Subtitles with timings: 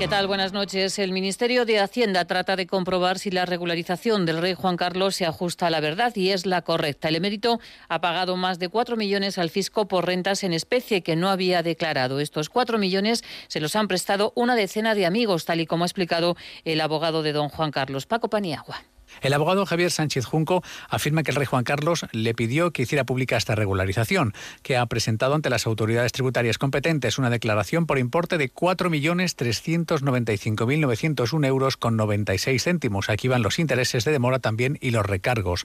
[0.00, 0.26] ¿Qué tal?
[0.26, 0.98] Buenas noches.
[0.98, 5.26] El Ministerio de Hacienda trata de comprobar si la regularización del rey Juan Carlos se
[5.26, 7.08] ajusta a la verdad y es la correcta.
[7.08, 11.16] El emérito ha pagado más de 4 millones al fisco por rentas en especie que
[11.16, 12.18] no había declarado.
[12.18, 15.86] Estos 4 millones se los han prestado una decena de amigos, tal y como ha
[15.86, 18.82] explicado el abogado de don Juan Carlos, Paco Paniagua.
[19.22, 23.04] El abogado Javier Sánchez Junco afirma que el rey Juan Carlos le pidió que hiciera
[23.04, 28.38] pública esta regularización, que ha presentado ante las autoridades tributarias competentes una declaración por importe
[28.38, 33.10] de 4.395.901 euros con 96 céntimos.
[33.10, 35.64] Aquí van los intereses de demora también y los recargos.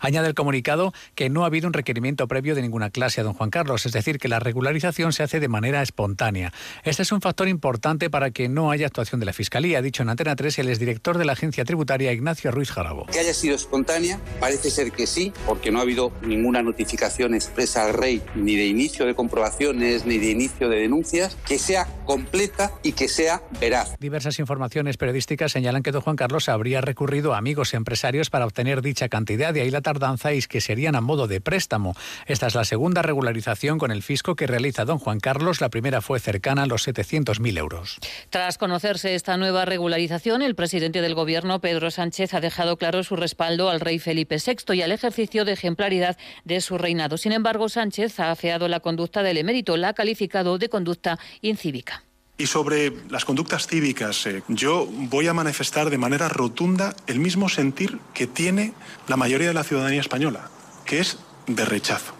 [0.00, 3.34] Añade el comunicado que no ha habido un requerimiento previo de ninguna clase a don
[3.34, 6.52] Juan Carlos, es decir, que la regularización se hace de manera espontánea.
[6.84, 10.02] Este es un factor importante para que no haya actuación de la Fiscalía, ha dicho
[10.02, 13.06] en Antena 3 el exdirector de la agencia tributaria Ignacio Ruiz Jarabo.
[13.06, 17.84] Que haya sido espontánea, parece ser que sí, porque no ha habido ninguna notificación expresa
[17.84, 22.72] al rey, ni de inicio de comprobaciones, ni de inicio de denuncias, que sea completa
[22.82, 23.96] y que sea veraz.
[23.98, 28.82] Diversas informaciones periodísticas señalan que don Juan Carlos habría recurrido a amigos empresarios para obtener
[28.82, 31.94] dicha cantidad, de ahí la tardanza y que serían a modo de préstamo.
[32.26, 35.60] Esta es la segunda regularización con el fisco que realiza don Juan Carlos.
[35.60, 37.98] La primera fue cercana a los 700.000 euros.
[38.30, 43.16] Tras conocerse esta nueva regularización, el presidente del Gobierno, Pedro Sánchez, ha dejado claro su
[43.16, 47.16] respaldo al rey Felipe VI y al ejercicio de ejemplaridad de su reinado.
[47.18, 52.02] Sin embargo, Sánchez ha afeado la conducta del emérito, la ha calificado de conducta incívica.
[52.38, 57.48] Y sobre las conductas cívicas, eh, yo voy a manifestar de manera rotunda el mismo
[57.48, 58.74] sentir que tiene
[59.08, 60.50] la mayoría de la ciudadanía española,
[60.84, 62.12] que es de rechazo.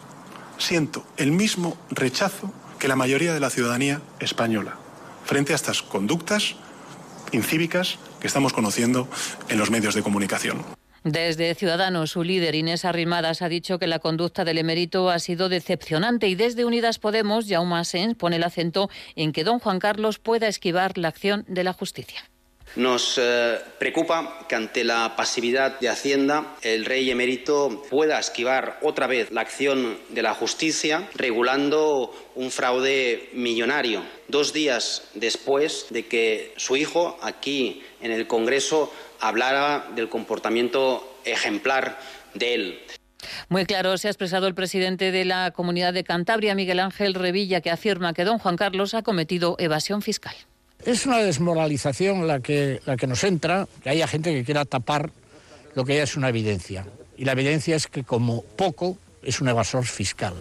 [0.56, 4.78] Siento el mismo rechazo que la mayoría de la ciudadanía española
[5.26, 6.54] frente a estas conductas
[7.32, 9.08] incívicas que estamos conociendo
[9.48, 10.64] en los medios de comunicación.
[11.04, 15.48] Desde Ciudadanos, su líder Inés Arrimadas ha dicho que la conducta del emérito ha sido
[15.48, 20.18] decepcionante y desde Unidas Podemos, Jaume Asens pone el acento en que don Juan Carlos
[20.18, 22.24] pueda esquivar la acción de la justicia.
[22.74, 29.06] Nos eh, preocupa que ante la pasividad de Hacienda el rey emérito pueda esquivar otra
[29.06, 36.52] vez la acción de la justicia regulando un fraude millonario, dos días después de que
[36.56, 41.98] su hijo aquí en el Congreso hablara del comportamiento ejemplar
[42.34, 42.80] de él.
[43.48, 47.60] Muy claro se ha expresado el presidente de la Comunidad de Cantabria, Miguel Ángel Revilla,
[47.60, 50.36] que afirma que don Juan Carlos ha cometido evasión fiscal.
[50.84, 55.10] Es una desmoralización la que, la que nos entra, que haya gente que quiera tapar
[55.74, 56.86] lo que ya es una evidencia.
[57.16, 60.34] Y la evidencia es que como poco es un evasor fiscal.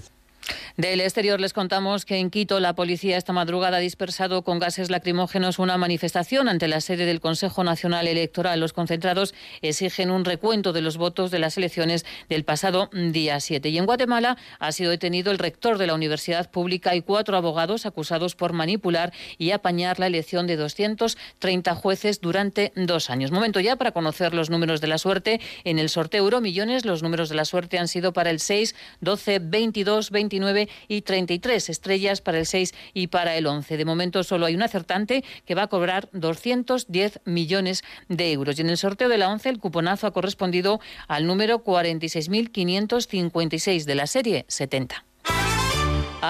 [0.77, 4.89] Del exterior les contamos que en Quito la policía esta madrugada ha dispersado con gases
[4.89, 8.59] lacrimógenos una manifestación ante la sede del Consejo Nacional Electoral.
[8.59, 13.69] Los concentrados exigen un recuento de los votos de las elecciones del pasado día 7.
[13.69, 17.85] Y en Guatemala ha sido detenido el rector de la Universidad Pública y cuatro abogados
[17.85, 23.31] acusados por manipular y apañar la elección de 230 jueces durante dos años.
[23.31, 25.39] Momento ya para conocer los números de la suerte.
[25.63, 29.39] En el sorteo Euromillones los números de la suerte han sido para el 6, 12,
[29.39, 33.75] 22, 29 y 33 estrellas para el 6 y para el 11.
[33.77, 38.57] De momento solo hay un acertante que va a cobrar 210 millones de euros.
[38.57, 43.95] Y en el sorteo de la 11 el cuponazo ha correspondido al número 46.556 de
[43.95, 45.05] la serie 70.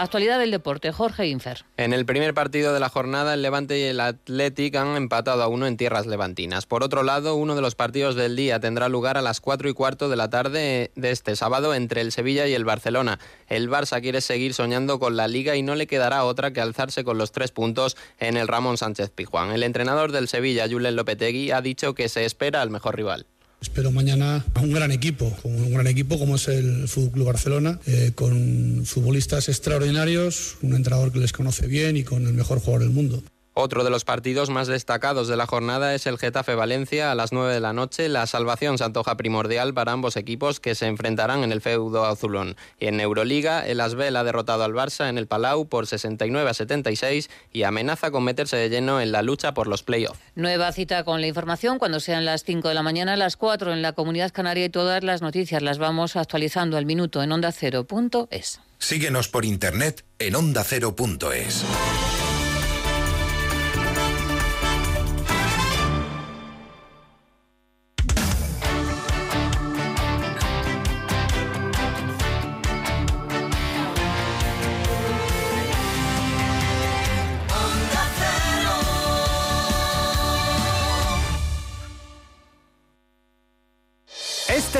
[0.02, 1.66] Actualidad del deporte, Jorge Infer.
[1.78, 5.48] En el primer partido de la jornada, el Levante y el Athletic han empatado a
[5.48, 6.66] uno en tierras levantinas.
[6.66, 9.74] Por otro lado, uno de los partidos del día tendrá lugar a las cuatro y
[9.74, 13.20] cuarto de la tarde de este sábado entre el Sevilla y el Barcelona.
[13.48, 17.04] El Barça quiere seguir soñando con la Liga y no le quedará otra que alzarse
[17.04, 19.52] con los tres puntos en el Ramón Sánchez Pijuán.
[19.52, 23.28] El entrenador del Sevilla, Julen Lopetegui, ha dicho que se espera al mejor rival.
[23.62, 28.12] Espero mañana un gran equipo, un gran equipo como es el Fútbol Club Barcelona, eh,
[28.16, 32.92] con futbolistas extraordinarios, un entrenador que les conoce bien y con el mejor jugador del
[32.92, 33.24] mundo.
[33.58, 37.32] Otro de los partidos más destacados de la jornada es el Getafe Valencia a las
[37.32, 38.10] 9 de la noche.
[38.10, 42.58] La salvación se antoja primordial para ambos equipos que se enfrentarán en el feudo azulón.
[42.82, 46.54] Y en Euroliga, el Asbel ha derrotado al Barça en el Palau por 69 a
[46.54, 50.20] 76 y amenaza con meterse de lleno en la lucha por los playoffs.
[50.36, 53.82] Nueva cita con la información cuando sean las 5 de la mañana, las 4 en
[53.82, 58.60] la Comunidad Canaria y todas las noticias las vamos actualizando al minuto en ondacero.es.
[58.80, 61.64] Síguenos por internet en ondacero.es.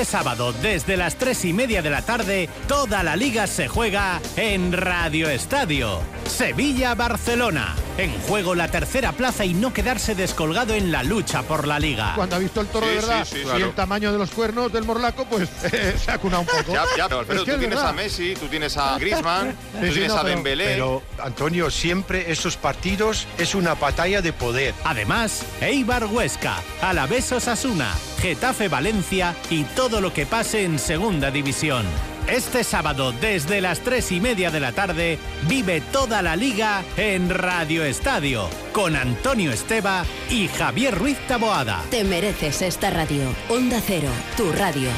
[0.06, 4.72] sábado, desde las tres y media de la tarde, toda la liga se juega en
[4.72, 6.00] Radio Estadio.
[6.26, 7.74] Sevilla-Barcelona.
[7.98, 12.12] En juego la tercera plaza y no quedarse descolgado en la lucha por la liga.
[12.14, 15.24] Cuando ha visto el toro de verdad y el tamaño de los cuernos del morlaco,
[15.24, 15.48] pues
[16.04, 16.74] se ha cunado un poco.
[16.74, 20.66] Ya, ya, pero tú tienes a Messi, tú tienes a Griezmann, tú tienes a Dembélé.
[20.66, 24.74] Pero, Antonio, siempre esos partidos es una batalla de poder.
[24.84, 31.84] Además, Eibar Huesca, Alavés Osasuna, Getafe Valencia y todo lo que pase en Segunda División.
[32.28, 37.30] Este sábado, desde las tres y media de la tarde, vive toda la liga en
[37.30, 41.82] Radio Estadio, con Antonio Esteba y Javier Ruiz Taboada.
[41.90, 43.22] Te mereces esta radio.
[43.48, 44.90] Onda Cero, tu radio.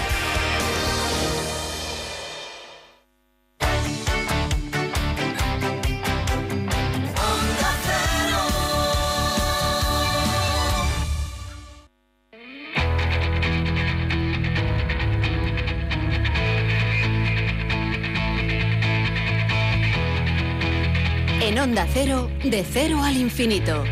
[22.51, 23.85] De cero al infinito.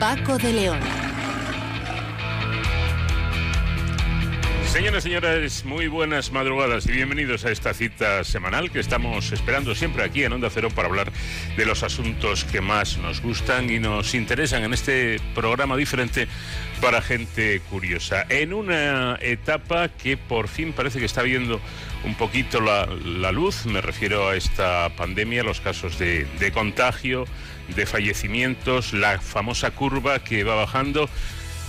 [0.00, 0.80] Paco de León.
[4.66, 9.74] Señoras y señores, muy buenas madrugadas y bienvenidos a esta cita semanal que estamos esperando
[9.74, 11.12] siempre aquí en Onda Cero para hablar
[11.56, 16.26] de los asuntos que más nos gustan y nos interesan en este programa diferente
[16.80, 18.24] para gente curiosa.
[18.30, 21.60] En una etapa que por fin parece que está viendo
[22.04, 22.86] un poquito la,
[23.30, 27.26] luz, me refiero a esta pandemia, los casos de contagio,
[27.74, 31.08] de fallecimientos, la famosa curva que va bajando.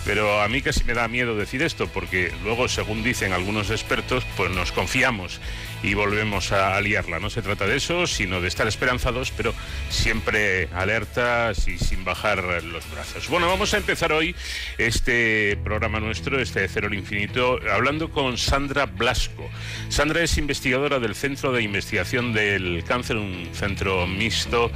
[0.05, 4.25] Pero a mí casi me da miedo decir esto, porque luego, según dicen algunos expertos,
[4.35, 5.39] pues nos confiamos
[5.83, 7.19] y volvemos a liarla.
[7.19, 9.53] No se trata de eso, sino de estar esperanzados, pero
[9.89, 13.27] siempre alertas y sin bajar los brazos.
[13.29, 14.35] Bueno, vamos a empezar hoy
[14.77, 19.49] este programa nuestro, este de Cero al Infinito, hablando con Sandra Blasco.
[19.89, 24.71] Sandra es investigadora del Centro de Investigación del Cáncer, un centro mixto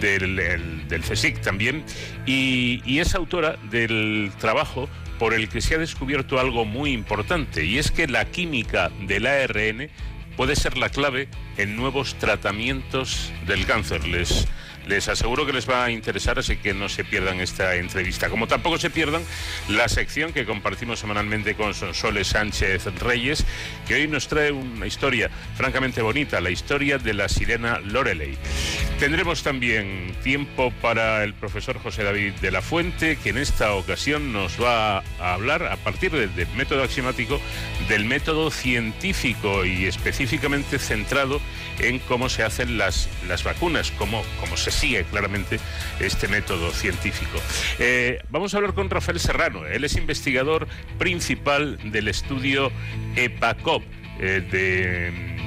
[0.00, 1.84] del, el- del CSIC también,
[2.26, 4.88] y, y es autora del trabajo
[5.18, 9.26] por el que se ha descubierto algo muy importante, y es que la química del
[9.26, 9.88] ARN
[10.36, 14.06] puede ser la clave en nuevos tratamientos del cáncer.
[14.06, 14.46] Les,
[14.86, 18.28] les aseguro que les va a interesar, así que no se pierdan esta entrevista.
[18.28, 19.22] Como tampoco se pierdan
[19.68, 23.44] la sección que compartimos semanalmente con Sonsoles Sánchez Reyes,
[23.86, 28.36] que hoy nos trae una historia francamente bonita, la historia de la sirena Loreley.
[29.02, 34.32] Tendremos también tiempo para el profesor José David de la Fuente, que en esta ocasión
[34.32, 37.40] nos va a hablar, a partir de- del método axiomático,
[37.88, 41.40] del método científico y específicamente centrado
[41.80, 45.58] en cómo se hacen las, las vacunas, cómo, cómo se sigue claramente
[45.98, 47.40] este método científico.
[47.80, 50.68] Eh, vamos a hablar con Rafael Serrano, él es investigador
[51.00, 52.70] principal del estudio
[53.16, 53.82] EPACOP.
[54.20, 55.41] eh, de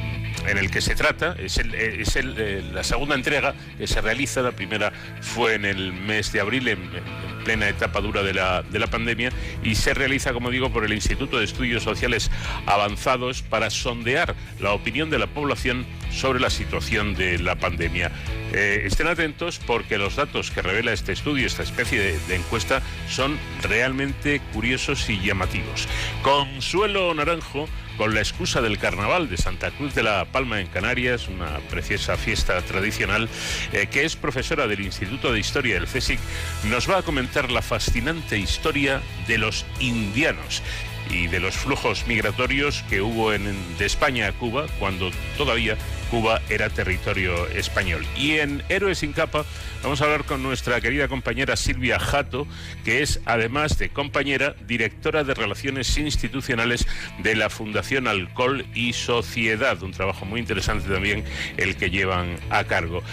[0.48, 3.88] en el que se trata, es, el- eh, es el, eh, la segunda entrega que
[3.88, 8.24] se realiza, la primera fue en el mes de abril, en, en plena etapa dura
[8.24, 9.30] de la, de la pandemia,
[9.64, 12.32] y se realiza, como digo, por el Instituto de Estudios Sociales
[12.66, 18.12] Avanzados para sondear la opinión de la población sobre la situación de la pandemia.
[18.54, 22.82] Eh, estén atentos porque los datos que revela este estudio, esta especie de, de encuesta,
[23.10, 25.88] son realmente curiosos y llamativos.
[26.22, 31.28] Consuelo Naranjo con la excusa del carnaval de Santa Cruz de la Palma en Canarias,
[31.28, 33.30] una preciosa fiesta tradicional,
[33.74, 36.20] eh, que es profesora del Instituto de Historia del CSIC,
[36.66, 40.62] nos va a comentar la fascinante historia de los indianos
[41.10, 45.78] y de los flujos migratorios que hubo en, de España a Cuba cuando todavía
[46.10, 48.06] Cuba era territorio español.
[48.18, 49.46] Y en Héroes sin capa
[49.84, 52.48] vamos a hablar con nuestra querida compañera Silvia Jato,
[52.84, 56.88] que es además de compañera, directora de Relaciones Institucionales
[57.20, 61.24] de la Fundación Alcohol y Sociedad, un trabajo muy interesante también
[61.58, 63.04] el que llevan a cargo.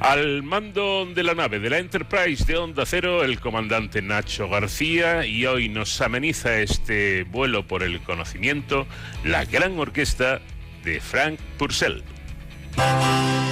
[0.00, 5.24] Al mando de la nave de la Enterprise de Onda Cero, el comandante Nacho García,
[5.26, 8.86] y hoy nos ameniza este vuelo por el conocimiento,
[9.24, 10.40] la gran orquesta
[10.84, 12.02] de Frank Purcell.
[12.76, 13.47] Vamos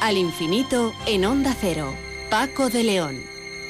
[0.00, 1.94] al infinito en Onda Cero.
[2.30, 3.20] Paco de León.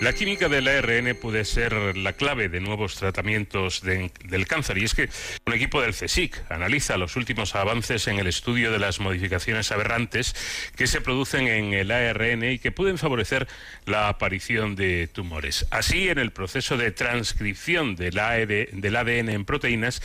[0.00, 4.94] La química del ARN puede ser la clave de nuevos tratamientos del cáncer y es
[4.94, 5.08] que
[5.44, 10.36] un equipo del CSIC analiza los últimos avances en el estudio de las modificaciones aberrantes
[10.76, 13.48] que se producen en el ARN y que pueden favorecer
[13.84, 15.66] la aparición de tumores.
[15.70, 20.00] Así, en el proceso de transcripción del ADN en proteínas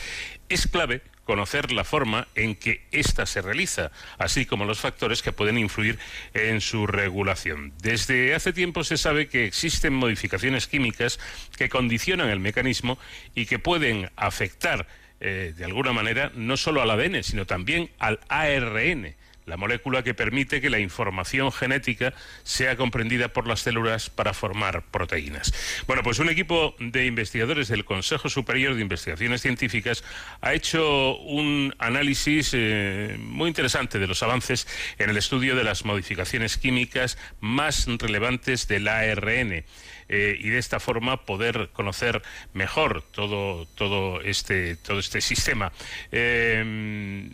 [0.48, 5.30] es clave conocer la forma en que ésta se realiza, así como los factores que
[5.30, 5.98] pueden influir
[6.32, 7.74] en su regulación.
[7.82, 11.20] Desde hace tiempo se sabe que existen modificaciones químicas
[11.58, 12.98] que condicionan el mecanismo
[13.34, 14.86] y que pueden afectar
[15.20, 19.14] eh, de alguna manera no solo al ADN, sino también al ARN
[19.48, 22.12] la molécula que permite que la información genética
[22.44, 25.52] sea comprendida por las células para formar proteínas.
[25.86, 30.04] Bueno, pues un equipo de investigadores del Consejo Superior de Investigaciones Científicas
[30.40, 35.84] ha hecho un análisis eh, muy interesante de los avances en el estudio de las
[35.84, 39.64] modificaciones químicas más relevantes del ARN.
[40.10, 42.22] Eh, y de esta forma poder conocer
[42.54, 45.70] mejor todo, todo, este, todo este sistema.
[46.12, 47.28] Eh,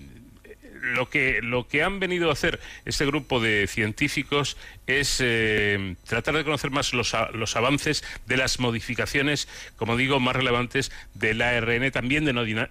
[0.84, 6.36] lo que, lo que han venido a hacer este grupo de científicos es eh, tratar
[6.36, 11.90] de conocer más los, los, avances de las modificaciones, como digo, más relevantes del ARN,
[11.90, 12.24] también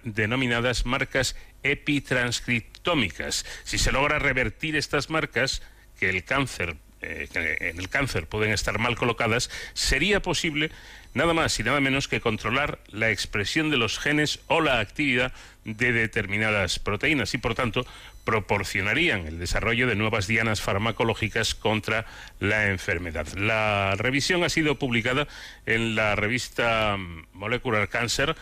[0.04, 3.44] denominadas marcas epitranscriptómicas.
[3.64, 5.62] Si se logra revertir estas marcas,
[5.98, 10.70] que el cáncer eh, en el cáncer pueden estar mal colocadas, sería posible
[11.14, 15.32] nada más y nada menos que controlar la expresión de los genes o la actividad
[15.64, 17.86] de determinadas proteínas y, por tanto,
[18.24, 22.06] proporcionarían el desarrollo de nuevas dianas farmacológicas contra
[22.40, 23.26] la enfermedad.
[23.34, 25.26] La revisión ha sido publicada
[25.66, 26.96] en la revista
[27.32, 28.34] Molecular Cancer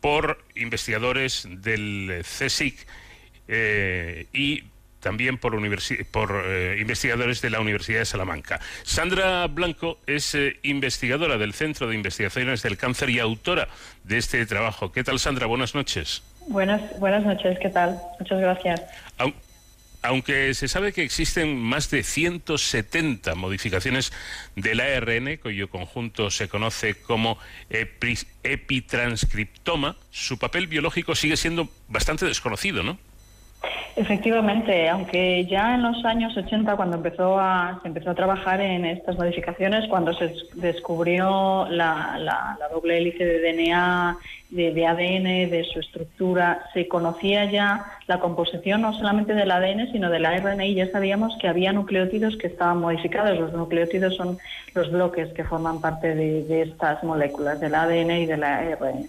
[0.00, 2.86] por investigadores del CSIC
[3.48, 4.64] eh, y
[5.04, 5.54] también por,
[6.10, 8.58] por eh, investigadores de la Universidad de Salamanca.
[8.84, 13.68] Sandra Blanco es eh, investigadora del Centro de Investigaciones del Cáncer y autora
[14.02, 14.92] de este trabajo.
[14.92, 15.44] ¿Qué tal, Sandra?
[15.44, 16.22] Buenas noches.
[16.48, 18.00] Buenas, buenas noches, ¿qué tal?
[18.18, 18.80] Muchas gracias.
[20.00, 24.10] Aunque se sabe que existen más de 170 modificaciones
[24.56, 27.38] del ARN, cuyo conjunto se conoce como
[28.42, 32.98] epitranscriptoma, su papel biológico sigue siendo bastante desconocido, ¿no?
[33.96, 38.84] Efectivamente, aunque ya en los años 80, cuando empezó a, se empezó a trabajar en
[38.84, 44.18] estas modificaciones, cuando se descubrió la, doble hélice de DNA,
[44.50, 50.10] de, ADN, de su estructura, se conocía ya la composición no solamente del ADN, sino
[50.10, 53.38] del ARN y ya sabíamos que había nucleótidos que estaban modificados.
[53.38, 54.38] Los nucleótidos son
[54.74, 59.08] los bloques que forman parte de, de estas moléculas, del ADN y del ARN.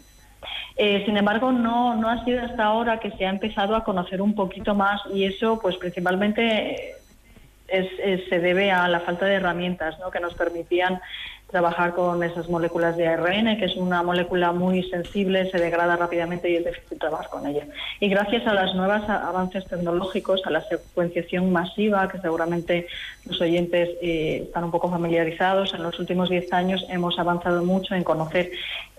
[0.77, 4.21] Eh, sin embargo, no, no ha sido hasta ahora que se ha empezado a conocer
[4.21, 6.95] un poquito más y eso, pues principalmente
[7.67, 10.11] se debe a la falta de herramientas ¿no?
[10.11, 11.01] que nos permitían
[11.55, 16.49] trabajar con esas moléculas de ARN, que es una molécula muy sensible, se degrada rápidamente
[16.49, 17.63] y es difícil trabajar con ella.
[18.01, 22.87] Y gracias a los nuevos avances tecnológicos, a la secuenciación masiva, que seguramente
[23.25, 27.95] los oyentes eh, están un poco familiarizados, en los últimos 10 años hemos avanzado mucho
[27.95, 28.51] en conocer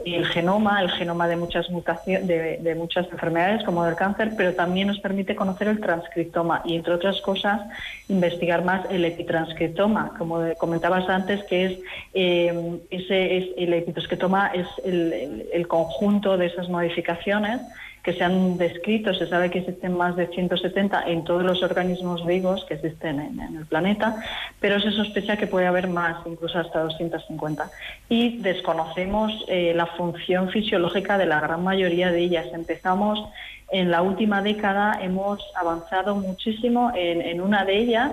[0.05, 4.89] el genoma, el genoma de muchas mutaciones, de, muchas enfermedades como del cáncer, pero también
[4.89, 7.61] nos permite conocer el transcriptoma y, entre otras cosas,
[8.09, 11.79] investigar más el epitranscriptoma, como comentabas antes, que es
[12.15, 12.46] eh,
[12.91, 17.61] ese es el epitranscriptoma es el, el conjunto de esas modificaciones
[18.07, 22.25] que se han descrito, se sabe que existen más de 170 en todos los organismos
[22.25, 24.23] vivos que existen en, el planeta,
[24.61, 27.69] pero se sospecha que puede haber más, incluso hasta 250.
[28.09, 32.47] Y desconocemos eh, la función fisiológica de la gran mayoría de ellas.
[32.53, 33.29] Empezamos
[33.73, 38.13] en la última década, hemos avanzado muchísimo en, en una de ellas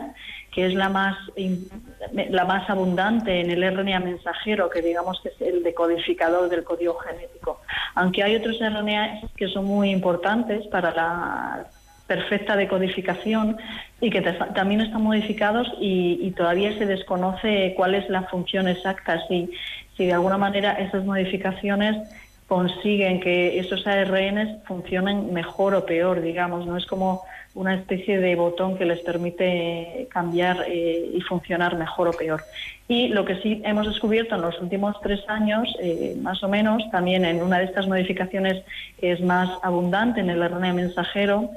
[0.53, 1.17] que es la más,
[2.11, 6.95] la más abundante en el RNA mensajero, que digamos que es el decodificador del código
[6.99, 7.61] genético.
[7.95, 11.65] Aunque hay otros RNA que son muy importantes para la
[12.05, 13.57] perfecta decodificación
[13.99, 19.49] y que también están modificados y, todavía se desconoce cuál es la función exacta, si,
[19.97, 21.97] de alguna manera esas modificaciones
[22.47, 27.23] consiguen que esos ARNs funcionen mejor o peor, digamos, no es como
[27.55, 32.43] una especie de botón que les permite cambiar eh, y funcionar mejor o peor.
[32.87, 36.83] Y lo que sí hemos descubierto en los últimos tres años, eh, más o menos,
[36.91, 38.63] también en una de estas modificaciones
[38.99, 41.49] que es más abundante en el RNA mensajero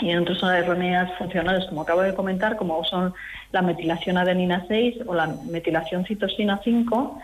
[0.00, 3.14] y en otros RNAs funcionales, como acabo de comentar, como son
[3.52, 7.20] la metilación adenina 6 o la metilación citosina 5,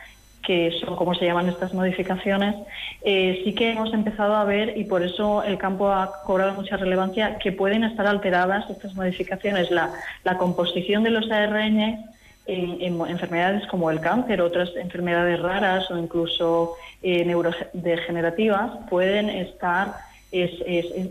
[0.49, 2.55] que son como se llaman estas modificaciones,
[3.03, 6.79] eh, sí que hemos empezado a ver, y por eso el campo ha cobrado mucha
[6.79, 9.93] relevancia, que pueden estar alteradas estas modificaciones, la,
[10.39, 12.03] composición de los ARN
[12.47, 19.97] en, enfermedades como el cáncer, otras enfermedades raras o incluso eh, neurodegenerativas, pueden estar
[20.33, 20.53] es,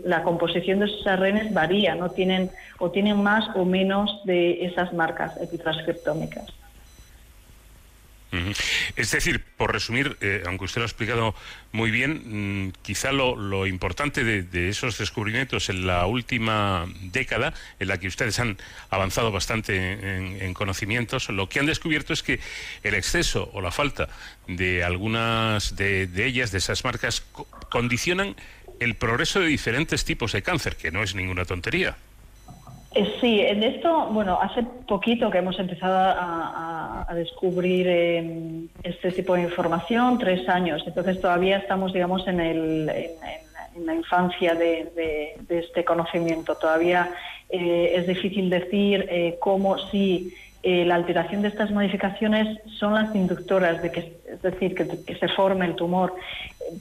[0.04, 4.92] la composición de esos ARN varía, no tienen o tienen más o menos de esas
[4.92, 6.46] marcas epitranscriptómicas.
[8.96, 11.34] Es decir, por resumir, eh, aunque usted lo ha explicado
[11.72, 17.98] muy bien, mm, quizá lo, importante de, esos descubrimientos en la última década, en la
[17.98, 18.58] que ustedes han
[18.90, 22.40] avanzado bastante en, conocimientos, lo que han descubierto es que
[22.82, 24.08] el exceso o la falta
[24.46, 27.24] de algunas de ellas, de esas marcas,
[27.70, 28.36] condicionan
[28.80, 31.96] el progreso de diferentes tipos de cáncer, que no es ninguna tontería.
[32.94, 39.34] Eh, sí, en esto, bueno, hace poquito que hemos empezado a, descubrir em, este tipo
[39.34, 45.84] de información, tres años, entonces todavía estamos, digamos, en, el, en, la infancia de, este
[45.84, 46.54] conocimiento.
[46.54, 47.10] Todavía
[47.48, 53.80] eh, es difícil decir eh, cómo, si la alteración de estas modificaciones son las inductoras
[53.82, 56.14] de que, es decir, que se forme el tumor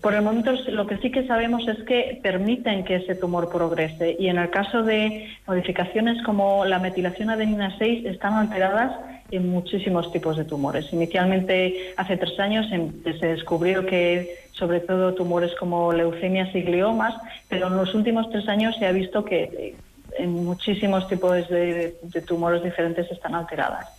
[0.01, 4.15] por el momento lo que sí que sabemos es que permiten que ese tumor progrese
[4.19, 8.91] y en el caso de modificaciones como la metilación adenina 6 están alteradas
[9.31, 10.91] en muchísimos tipos de tumores.
[10.93, 17.13] Inicialmente, hace tres años, se descubrió que sobre todo tumores como leucemias y gliomas,
[17.49, 19.75] pero en los últimos tres años se ha visto que eh,
[20.17, 23.97] en muchísimos tipos de tumores diferentes están alteradas.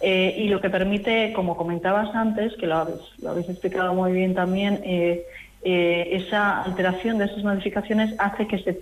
[0.00, 4.80] Eh, y lo que permite, como comentabas antes, que lo habéis, explicado muy bien también,
[4.84, 5.26] eh,
[5.62, 8.78] eh, esa alteración de esas modificaciones hace que se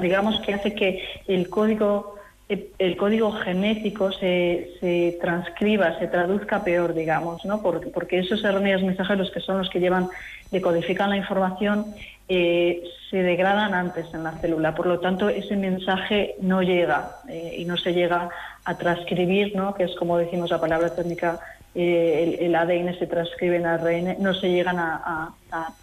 [0.00, 2.14] digamos que hace que el código
[2.48, 7.60] el código genético se, transcriba, se traduzca peor, digamos, ¿no?
[7.60, 10.08] Porque, esos RNAs mensajeros que son los que llevan,
[10.50, 11.84] decodifican la información,
[12.28, 14.74] se degradan antes en la célula.
[14.74, 17.10] Por lo tanto, ese mensaje no llega
[17.56, 18.28] y no se llega
[18.64, 19.74] a transcribir, ¿no?
[19.74, 21.40] que es como decimos la palabra técnica,
[21.74, 25.30] eh, el, ADN se transcribe en ARN, no se llegan a,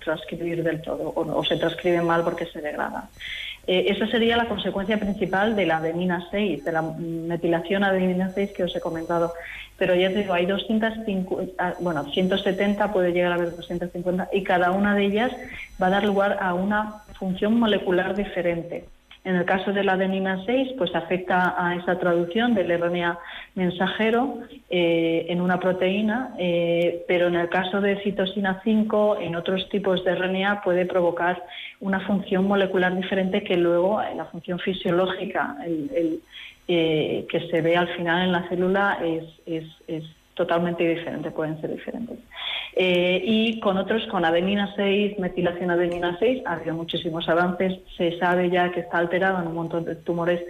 [0.04, 3.10] transcribir del todo o, se transcriben mal porque se degrada.
[3.68, 8.52] Eh, esa sería la consecuencia principal de la adenina 6, de la metilación adenina 6
[8.52, 9.34] que os he comentado.
[9.78, 14.44] Pero ya te digo, hay 250, ah, bueno, 170, puede llegar a haber 250, y
[14.44, 15.32] cada una de ellas
[15.82, 18.86] va a dar lugar a una función molecular diferente.
[19.26, 23.18] En el caso de la adenina 6, pues afecta a esa traducción del RNA
[23.56, 24.38] mensajero
[24.70, 30.06] eh, en una proteína, eh, pero en el caso de citosina 5, en otros tipos
[30.06, 31.44] de RNA puede provocar
[31.80, 35.58] una función molecular diferente que luego la función fisiológica
[36.68, 40.04] eh, que se ve al final en la célula es, es
[40.36, 42.20] totalmente diferente, pueden ser diferentes.
[42.76, 47.80] Eh, y con otros, con adenina 6, metilación adenina 6, ha habido muchísimos avances.
[47.98, 50.42] Se sabe ya que está alterado en un montón de tumores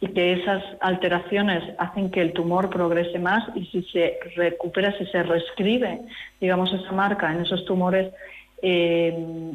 [0.00, 5.04] y que esas alteraciones hacen que el tumor progrese más y si se recupera, si
[5.06, 6.00] se reescribe,
[6.40, 8.12] digamos, esa marca en esos tumores,
[8.62, 9.52] eh,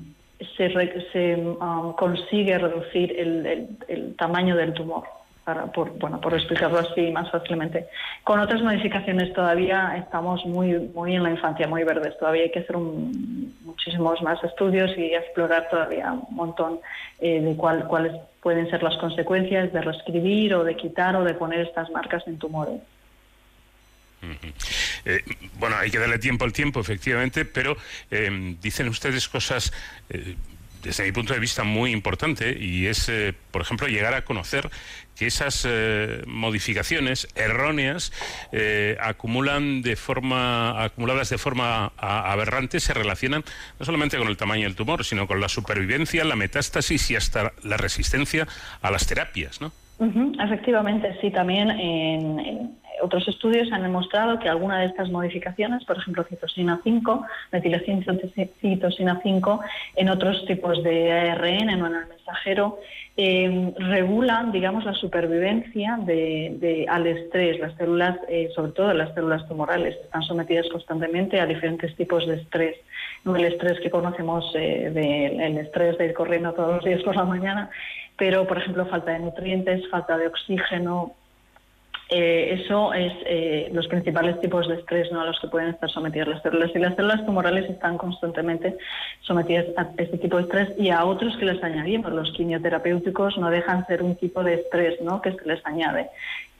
[0.57, 5.03] se, um, consigue reducir el tamaño del tumor
[5.73, 7.87] por, bueno, por explicarlo así más fácilmente.
[8.23, 12.17] Con otras modificaciones todavía estamos muy, muy en la infancia, muy verdes.
[12.17, 16.79] Todavía hay que hacer muchísimos más estudios y explorar todavía un montón
[17.19, 21.33] eh, de cuál, cuáles pueden ser las consecuencias de reescribir o de quitar o de
[21.33, 22.81] poner estas marcas en tumores.
[25.03, 25.21] Eh,
[25.59, 27.75] bueno, hay que darle tiempo al tiempo, efectivamente, pero
[28.09, 29.73] eh, dicen ustedes cosas
[30.83, 34.69] desde mi punto de vista muy importante y es, eh, por ejemplo, llegar a conocer
[35.15, 38.11] que esas eh, modificaciones erróneas
[38.51, 43.43] eh, acumulan de forma acumuladas de forma aberrante se relacionan
[43.79, 47.53] no solamente con el tamaño del tumor, sino con la supervivencia, la metástasis y hasta
[47.63, 48.47] la resistencia
[48.81, 49.71] a las terapias, ¿no?
[50.39, 56.23] Efectivamente, sí, también en otros estudios han demostrado que alguna de estas modificaciones, por ejemplo,
[56.23, 58.03] citosina 5, metilación
[58.61, 59.59] citosina 5,
[59.97, 62.79] en otros tipos de ARN o en el mensajero,
[63.15, 67.59] eh, regulan, digamos, la supervivencia al estrés.
[67.59, 72.35] Las células, eh, sobre todo las células tumorales, están sometidas constantemente a diferentes tipos de
[72.35, 72.77] estrés.
[73.23, 74.91] No el estrés que conocemos, eh,
[75.39, 77.69] el estrés de ir corriendo todos los días por la mañana,
[78.17, 81.13] pero, por ejemplo, falta de nutrientes, falta de oxígeno,
[82.09, 85.21] Eh, eso es eh, los principales tipos de estrés ¿no?
[85.21, 86.71] a los que pueden estar sometidas las células.
[86.75, 88.77] Y las células tumorales están constantemente
[89.21, 92.11] sometidas a este tipo de estrés y a otros que les añadimos.
[92.11, 95.21] Los quimioterapéuticos no dejan ser un tipo de estrés ¿no?
[95.21, 96.09] que se les añade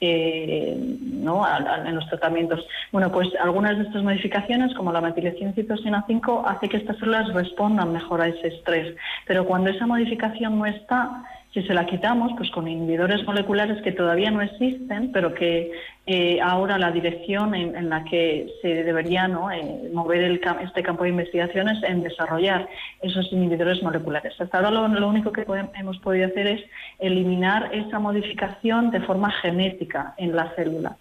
[0.00, 1.46] eh, ¿no?
[1.86, 2.66] en los tratamientos.
[2.90, 7.32] Bueno, pues algunas de estas modificaciones, como la metilación citosina 5, hace que estas células
[7.32, 8.96] respondan mejor a ese estrés.
[9.26, 11.22] Pero cuando esa modificación no está,
[11.54, 15.70] si se la quitamos, pues con inhibidores moleculares que todavía no existen, pero que
[16.04, 19.52] eh, ahora la dirección en, la que se debería ¿no?
[19.52, 22.68] Eh, mover este campo de investigación es en desarrollar
[23.00, 24.34] esos inhibidores moleculares.
[24.40, 26.64] Hasta ahora lo, único que hemos podido hacer es
[26.98, 30.96] eliminar esa modificación de forma genética en la célula.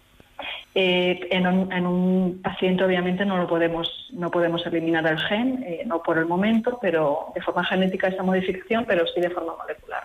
[0.76, 1.48] Eh, en,
[1.88, 6.78] un, paciente obviamente no lo podemos no podemos eliminar el gen, no por el momento,
[6.80, 10.04] pero de forma genética esa modificación, pero sí de forma molecular.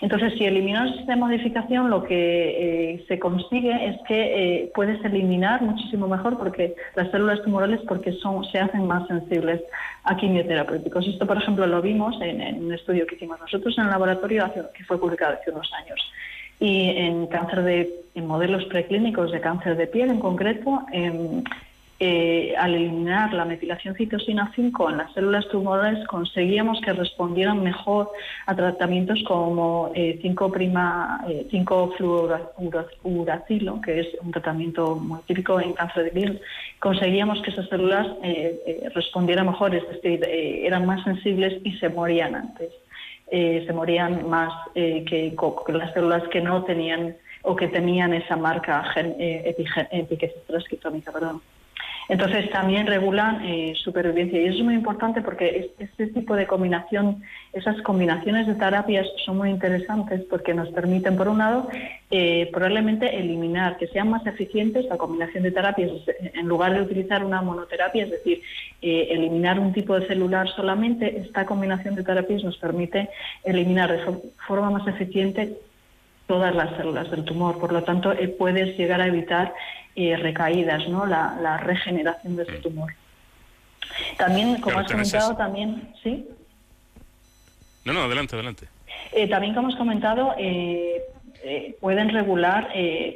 [0.00, 5.60] Entonces, si eliminamos esta modificación, lo que eh, se consigue es que eh, puedes eliminar
[5.60, 9.60] muchísimo mejor porque las células tumorales porque son, se hacen más sensibles
[10.04, 11.06] a quimioterapéuticos.
[11.06, 14.84] Esto, por ejemplo, lo vimos en, un estudio que hicimos nosotros en el laboratorio que
[14.84, 16.00] fue publicado hace unos años.
[16.58, 20.82] Y en cáncer de en modelos preclínicos de cáncer de piel en concreto,
[22.02, 28.10] eh, al eliminar la metilación citosina 5 en las células tumorales conseguíamos que respondieran mejor
[28.46, 31.46] a tratamientos como 5 eh, eh,
[33.84, 36.40] que es un tratamiento muy típico en cáncer de piel.
[36.78, 38.06] Conseguíamos que esas células
[38.94, 42.72] respondieran mejor, es decir, eran más sensibles y se morían antes.
[43.30, 45.36] se morían más que,
[45.68, 49.14] las células que no tenían o que tenían esa marca gen,
[51.12, 51.42] perdón.
[52.10, 54.42] Entonces también regulan eh, supervivencia.
[54.42, 59.36] Y eso es muy importante porque este tipo de combinación, esas combinaciones de terapias son
[59.38, 61.68] muy interesantes porque nos permiten, por un lado,
[62.10, 65.92] eh, probablemente eliminar, que sean más eficientes la combinación de terapias.
[66.34, 68.42] En lugar de utilizar una monoterapia, es decir,
[68.82, 73.08] eh, eliminar un tipo de celular solamente, esta combinación de terapias nos permite
[73.44, 74.00] eliminar de
[74.48, 75.56] forma más eficiente
[76.30, 77.58] todas las células del tumor.
[77.58, 79.52] Por lo tanto, puedes llegar a evitar
[79.96, 81.04] recaídas, ¿no?
[81.04, 82.62] La, regeneración de ese mm.
[82.62, 82.92] tumor.
[84.16, 86.24] También, como has comentado, también, ¿sí?
[87.84, 88.68] No, no, adelante, adelante.
[89.10, 91.02] Eh, también, como has comentado, eh,
[91.42, 92.68] eh, pueden regular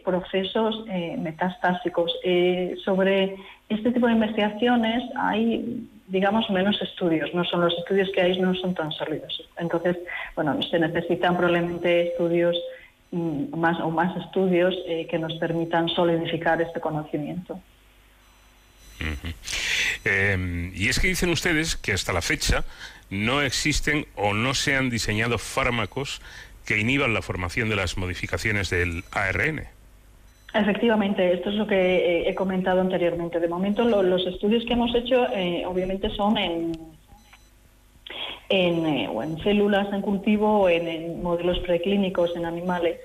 [0.04, 0.84] procesos
[1.18, 2.10] metastásicos.
[2.84, 3.36] sobre
[3.68, 7.32] este tipo de investigaciones hay, digamos, menos estudios.
[7.32, 9.48] No son los estudios que hay, no son tan sólidos.
[9.56, 9.98] Entonces,
[10.34, 12.56] bueno, se necesitan probablemente estudios
[13.14, 17.60] más o más estudios eh, que nos permitan solidificar este conocimiento.
[20.04, 22.64] Em, y es que dicen ustedes que hasta la fecha
[23.10, 26.22] no existen o no se han diseñado fármacos
[26.64, 29.64] que inhiban la formación de las modificaciones del ARN.
[30.54, 33.40] Efectivamente, esto es lo que eh, he comentado anteriormente.
[33.40, 36.93] De momento, los estudios que hemos hecho, eh, obviamente, son en
[38.48, 42.98] en, eh, o en células en cultivo o en, modelos preclínicos en animales.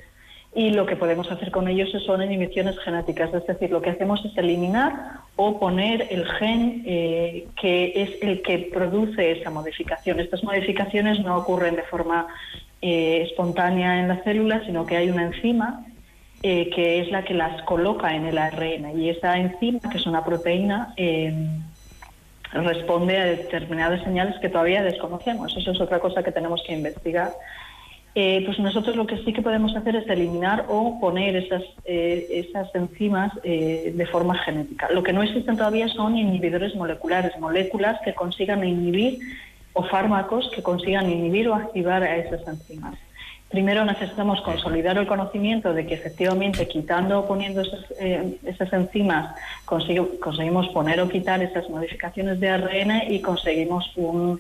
[0.54, 4.26] Y lo que podemos hacer con ellos son inhibiciones genéticas, es decir, lo que hacemos
[4.26, 10.20] es eliminar o poner el gen eh, que es el que produce esa modificación.
[10.20, 12.28] Estas modificaciones no ocurren de forma
[12.82, 15.86] eh, espontánea en las células, sino que hay una enzima
[16.42, 18.98] que es la que las coloca en el ARN.
[18.98, 20.94] Y esa enzima, que es una proteína,
[22.52, 25.56] responde a determinadas señales que todavía desconocemos.
[25.56, 27.32] Eso es otra cosa que tenemos que investigar.
[28.16, 32.28] Eh, pues nosotros lo que sí que podemos hacer es eliminar o poner esas, eh,
[32.32, 34.90] esas enzimas eh, de forma genética.
[34.92, 39.20] Lo que no existen todavía son inhibidores moleculares, moléculas que consigan inhibir
[39.74, 42.96] o fármacos que consigan inhibir o activar a esas enzimas.
[43.50, 48.38] Primero necesitamos consolidar el conocimiento de que efectivamente quitando o poniendo esas, eh,
[48.72, 49.36] enzimas
[49.66, 54.40] conseguimos poner o quitar esas modificaciones de ARN y conseguimos un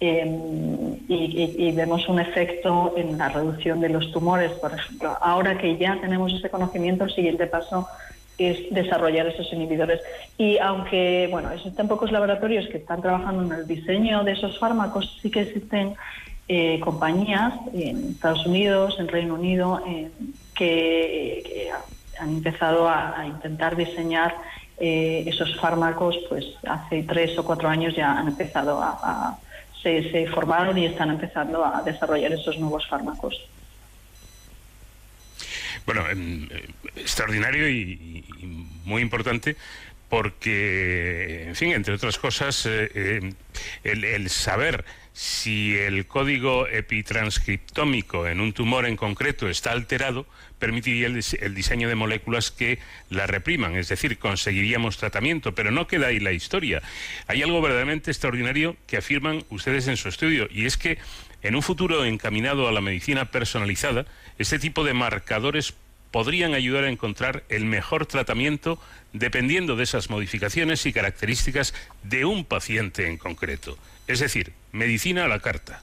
[0.00, 5.16] em, y, vemos un efecto en la reducción de los tumores, por ejemplo.
[5.20, 7.88] Ahora que ya tenemos ese conocimiento, el siguiente paso
[8.36, 10.00] es desarrollar esos inhibidores.
[10.38, 15.18] Y aunque, bueno, existen pocos laboratorios que están trabajando en el diseño de esos fármacos,
[15.20, 15.94] sí que existen
[16.52, 19.84] eh, compañías en Estados Unidos, en Reino Unido,
[20.52, 21.70] que,
[22.18, 24.34] han empezado a, intentar diseñar
[24.76, 29.38] eh, esos fármacos, pues hace tres o cuatro años ya han empezado a,
[29.80, 33.48] se, formaron y están empezando a desarrollar esos nuevos fármacos.
[35.86, 38.24] Bueno, em, eh, extraordinario y,
[38.84, 39.56] muy importante
[40.08, 44.84] porque, en fin, entre otras cosas, el, saber
[45.20, 50.24] si el código epitranscriptómico en un tumor en concreto está alterado,
[50.58, 52.78] permitiría el, diseño de moléculas que
[53.10, 56.80] la repriman, es decir, conseguiríamos tratamiento, pero no queda ahí la historia.
[57.26, 60.96] Hay algo verdaderamente extraordinario que afirman ustedes en su estudio, y es que
[61.42, 64.06] en un futuro encaminado a la medicina personalizada,
[64.38, 65.74] este tipo de marcadores
[66.12, 68.80] podrían ayudar a encontrar el mejor tratamiento
[69.12, 73.76] dependiendo de esas modificaciones y características de un paciente en concreto.
[74.06, 75.82] Es decir, medicina a la carta.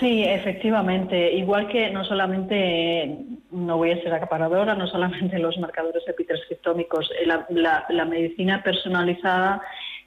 [0.00, 1.32] Sí, efectivamente.
[1.34, 3.16] Igual que no solamente,
[3.52, 9.62] no voy a ser acaparadora, no solamente los marcadores epitranscriptómicos, eh, la, medicina personalizada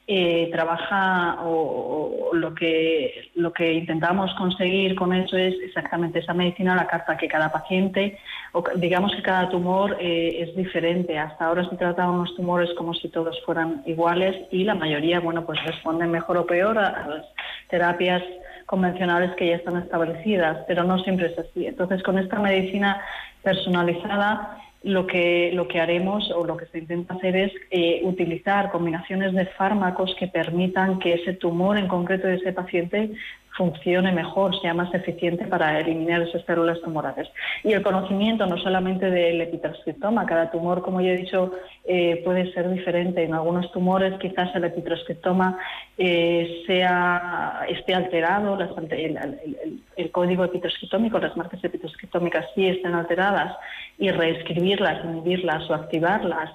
[0.07, 6.73] eh, trabaja o, lo que lo que intentamos conseguir con eso es exactamente esa medicina
[6.73, 8.17] a la carta que cada paciente
[8.53, 12.93] o digamos que cada tumor eh, es diferente hasta ahora se trataban los tumores como
[12.93, 17.25] si todos fueran iguales y la mayoría bueno pues responden mejor o peor a las
[17.69, 18.23] terapias
[18.67, 21.65] convencionales que ya están establecidas, pero no siempre es así.
[21.65, 23.01] Entonces, con esta medicina
[23.41, 28.71] personalizada, lo que, lo que haremos o lo que se intenta hacer es eh, utilizar
[28.71, 33.11] combinaciones de fármacos que permitan que ese tumor en concreto de ese paciente
[33.57, 37.27] funcione mejor, sea más eficiente para eliminar esas células tumorales.
[37.63, 41.51] Y el conocimiento no solamente del epitranscriptoma, cada tumor, como ya he dicho,
[41.85, 43.23] eh, puede ser diferente.
[43.23, 45.57] En algunos tumores quizás el epitranscriptoma
[45.97, 48.57] eh, sea, esté alterado,
[48.91, 53.57] el, código epitranscriptómico, las marcas epitranscriptómicas sí estén alteradas
[53.97, 56.51] y reescribirlas, inhibirlas o activarlas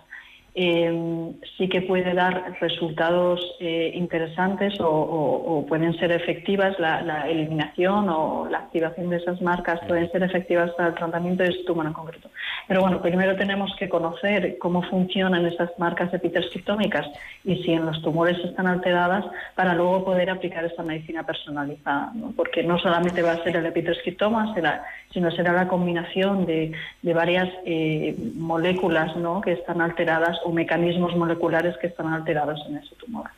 [0.55, 8.47] eh, sí que puede dar resultados eh, interesantes o, pueden ser efectivas la, eliminación o
[8.51, 12.29] la activación de esas marcas pueden ser efectivas para el tratamiento de tumor en concreto.
[12.69, 17.07] Pero bueno, primero tenemos que conocer cómo funcionan esas marcas epitranscriptómicas
[17.45, 22.63] y si en los tumores están alteradas para luego poder aplicar esta medicina personalizada, porque
[22.63, 28.15] no solamente va a ser el epitranscriptoma, será, sino será la combinación de, varias eh,
[28.35, 29.41] moléculas ¿no?
[29.41, 33.31] que están alteradas o mecanismos moleculares que están alterados en ese tumor.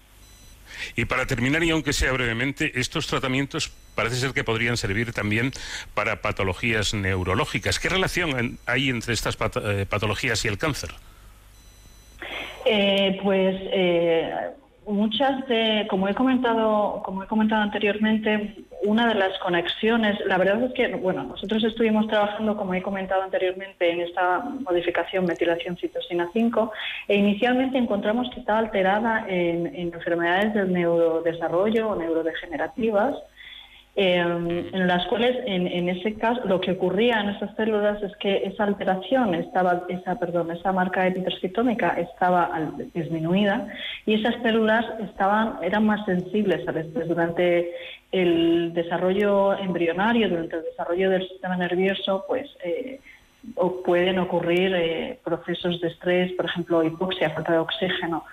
[0.97, 5.53] Y para terminar, y aunque sea brevemente, estos tratamientos parece ser que podrían servir también
[5.95, 7.79] para patologías neurológicas.
[7.79, 10.91] ¿Qué relación hay entre estas eh, patologías y el cáncer?
[12.67, 14.33] Eh, pues eh,
[14.87, 20.63] muchas de, como he comentado, como he comentado anteriormente, una de las conexiones, la verdad
[20.63, 26.29] es que, bueno, nosotros estuvimos trabajando, como he comentado anteriormente, en esta modificación metilación citosina
[26.33, 26.73] 5
[27.09, 33.17] e inicialmente encontramos que estaba alterada en, en enfermedades del neurodesarrollo o neurodegenerativas
[33.97, 38.39] Em, en las cuales en, ese caso lo que ocurría en esas células es que
[38.39, 43.69] esa alteración estaba esa perdón esa marca epitranscriptómica estaba disminuida
[44.05, 47.71] y esas células estaban eran más sensibles al estrés durante
[48.11, 52.99] el desarrollo embrionario durante el desarrollo del sistema nervioso pues eh,
[53.85, 58.25] pueden ocurrir eh, procesos de estrés por ejemplo hipoxia falta de oxígeno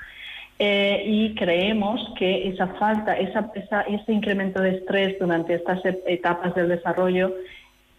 [0.63, 3.49] eh, y creemos que esa falta, esa,
[3.87, 7.33] ese incremento de estrés durante estas etapas del desarrollo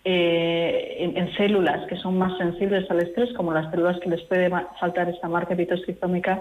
[0.04, 4.48] eh, en, células que son más sensibles al estrés, como las células que les puede
[4.78, 6.40] faltar esta marca epitoscriptómica,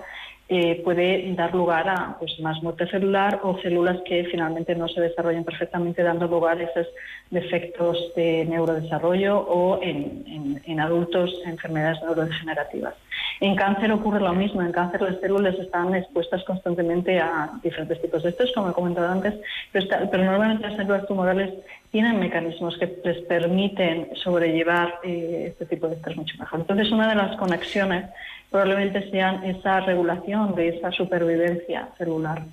[0.53, 4.99] eh, puede dar lugar a pues, más muerte celular o células que finalmente no se
[4.99, 6.87] desarrollan perfectamente, dando lugar a esos
[7.29, 12.95] defectos de neurodesarrollo o en, en adultos enfermedades neurodegenerativas.
[13.41, 14.61] En cáncer ocurre lo mismo.
[14.61, 19.09] En cáncer las células están expuestas constantemente a diferentes tipos de estrés, como he comentado
[19.09, 19.33] antes,
[19.71, 21.51] pero, normalmente las células tumorales
[21.89, 26.59] tienen mecanismos que les permiten sobrellevar eh, este tipo de estrés mucho mejor.
[26.59, 28.05] Entonces, una de las conexiones
[28.51, 32.43] probablemente sean esa regulación de esa supervivencia celular.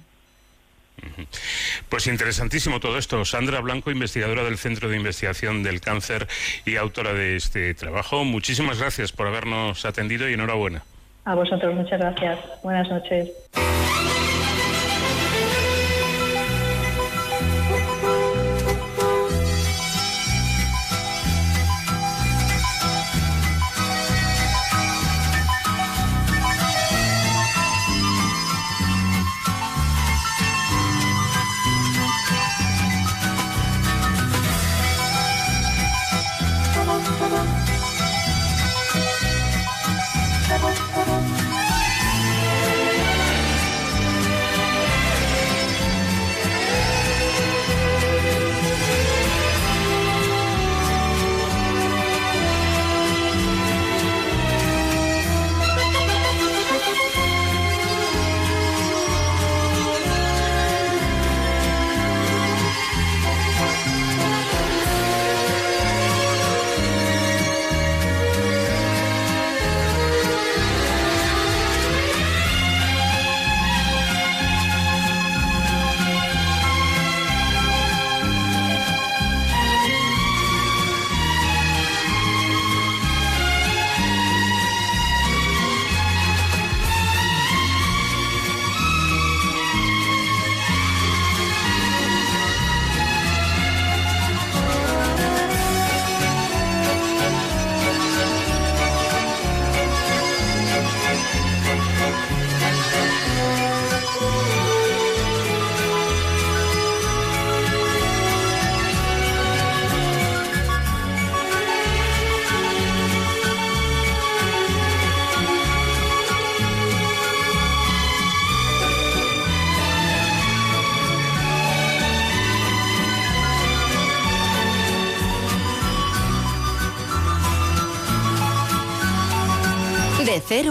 [1.89, 3.25] Pues interesantísimo todo esto.
[3.25, 6.27] Sandra Blanco, investigadora del Centro de Investigación del Cáncer
[6.65, 8.25] y autora de este trabajo.
[8.25, 10.83] Muchísimas gracias por habernos atendido y enhorabuena.
[11.25, 12.39] A vosotros, muchas gracias.
[12.63, 13.31] Buenas noches.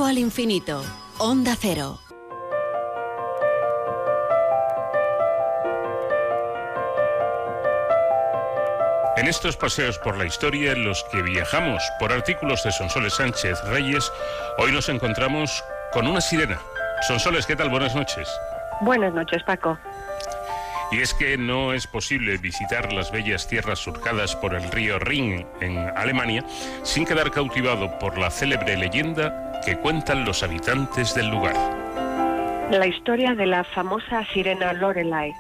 [0.08, 0.84] Al infinito.
[1.18, 2.00] Onda Cero.
[9.18, 13.62] En estos paseos por la historia en los que viajamos por artículos de Sonsoles Sánchez
[13.66, 14.12] Reyes,
[14.58, 16.62] hoy nos encontramos con una sirena.
[17.06, 17.70] Sonsoles, ¿qué tal?
[17.70, 18.30] Buenas noches.
[18.82, 19.78] Buenas noches, Paco.
[20.92, 25.46] Y es que no es posible visitar las bellas tierras surcadas por el río Rin
[25.60, 26.46] en Alemania
[26.84, 31.54] sin quedar cautivado por la célebre leyenda que cuentan los habitantes del lugar.
[32.72, 35.34] La historia de la famosa sirena Lorelei.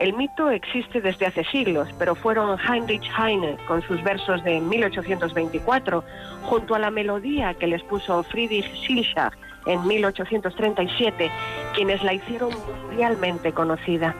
[0.00, 6.02] El mito existe desde hace siglos, pero fueron Heinrich Heine con sus versos de 1824,
[6.42, 9.34] junto a la melodía que les puso Friedrich Schilschach
[9.66, 11.30] en 1837,
[11.72, 12.50] quienes la hicieron
[12.88, 14.16] mundialmente conocida.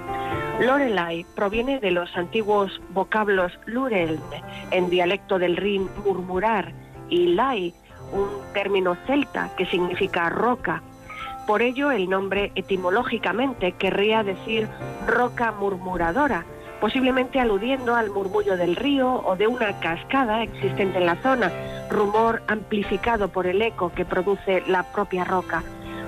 [0.61, 4.21] Lorelei proviene de los antiguos vocablos lurel,
[4.71, 6.73] en dialecto del Rin murmurar,
[7.09, 7.75] y lai,
[8.13, 10.83] un término celta que significa roca.
[11.47, 14.69] Por ello, el nombre etimológicamente querría decir
[15.07, 16.45] roca murmuradora,
[16.81, 21.53] posiblemente aludiendo al murmullo del río o de una cascada existente en la zona,
[21.91, 25.63] rumor amplificado por el eco que produce la propia roca.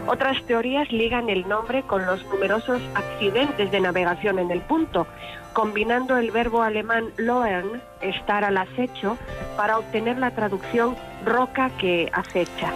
[0.06, 5.06] Otras teorías ligan el nombre con los numerosos accidentes de navegación en el punto,
[5.52, 9.18] combinando el verbo alemán loern, estar al acecho,
[9.56, 12.72] para obtener la traducción roca que acecha.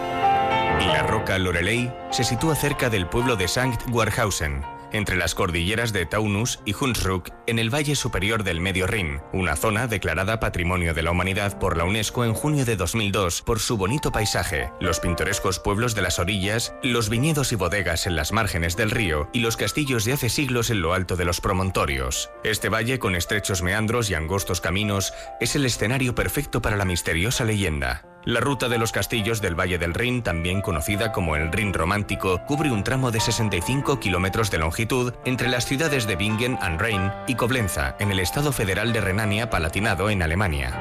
[0.87, 6.05] La roca Lorelei se sitúa cerca del pueblo de Sankt Warhausen, entre las cordilleras de
[6.05, 11.03] Taunus y Hunsrück, en el valle superior del Medio Rin, una zona declarada Patrimonio de
[11.03, 15.59] la Humanidad por la UNESCO en junio de 2002 por su bonito paisaje, los pintorescos
[15.59, 19.57] pueblos de las orillas, los viñedos y bodegas en las márgenes del río y los
[19.57, 22.29] castillos de hace siglos en lo alto de los promontorios.
[22.43, 27.45] Este valle, con estrechos meandros y angostos caminos, es el escenario perfecto para la misteriosa
[27.45, 28.03] leyenda.
[28.27, 32.41] La ruta de los castillos del Valle del Rin, también conocida como el Rin Romántico,
[32.45, 37.09] cubre un tramo de 65 kilómetros de longitud entre las ciudades de Bingen am Rhein
[37.25, 40.71] y Koblenza, en el estado federal de Renania-Palatinado, en Alemania.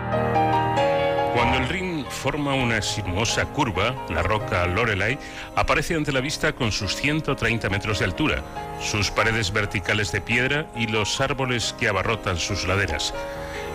[1.35, 5.17] Cuando el Rin forma una sinuosa curva, la roca Lorelei
[5.55, 8.43] aparece ante la vista con sus 130 metros de altura,
[8.81, 13.15] sus paredes verticales de piedra y los árboles que abarrotan sus laderas.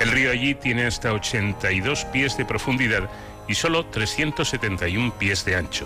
[0.01, 3.07] El río allí tiene hasta 82 pies de profundidad
[3.51, 5.85] y solo 371 pies de ancho.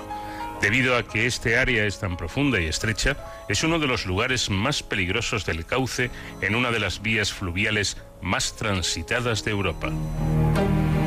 [0.61, 3.17] Debido a que este área es tan profunda y estrecha,
[3.49, 6.11] es uno de los lugares más peligrosos del cauce
[6.41, 9.91] en una de las vías fluviales más transitadas de Europa.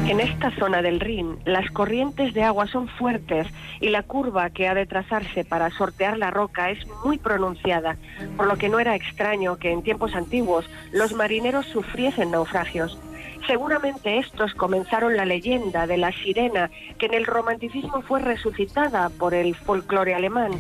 [0.09, 3.46] En esta zona del Rin, las corrientes de agua son fuertes
[3.80, 7.96] y la curva que ha de trazarse para sortear la roca es muy pronunciada,
[8.36, 12.98] por lo que no era extraño que en tiempos antiguos los marineros sufriesen naufragios.
[13.49, 19.32] Seguramente estos comenzaron la leyenda de la sirena que en el romanticismo fue resucitada por
[19.32, 20.53] el folclore alemán.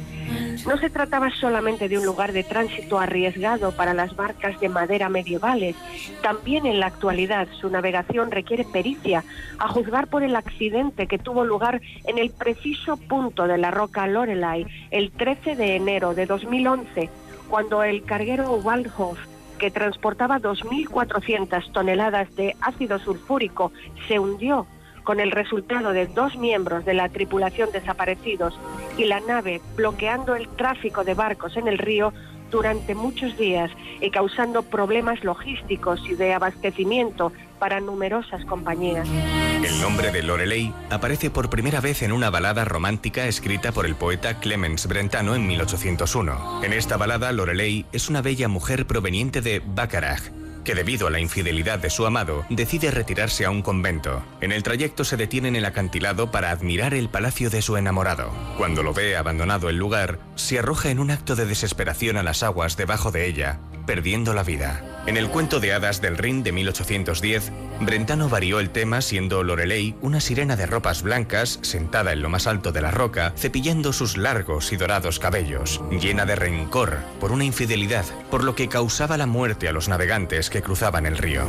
[0.66, 5.10] No se trataba solamente de un lugar de tránsito arriesgado para las barcas de madera
[5.10, 5.76] medievales.
[6.22, 9.22] También en la actualidad su navegación requiere pericia,
[9.58, 14.06] a juzgar por el accidente que tuvo lugar en el preciso punto de la roca
[14.06, 17.10] Lorelei el 13 de enero de 2011,
[17.50, 19.18] cuando el carguero Waldhof
[19.58, 23.72] que transportaba 2.400 toneladas de ácido sulfúrico,
[24.06, 24.66] se hundió
[25.04, 28.58] con el resultado de dos miembros de la tripulación desaparecidos
[28.98, 32.12] y la nave bloqueando el tráfico de barcos en el río
[32.50, 39.08] durante muchos días y causando problemas logísticos y de abastecimiento para numerosas compañías.
[39.08, 43.96] El nombre de Lorelei aparece por primera vez en una balada romántica escrita por el
[43.96, 46.62] poeta Clemens Brentano en 1801.
[46.64, 50.30] En esta balada, Lorelei es una bella mujer proveniente de Bacharach,
[50.64, 54.22] que debido a la infidelidad de su amado decide retirarse a un convento.
[54.40, 58.30] En el trayecto se detiene en el acantilado para admirar el palacio de su enamorado.
[58.58, 62.42] Cuando lo ve abandonado el lugar, se arroja en un acto de desesperación a las
[62.42, 64.84] aguas debajo de ella, perdiendo la vida.
[65.06, 69.94] En el cuento de hadas del Rin de 1810, Brentano varió el tema siendo Lorelei
[70.02, 74.18] una sirena de ropas blancas sentada en lo más alto de la roca, cepillando sus
[74.18, 79.24] largos y dorados cabellos, llena de rencor por una infidelidad, por lo que causaba la
[79.26, 81.44] muerte a los navegantes que cruzaban el río.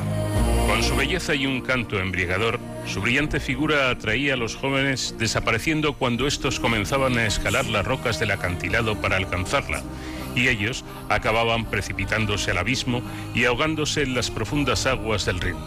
[0.70, 5.92] Con su belleza y un canto embriagador, su brillante figura atraía a los jóvenes desapareciendo
[5.92, 9.84] cuando estos comenzaban a escalar las rocas del acantilado para alcanzarla,
[10.40, 13.02] y ellos acababan precipitándose al abismo
[13.36, 15.58] y ahogándose en las profundas aguas del Rin.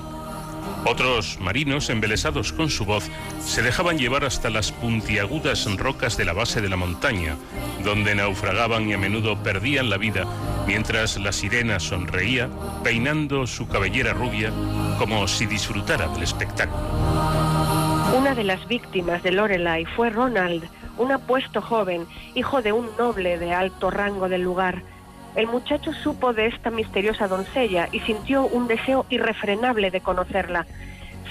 [0.85, 3.09] Otros marinos, embelesados con su voz,
[3.41, 7.37] se dejaban llevar hasta las puntiagudas rocas de la base de la montaña,
[7.85, 10.27] donde naufragaban y a menudo perdían la vida,
[10.67, 12.49] mientras la sirena sonreía,
[12.83, 14.53] peinando su cabellera rubia
[14.99, 16.83] como si disfrutara del espectáculo.
[18.19, 20.69] Una de las víctimas de Lorelai fue Ronald,
[21.03, 24.83] un apuesto joven, hijo de un noble de alto rango del lugar.
[25.35, 30.67] El muchacho supo de esta misteriosa doncella y sintió un deseo irrefrenable de conocerla.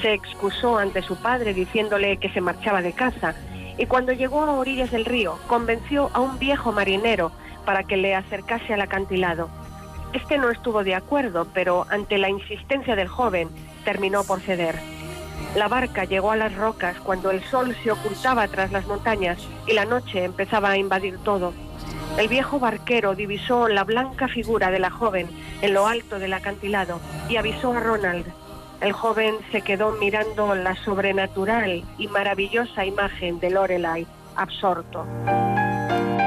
[0.02, 3.34] Se excusó ante su padre diciéndole que se marchaba de caza
[3.78, 7.32] y cuando llegó a orillas del río convenció a un viejo marinero
[7.66, 9.50] para que le acercase al acantilado.
[10.14, 13.50] Este no estuvo de acuerdo, pero ante la insistencia del joven
[13.86, 14.76] terminó por ceder.
[15.56, 19.38] La barca llegó a las rocas cuando el sol se ocultaba tras las montañas
[19.68, 21.54] y la noche empezaba a invadir todo.
[22.18, 25.28] El viejo barquero divisó la blanca figura de la joven
[25.62, 28.26] en lo alto del acantilado y avisó a Ronald.
[28.82, 35.06] El joven se quedó mirando la sobrenatural y maravillosa imagen de Lorelai, absorto.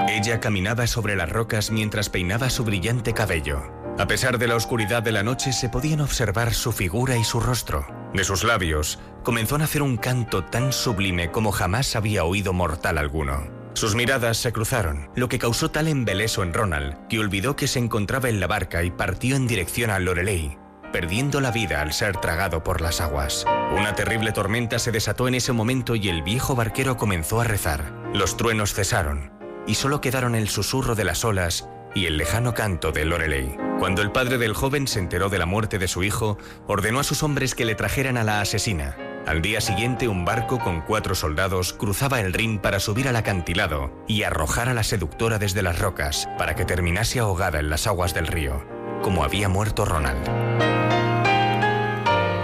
[0.08, 3.62] Ella caminaba sobre las rocas mientras peinaba su brillante cabello.
[3.98, 7.40] A pesar de la oscuridad de la noche se podían observar su figura y su
[7.40, 8.03] rostro.
[8.14, 12.96] De sus labios comenzó a nacer un canto tan sublime como jamás había oído mortal
[12.96, 13.48] alguno.
[13.74, 17.80] Sus miradas se cruzaron, lo que causó tal embeleso en Ronald que olvidó que se
[17.80, 20.56] encontraba en la barca y partió en dirección a Lorelei,
[20.92, 23.44] perdiendo la vida al ser tragado por las aguas.
[23.76, 27.92] Una terrible tormenta se desató en ese momento y el viejo barquero comenzó a rezar.
[28.14, 29.32] Los truenos cesaron
[29.66, 33.56] y solo quedaron el susurro de las olas y el lejano canto de Lorelei.
[33.78, 37.04] Cuando el padre del joven se enteró de la muerte de su hijo, ordenó a
[37.04, 38.96] sus hombres que le trajeran a la asesina.
[39.26, 43.90] Al día siguiente, un barco con cuatro soldados cruzaba el Rin para subir al acantilado
[44.06, 48.12] y arrojar a la seductora desde las rocas para que terminase ahogada en las aguas
[48.12, 48.62] del río,
[49.02, 50.28] como había muerto Ronald.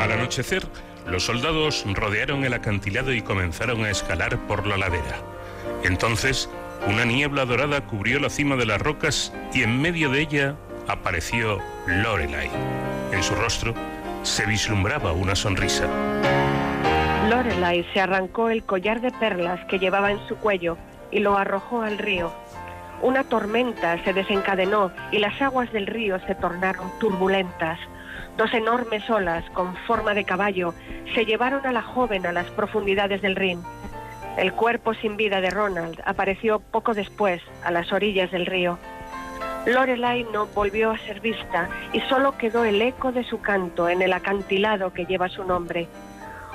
[0.00, 0.66] Al anochecer,
[1.06, 5.22] los soldados rodearon el acantilado y comenzaron a escalar por la ladera.
[5.82, 6.48] Entonces,
[6.86, 10.56] una niebla dorada cubrió la cima de las rocas y en medio de ella
[10.88, 12.50] apareció Lorelai.
[13.12, 13.74] En su rostro
[14.22, 15.86] se vislumbraba una sonrisa.
[17.28, 20.76] Lorelai se arrancó el collar de perlas que llevaba en su cuello
[21.10, 22.32] y lo arrojó al río.
[23.02, 27.78] Una tormenta se desencadenó y las aguas del río se tornaron turbulentas.
[28.36, 30.74] Dos enormes olas con forma de caballo
[31.14, 33.62] se llevaron a la joven a las profundidades del Rin.
[34.36, 38.78] El cuerpo sin vida de Ronald apareció poco después a las orillas del río.
[39.66, 44.00] Lorelai no volvió a ser vista y solo quedó el eco de su canto en
[44.00, 45.88] el acantilado que lleva su nombre.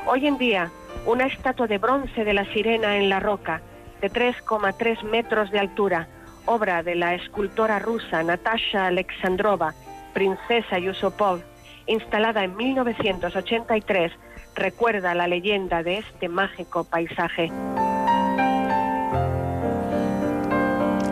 [0.08, 0.72] Hoy en día,
[1.06, 3.62] una estatua de bronce de la sirena en la roca,
[4.02, 6.08] de 3,3 metros de altura,
[6.46, 9.74] obra de la escultora rusa Natasha Alexandrova,
[10.14, 11.42] princesa Yusupov,
[11.88, 14.12] instalada en 1983,
[14.56, 17.52] recuerda la leyenda de este mágico paisaje.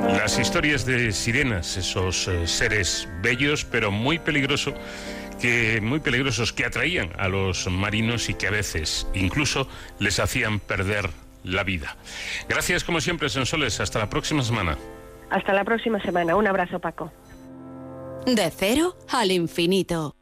[0.08, 4.74] Las historias de sirenas, esos eh, seres bellos pero muy peligrosos
[5.41, 9.68] que muy peligrosos que atraían a los marinos y que a veces incluso
[10.00, 11.10] les hacían perder
[11.44, 11.98] la vida.
[12.48, 13.80] Gracias como siempre, Sensoles.
[13.80, 14.78] Hasta la próxima semana.
[15.30, 16.36] Hasta la próxima semana.
[16.36, 17.12] Un abrazo, Paco.
[18.26, 20.16] De cero al infinito.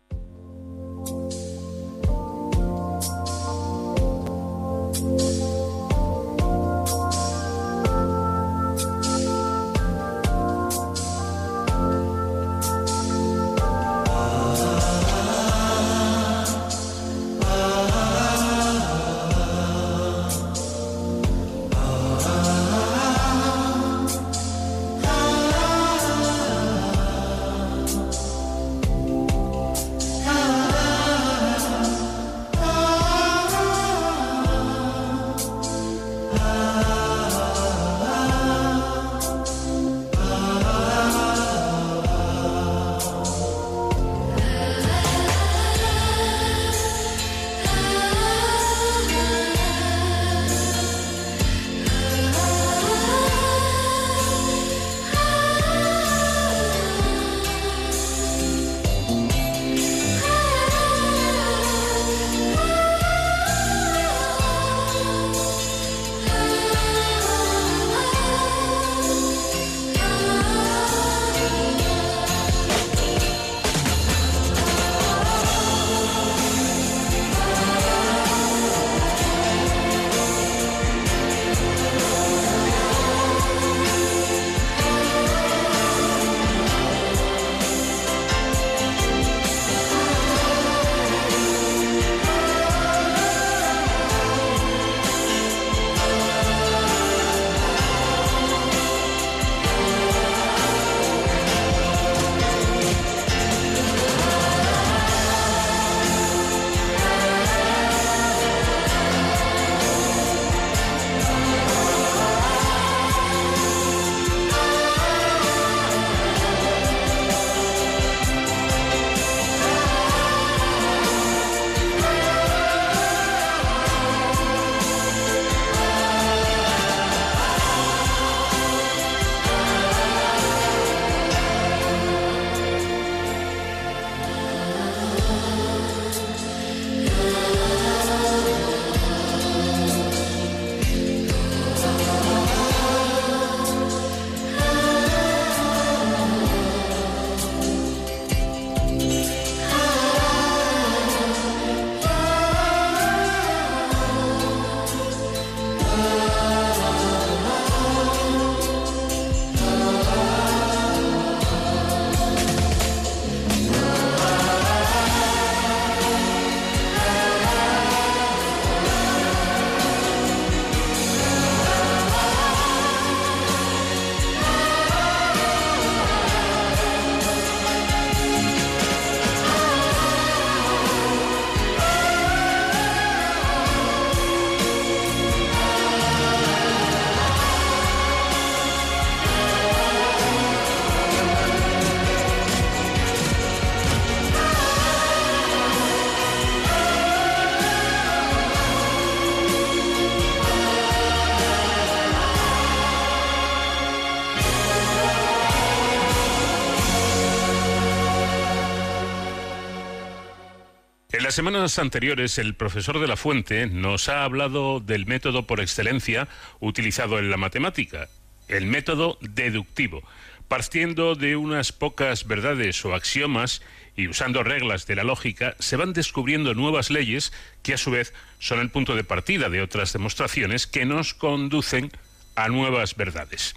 [211.32, 216.28] Las semanas anteriores el profesor de la Fuente nos ha hablado del método por excelencia
[216.60, 218.10] utilizado en la matemática,
[218.50, 220.04] el método deductivo,
[220.50, 223.62] partiendo de unas pocas verdades o axiomas
[223.96, 227.32] y usando reglas de la lógica, se van descubriendo nuevas leyes
[227.64, 231.92] que a su vez son el punto de partida de otras demostraciones que nos conducen
[232.36, 233.56] a nuevas verdades.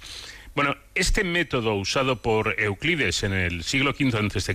[0.55, 4.55] Bueno, este método usado por Euclides en el siglo V a.C.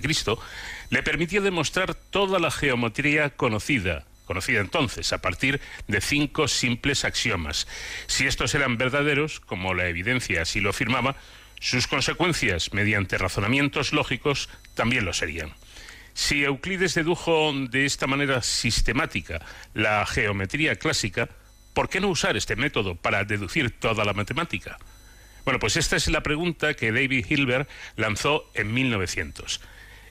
[0.88, 7.68] le permitió demostrar toda la geometría conocida, conocida entonces, a partir de cinco simples axiomas.
[8.06, 11.16] Si estos eran verdaderos, como la evidencia así lo afirmaba,
[11.60, 15.52] sus consecuencias, mediante razonamientos lógicos, también lo serían.
[16.14, 19.44] Si Euclides dedujo de esta manera sistemática
[19.74, 21.28] la geometría clásica,
[21.74, 24.78] ¿por qué no usar este método para deducir toda la matemática?
[25.50, 29.60] Bueno, pues esta es la pregunta que David Hilbert lanzó en 1900.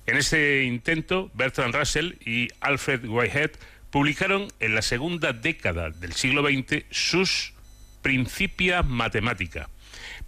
[0.05, 3.51] En este intento, Bertrand Russell y Alfred Whitehead
[3.89, 7.53] publicaron en la segunda década del siglo XX sus
[8.01, 9.69] Principia Matemática.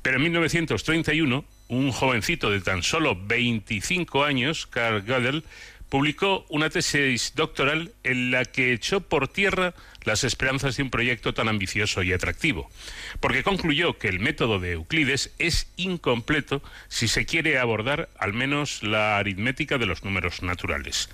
[0.01, 5.43] Pero en 1931, un jovencito de tan solo 25 años, Carl Gödel,
[5.91, 9.73] publicó una tesis doctoral en la que echó por tierra
[10.05, 12.71] las esperanzas de un proyecto tan ambicioso y atractivo,
[13.19, 18.83] porque concluyó que el método de Euclides es incompleto si se quiere abordar al menos
[18.83, 21.09] la aritmética de los números naturales.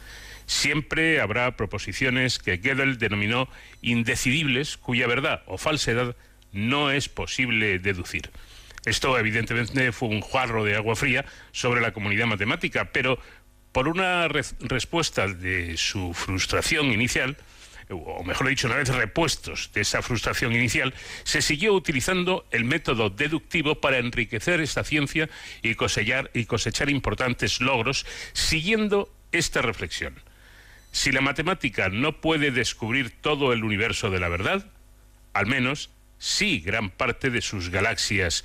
[0.46, 3.50] Siempre habrá proposiciones que Gödel denominó
[3.82, 6.16] indecidibles cuya verdad o falsedad
[6.52, 8.30] no es posible deducir.
[8.86, 13.20] Esto evidentemente fue un jarro de agua fría sobre la comunidad matemática, pero
[13.72, 17.38] por una respuesta de su frustración inicial,
[17.90, 20.94] o mejor dicho, una vez repuestos de esa frustración inicial,
[21.24, 25.30] se siguió utilizando el método deductivo para enriquecer esta ciencia
[25.62, 26.30] y cosechar,
[26.90, 30.16] importantes logros, siguiendo esta reflexión.
[30.92, 34.66] Si la matemática no puede descubrir todo el universo de la verdad,
[35.34, 38.44] al menos sí gran parte de sus galaxias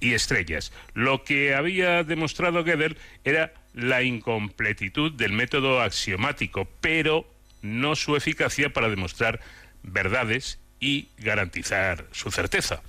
[0.00, 0.72] y estrellas.
[0.94, 7.28] Lo que había demostrado Gödel era la incompletitud del método axiomático, pero
[7.62, 9.40] no su eficacia para demostrar
[9.82, 12.82] verdades y garantizar su certeza.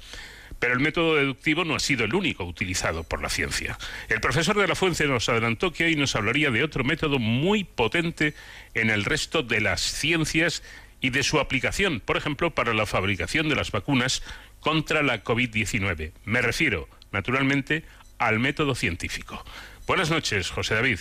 [0.59, 3.77] Pero el método deductivo no ha sido el único utilizado por la ciencia.
[4.09, 7.63] El profesor de la Fuente nos adelantó que hoy nos hablaría de otro método muy
[7.63, 8.33] potente
[8.73, 10.63] en el resto de las ciencias
[11.01, 14.21] y de su aplicación, por ejemplo, para la fabricación de las vacunas
[14.59, 16.11] contra la COVID-19.
[16.25, 17.83] Me refiero, naturalmente,
[18.17, 19.43] al método científico.
[19.87, 20.99] Buenas noches, José David.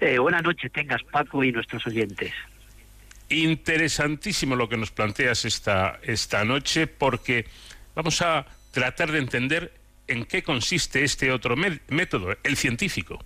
[0.00, 2.32] Eh, buenas noches, tengas Paco y nuestros oyentes.
[3.28, 7.46] Interesantísimo lo que nos planteas esta, esta noche porque
[7.94, 9.72] vamos a tratar de entender
[10.08, 13.24] en qué consiste este otro método, el científico.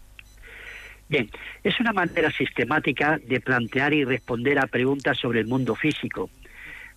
[1.09, 1.31] Bien,
[1.65, 6.31] es una manera sistemática de plantear y responder a preguntas sobre el mundo físico.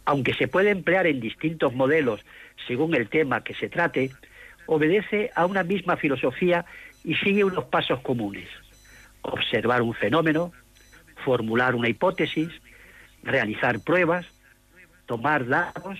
[0.05, 2.21] Aunque se puede emplear en distintos modelos
[2.67, 4.11] según el tema que se trate,
[4.65, 6.65] obedece a una misma filosofía
[7.03, 8.47] y sigue unos pasos comunes.
[9.21, 10.51] Observar un fenómeno,
[11.23, 12.49] formular una hipótesis,
[13.23, 14.25] realizar pruebas,
[15.05, 15.99] tomar datos,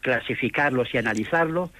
[0.00, 1.70] clasificarlos y analizarlos,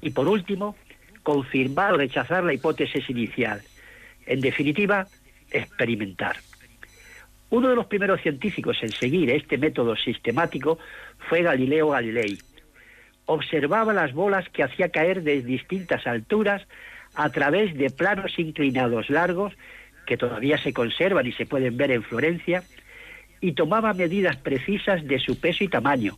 [0.00, 0.76] y por último,
[1.22, 3.62] confirmar o rechazar la hipótesis inicial.
[4.26, 5.06] En definitiva,
[5.50, 6.36] experimentar.
[7.52, 10.78] Uno de los primeros científicos en seguir este método sistemático
[11.28, 12.38] fue Galileo Galilei.
[13.26, 16.66] Observaba las bolas que hacía caer de distintas alturas
[17.14, 19.52] a través de planos inclinados largos
[20.06, 22.62] que todavía se conservan y se pueden ver en Florencia,
[23.42, 26.16] y tomaba medidas precisas de su peso y tamaño,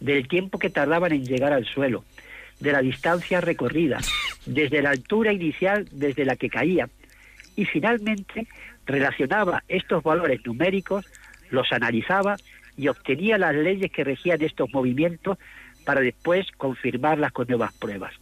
[0.00, 2.02] del tiempo que tardaban en llegar al suelo,
[2.60, 3.98] de la distancia recorrida,
[4.46, 6.88] desde la altura inicial desde la que caía,
[7.56, 8.46] y finalmente
[8.86, 11.06] relacionaba estos valores numéricos,
[11.50, 12.36] los analizaba
[12.76, 15.38] y obtenía las leyes que regían estos movimientos
[15.84, 18.14] para después confirmarlas con nuevas pruebas.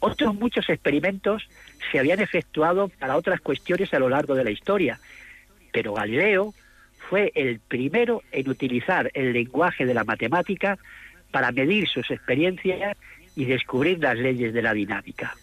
[0.00, 1.48] Otros muchos experimentos
[1.90, 4.98] se habían efectuado para otras cuestiones a lo largo de la historia,
[5.72, 6.52] pero Galileo
[7.08, 10.78] fue el primero en utilizar el lenguaje de la matemática
[11.30, 12.96] para medir sus experiencias
[13.36, 15.34] y descubrir las leyes de la dinámica.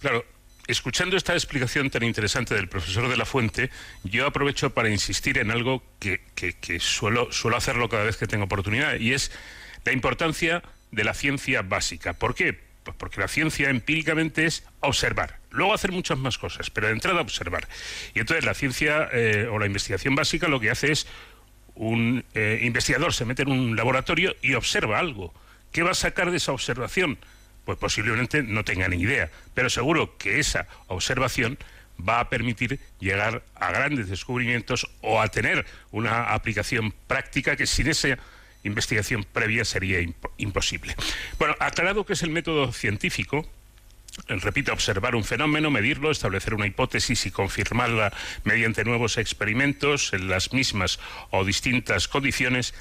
[0.00, 0.24] Claro,
[0.66, 3.70] escuchando esta explicación tan interesante del profesor de la Fuente,
[4.02, 6.20] yo aprovecho para insistir en algo que,
[6.80, 9.30] suelo hacerlo cada vez que tengo oportunidad, y es
[9.84, 12.14] la importancia de la ciencia básica.
[12.14, 12.58] ¿Por qué?
[12.84, 17.20] Pues porque la ciencia empíricamente es observar, luego hacer muchas más cosas, pero de entrada
[17.20, 17.66] observar.
[18.14, 21.06] Y entonces la ciencia eh, o la investigación básica lo que hace es
[21.74, 25.34] un eh, investigador se mete en un laboratorio y observa algo.
[25.72, 27.18] ¿Qué va a sacar de esa observación?
[27.64, 31.58] Pues posiblemente no tenga ni idea, pero seguro que esa observación
[31.96, 37.88] va a permitir llegar a grandes descubrimientos o a tener una aplicación práctica que sin
[37.88, 38.18] esa
[38.64, 39.98] investigación previa sería
[40.38, 40.96] imposible.
[41.38, 43.48] Bueno, aclarado que es el método científico,
[44.28, 48.12] repito, observar un fenómeno, medirlo, establecer una hipótesis y confirmarla
[48.44, 50.98] mediante nuevos experimentos en las mismas
[51.30, 52.74] o distintas condiciones,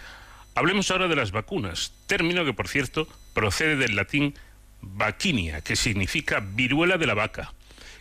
[0.55, 4.36] hablemos ahora de las vacunas, término que, por cierto, procede del latín
[4.84, 7.53] vaquinia, que significa viruela de la vaca.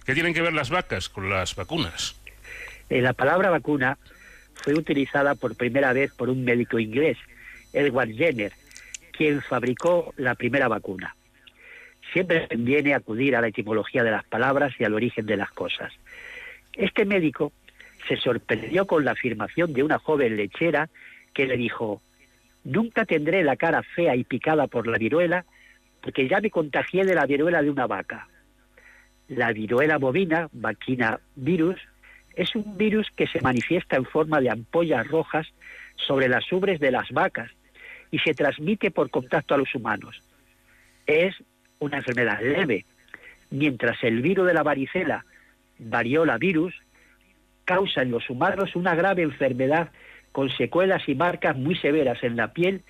[0.05, 2.17] ¿Qué tienen que ver las vacas con las vacunas?
[2.91, 3.99] Eh, la palabra vacuna
[4.55, 7.19] fue utilizada por primera vez por un médico inglés,
[7.73, 8.53] Edward Jenner,
[9.13, 11.15] quien fabricó la primera vacuna.
[12.13, 15.93] Siempre conviene acudir a la etimología de las palabras y al origen de las cosas.
[16.75, 17.53] Este médico
[18.09, 20.89] se sorprendió con la afirmación de una joven lechera
[21.33, 22.03] que le dijo,
[22.65, 25.45] nunca tendré la cara fea y picada por la viruela
[26.03, 28.29] porque ya me contagié de la viruela de una vaca.
[29.29, 31.81] La viruela bovina, vaquina virus,
[32.35, 35.47] es un virus que se manifiesta en forma de ampollas rojas
[35.97, 37.51] sobre las ubres de las vacas
[38.11, 40.21] y se transmite por contacto a los humanos.
[41.07, 41.35] Es
[41.79, 42.85] una enfermedad leve,
[43.51, 45.25] mientras el virus de la varicela,
[45.79, 46.75] variola virus,
[47.65, 49.91] causa en los humanos una grave enfermedad
[50.33, 52.83] con secuelas y marcas muy severas en la piel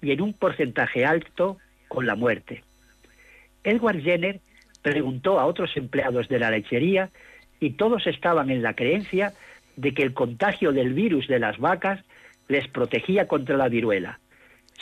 [0.00, 1.58] y en un porcentaje alto
[1.94, 2.62] con la muerte.
[3.62, 4.40] Edward Jenner
[4.82, 7.10] preguntó a otros empleados de la lechería
[7.60, 9.32] y todos estaban en la creencia
[9.76, 12.00] de que el contagio del virus de las vacas
[12.48, 14.20] les protegía contra la viruela.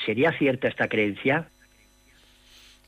[0.05, 1.49] ¿Sería cierta esta creencia?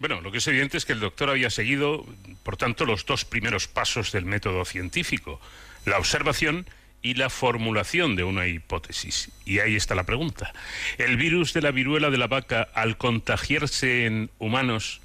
[0.01, 2.05] Bueno, lo que es evidente es que el doctor había seguido,
[2.43, 5.41] por tanto, los dos primeros pasos del método científico,
[5.87, 6.67] la observación
[7.05, 9.31] y la formulación de una hipótesis.
[9.45, 10.55] Y ahí está la pregunta.
[10.97, 15.03] ¿El virus de la viruela de la vaca, al contagiarse en humanos,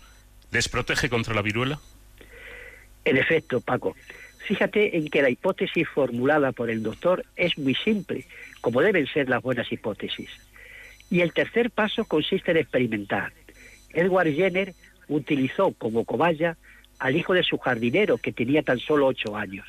[0.52, 1.82] les protege contra la viruela?
[3.04, 3.98] En efecto, Paco.
[4.48, 8.26] Fíjate en que la hipótesis formulada por el doctor es muy simple,
[8.62, 10.30] como deben ser las buenas hipótesis.
[11.10, 13.34] Y el tercer paso consiste en experimentar.
[13.90, 14.74] Edward Jenner
[15.10, 16.56] utilizó como cobaya
[16.98, 19.68] al hijo de su jardinero, que tenía tan solo ocho años.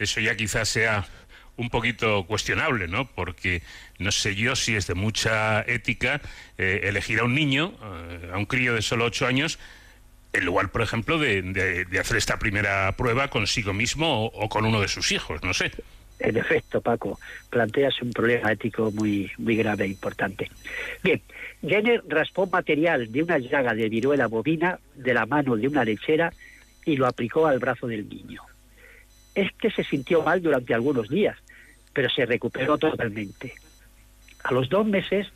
[0.00, 1.06] Eso ya quizás sea
[1.56, 3.06] un poquito cuestionable, ¿no?
[3.06, 3.62] Porque
[3.98, 6.22] no sé yo si es de mucha ética
[6.56, 9.58] eh, elegir a un niño, eh, a un crío de solo ocho años,
[10.32, 14.88] en lugar, por ejemplo, de, hacer esta primera prueba consigo mismo o con uno de
[14.88, 15.70] sus hijos, no sé.
[16.18, 17.18] En efecto, Paco,
[17.50, 20.50] planteas un problema ético muy, muy grave e importante.
[21.02, 21.20] Bien,
[21.62, 26.32] Jenner raspó material de una llaga de viruela bovina de la mano de una lechera
[26.86, 28.42] y lo aplicó al brazo del niño.
[29.34, 31.36] Este se sintió mal durante algunos días,
[31.92, 33.54] pero se recuperó totalmente.
[34.42, 35.28] A los dos meses,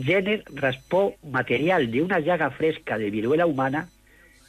[0.00, 3.88] Jenner raspó material de una llaga fresca de viruela humana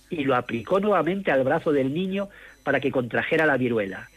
[0.10, 2.30] y lo aplicó nuevamente al brazo del niño
[2.64, 4.10] para que contrajera la viruela.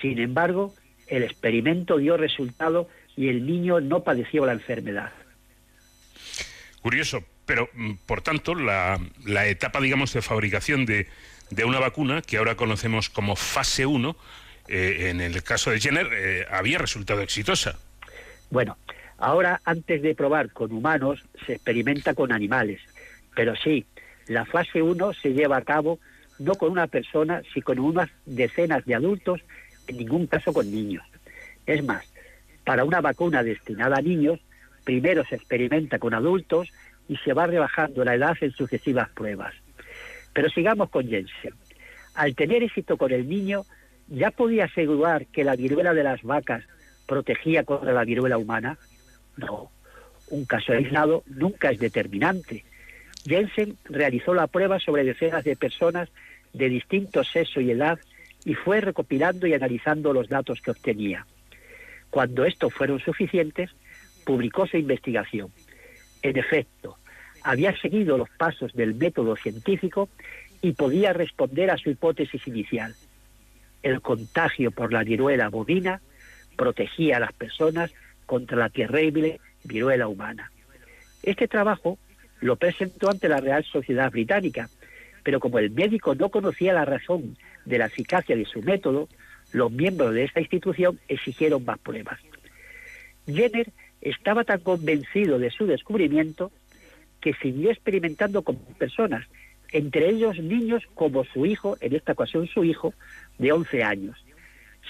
[0.00, 0.74] Sin embargo,
[1.06, 5.12] el experimento dio resultado y el niño no padeció la enfermedad.
[6.80, 8.98] Curioso, pero mm, por tanto la,
[9.46, 11.06] etapa, digamos, de fabricación de,
[11.64, 14.16] una vacuna, que ahora conocemos como fase 1,
[14.68, 17.78] eh, en el caso de Jenner, eh, había resultado exitosa.
[18.50, 18.76] Bueno,
[19.18, 22.80] ahora antes de probar con humanos, se experimenta con animales.
[23.34, 23.86] Pero sí,
[24.26, 25.98] la fase 1 se lleva a cabo
[26.38, 29.40] no con una persona, sino con unas decenas de adultos
[29.86, 31.04] en ningún caso con niños.
[31.66, 32.04] Es más,
[32.64, 34.40] para una vacuna destinada a niños,
[34.84, 36.68] primero se experimenta con adultos
[37.08, 39.54] y se va rebajando la edad en sucesivas pruebas.
[40.32, 41.54] Pero sigamos con Jensen.
[42.14, 43.64] Al tener éxito con el niño,
[44.08, 46.64] ¿ya podía asegurar que la viruela de las vacas
[47.06, 48.78] protegía contra la viruela humana?
[49.36, 49.70] No,
[50.30, 52.64] un caso aislado nunca es determinante.
[53.24, 56.08] Jensen realizó la prueba sobre decenas de personas
[56.52, 57.98] de distinto sexo y edad
[58.44, 61.26] y fue recopilando y analizando los datos que obtenía.
[62.10, 63.70] Cuando estos fueron suficientes,
[64.24, 65.50] publicó su investigación.
[66.22, 66.98] En efecto,
[67.44, 70.08] había seguido los pasos del método científico
[70.60, 72.94] y podía responder a su hipótesis inicial.
[73.82, 76.00] El contagio por la viruela bovina
[76.56, 77.92] protegía a las personas
[78.26, 80.52] contra la terrible viruela humana.
[81.22, 81.98] Este trabajo
[82.40, 84.68] lo presentó ante la Real Sociedad Británica,
[85.22, 89.08] pero como el médico no conocía la razón de la eficacia de su método,
[89.52, 92.18] los miembros de esta institución exigieron más pruebas.
[93.26, 93.70] Jenner
[94.00, 96.50] estaba tan convencido de su descubrimiento
[97.22, 99.26] que siguió experimentando con personas,
[99.70, 102.92] entre ellos niños como su hijo, en esta ocasión su hijo,
[103.38, 104.22] de 11 años.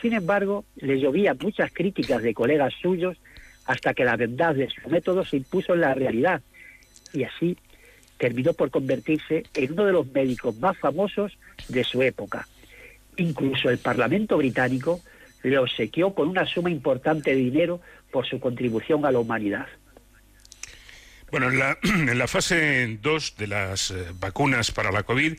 [0.01, 3.19] Sin embargo, le llovían muchas críticas de colegas suyos
[3.67, 6.43] hasta que la verdad de su método se impuso en la realidad
[7.13, 7.57] y así
[8.17, 11.37] terminó por convertirse en uno de los médicos más famosos
[11.69, 12.49] de su época.
[13.17, 15.01] Incluso el Parlamento británico
[15.43, 17.81] le obsequió con una suma importante de dinero
[18.11, 19.67] por su contribución a la humanidad.
[21.33, 25.39] Bueno, en la, en la fase 2 de las eh, vacunas para la COVID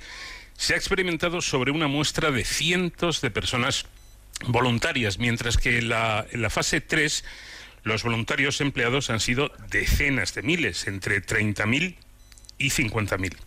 [0.58, 3.86] se ha experimentado sobre una muestra de cientos de personas
[4.48, 7.24] voluntarias, mientras que la, en la fase 3
[7.84, 11.96] los voluntarios empleados han sido decenas de miles, entre 30.000
[12.58, 13.38] y 50.000.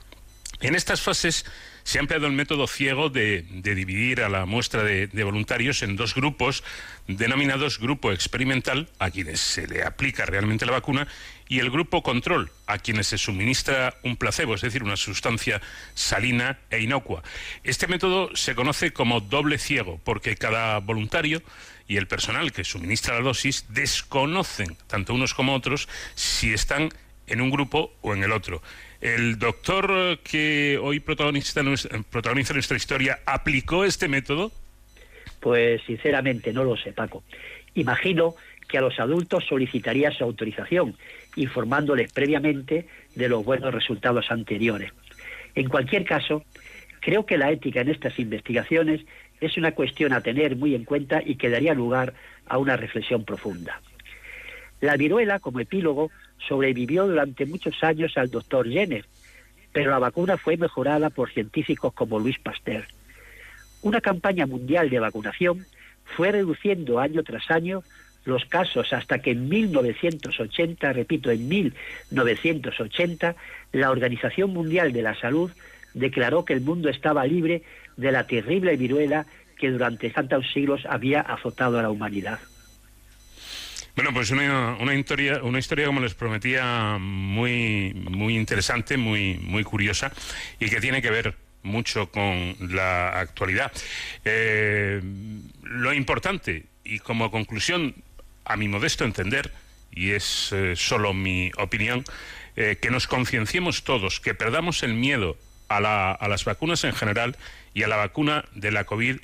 [0.61, 1.47] En estas fases
[1.87, 6.17] se ha empleado el método ciego de, dividir a la muestra de, voluntarios en dos
[6.17, 6.65] grupos
[7.07, 11.07] denominados grupo experimental, a quienes se le aplica realmente la vacuna,
[11.49, 15.63] y el grupo control, a quienes se suministra un placebo, es decir, una sustancia
[15.95, 17.23] salina e inocua.
[17.63, 21.41] Este método se conoce como doble ciego, porque cada voluntario
[21.87, 26.89] y el personal que suministra la dosis desconocen, tanto unos como otros, si están
[27.29, 28.61] en un grupo o en el otro.
[29.01, 31.61] ¿El doctor que hoy protagoniza,
[32.11, 34.53] protagoniza nuestra historia aplicó este método?
[35.41, 37.23] Pues sinceramente no lo sé, Paco.
[37.75, 38.35] Imagino
[38.69, 40.97] que a los adultos solicitaría su autorización,
[41.37, 44.93] informándoles previamente de los buenos resultados anteriores.
[45.55, 46.45] En cualquier caso,
[47.01, 49.03] creo que la ética en estas investigaciones
[49.41, 52.15] es una cuestión a tener muy en cuenta y que daría lugar
[52.47, 53.81] a una reflexión profunda.
[54.81, 59.05] La viruela, como epílogo, sobrevivió durante muchos años al doctor Jenner,
[59.73, 62.87] pero la vacuna fue mejorada por científicos como Luis Pasteur.
[63.83, 65.67] Una campaña mundial de vacunación
[66.05, 67.83] fue reduciendo año tras año
[68.25, 73.37] los casos hasta que en 1980, repito, en 1980,
[73.73, 75.51] la Organización Mundial de la Salud
[75.95, 77.63] declaró que el mundo estaba libre
[77.97, 79.27] de la terrible viruela
[79.57, 82.41] que durante tantos siglos había azotado a la humanidad.
[83.97, 89.65] Bueno, pues una, una, historia, una historia como les prometía muy, muy interesante, muy, muy
[89.65, 90.13] curiosa
[90.61, 93.73] y que tiene que ver mucho con la actualidad.
[94.23, 95.01] Eh,
[95.63, 97.95] lo importante y como conclusión,
[98.45, 99.51] a mi modesto entender,
[99.91, 102.05] y es eh, solo mi opinión,
[102.55, 105.39] eh, que nos concienciemos todos, que perdamos el miedo
[105.69, 107.35] a, la, a las vacunas en general
[107.73, 109.17] y a la vacuna de la COVID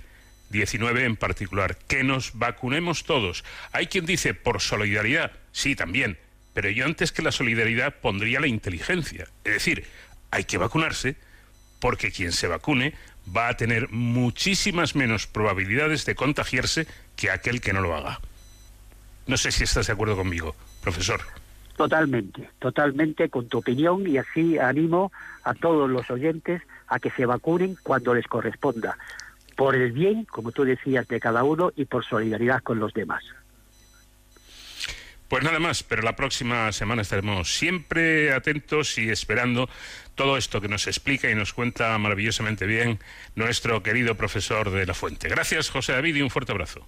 [0.52, 1.76] 19 en particular.
[1.88, 3.42] Que nos vacunemos todos.
[3.72, 5.32] Hay quien dice por solidaridad.
[5.50, 6.18] Sí, también.
[6.54, 9.26] Pero yo antes que la solidaridad pondría la inteligencia.
[9.42, 9.84] Es decir,
[10.30, 11.16] hay que vacunarse
[11.80, 12.94] porque quien se vacune
[13.34, 16.86] va a tener muchísimas menos probabilidades de contagiarse
[17.16, 18.20] que aquel que no lo haga.
[19.26, 21.20] No sé si estás de acuerdo conmigo, profesor.
[21.76, 25.10] Totalmente, totalmente con tu opinión y así animo
[25.42, 28.98] a todos los oyentes a que se vacunen cuando les corresponda
[29.62, 33.22] por el bien, como tú decías, de cada uno y por solidaridad con los demás.
[35.28, 39.68] Pues nada más, pero la próxima semana estaremos siempre atentos y esperando
[40.16, 42.98] todo esto que nos explica y nos cuenta maravillosamente bien
[43.36, 45.28] nuestro querido profesor de la Fuente.
[45.28, 46.84] Gracias, José David, y un fuerte abrazo.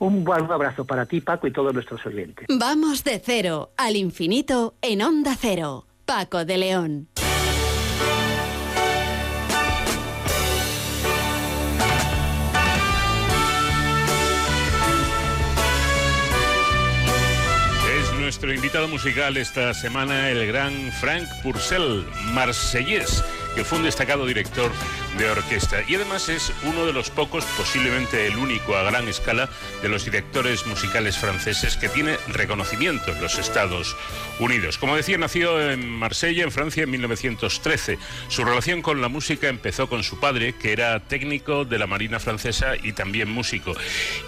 [0.00, 2.48] Un buen abrazo para ti, Paco, y todos nuestros oyentes.
[2.48, 5.86] Vamos de cero al infinito en Onda Cero.
[6.04, 7.06] Paco de León.
[18.46, 23.24] Nuestro invitado musical esta semana, el gran Frank Purcell, marsellés,
[23.56, 24.70] que fue un destacado director
[25.18, 29.48] de orquesta y además es uno de los pocos, posiblemente el único a gran escala,
[29.80, 33.96] de los directores musicales franceses que tiene reconocimiento en los Estados
[34.38, 34.76] Unidos.
[34.76, 37.98] Como decía, nació en Marsella, en Francia, en 1913.
[38.28, 42.20] Su relación con la música empezó con su padre, que era técnico de la Marina
[42.20, 43.74] francesa y también músico.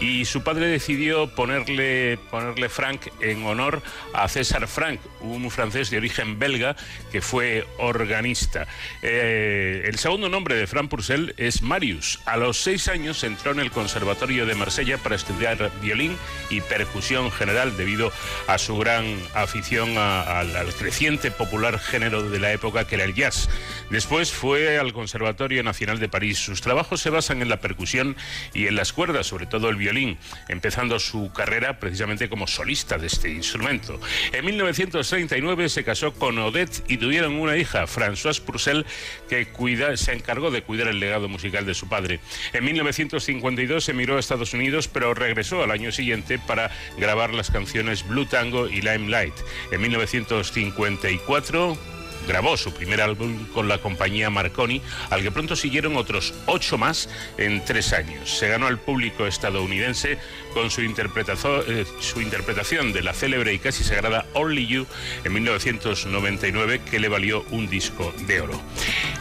[0.00, 3.82] Y su padre decidió ponerle, ponerle Frank en honor
[4.14, 6.76] a César Frank, un francés de origen belga
[7.12, 8.66] que fue organista.
[9.02, 12.20] Eh, el segundo nombre de Frank Fran Purcell es Marius.
[12.24, 16.16] A los seis años entró en el Conservatorio de Marsella para estudiar violín
[16.50, 18.12] y percusión general debido
[18.46, 23.50] a su gran afición al creciente popular género de la época que era el jazz.
[23.90, 26.38] Después fue al Conservatorio Nacional de París.
[26.38, 28.16] Sus trabajos se basan en la percusión
[28.52, 30.18] y en las cuerdas, sobre todo el violín,
[30.48, 33.98] empezando su carrera precisamente como solista de este instrumento.
[34.32, 38.84] En 1939 se casó con Odette y tuvieron una hija, Françoise Purcell,
[39.28, 42.20] que cuida, se encargó de cuidar el legado musical de su padre.
[42.52, 48.06] En 1952 emigró a Estados Unidos, pero regresó al año siguiente para grabar las canciones
[48.06, 49.34] Blue Tango y Limelight.
[49.72, 51.97] En 1954
[52.28, 57.08] grabó su primer álbum con la compañía Marconi, al que pronto siguieron otros ocho más
[57.38, 58.38] en tres años.
[58.38, 60.18] Se ganó al público estadounidense
[60.58, 64.88] con su, eh, su interpretación de la célebre y casi sagrada Only You
[65.22, 68.60] en 1999, que le valió un disco de oro.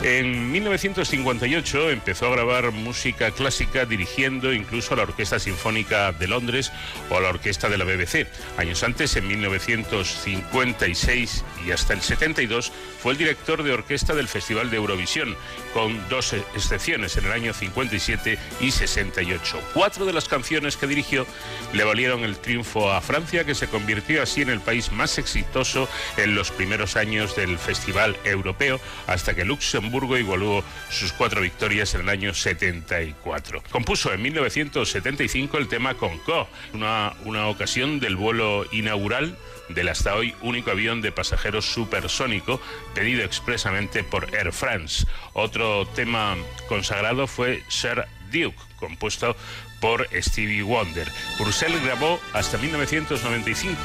[0.02, 6.72] En 1958 empezó a grabar música clásica dirigiendo incluso a la Orquesta Sinfónica de Londres
[7.12, 8.26] o a la Orquesta de la BBC.
[8.58, 14.72] Años antes, en 1956 y hasta el 72, fue el director de orquesta del Festival
[14.72, 15.36] de Eurovisión,
[15.74, 19.62] con dos excepciones en el año 57 y 68.
[19.76, 21.27] Cuatro de las canciones que dirigió
[21.74, 25.90] le valieron el triunfo a Francia, que se convirtió así en el país más exitoso
[26.18, 32.02] en los primeros años del Festival Europeo, hasta que Luxemburgo igualó sus cuatro victorias en
[32.02, 33.64] el año 74.
[33.72, 39.38] Compuso en 1975 el tema Concorde, una, una ocasión del vuelo inaugural
[39.70, 42.62] del hasta hoy único avión de pasajeros supersónico
[42.94, 45.06] pedido expresamente por Air France.
[45.34, 46.36] Otro tema
[46.68, 49.36] consagrado fue Sir Duke, compuesto
[49.80, 51.08] por Stevie Wonder.
[51.38, 53.78] Purcell grabó hasta 1995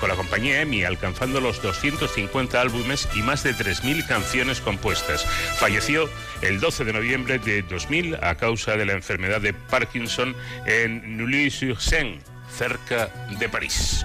[0.00, 5.24] con la compañía EMI, alcanzando los 250 álbumes y más de 3.000 canciones compuestas.
[5.58, 6.08] Falleció
[6.42, 10.34] el 12 de noviembre de 2000 a causa de la enfermedad de Parkinson
[10.66, 12.20] en Neuilly-sur-Seine,
[12.56, 14.04] cerca de París.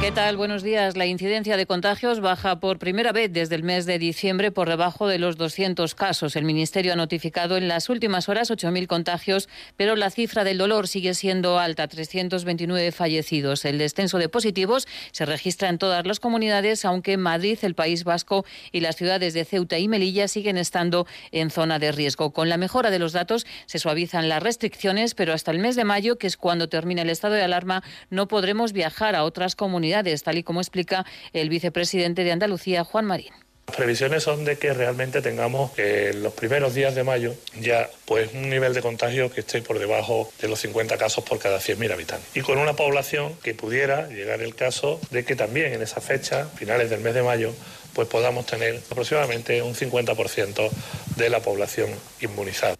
[0.00, 0.36] ¿Qué tal?
[0.36, 0.96] Buenos días.
[0.96, 5.08] La incidencia de contagios baja por primera vez desde el mes de diciembre por debajo
[5.08, 6.36] de los 200 casos.
[6.36, 10.86] El Ministerio ha notificado en las últimas horas 8.000 contagios, pero la cifra del dolor
[10.86, 13.64] sigue siendo alta, 329 fallecidos.
[13.64, 18.46] El descenso de positivos se registra en todas las comunidades, aunque Madrid, el País Vasco
[18.70, 22.32] y las ciudades de Ceuta y Melilla siguen estando en zona de riesgo.
[22.32, 25.82] Con la mejora de los datos se suavizan las restricciones, pero hasta el mes de
[25.82, 29.87] mayo, que es cuando termina el estado de alarma, no podremos viajar a otras comunidades
[30.22, 33.32] tal y como explica el vicepresidente de Andalucía, Juan Marín.
[33.68, 37.90] Las previsiones son de que realmente tengamos en eh, los primeros días de mayo ya
[38.06, 41.58] pues un nivel de contagio que esté por debajo de los 50 casos por cada
[41.58, 42.34] 100.000 habitantes.
[42.34, 46.46] Y con una población que pudiera llegar el caso de que también en esa fecha,
[46.56, 47.52] finales del mes de mayo,
[47.92, 50.70] pues podamos tener aproximadamente un 50%
[51.16, 51.90] de la población
[52.22, 52.74] inmunizada.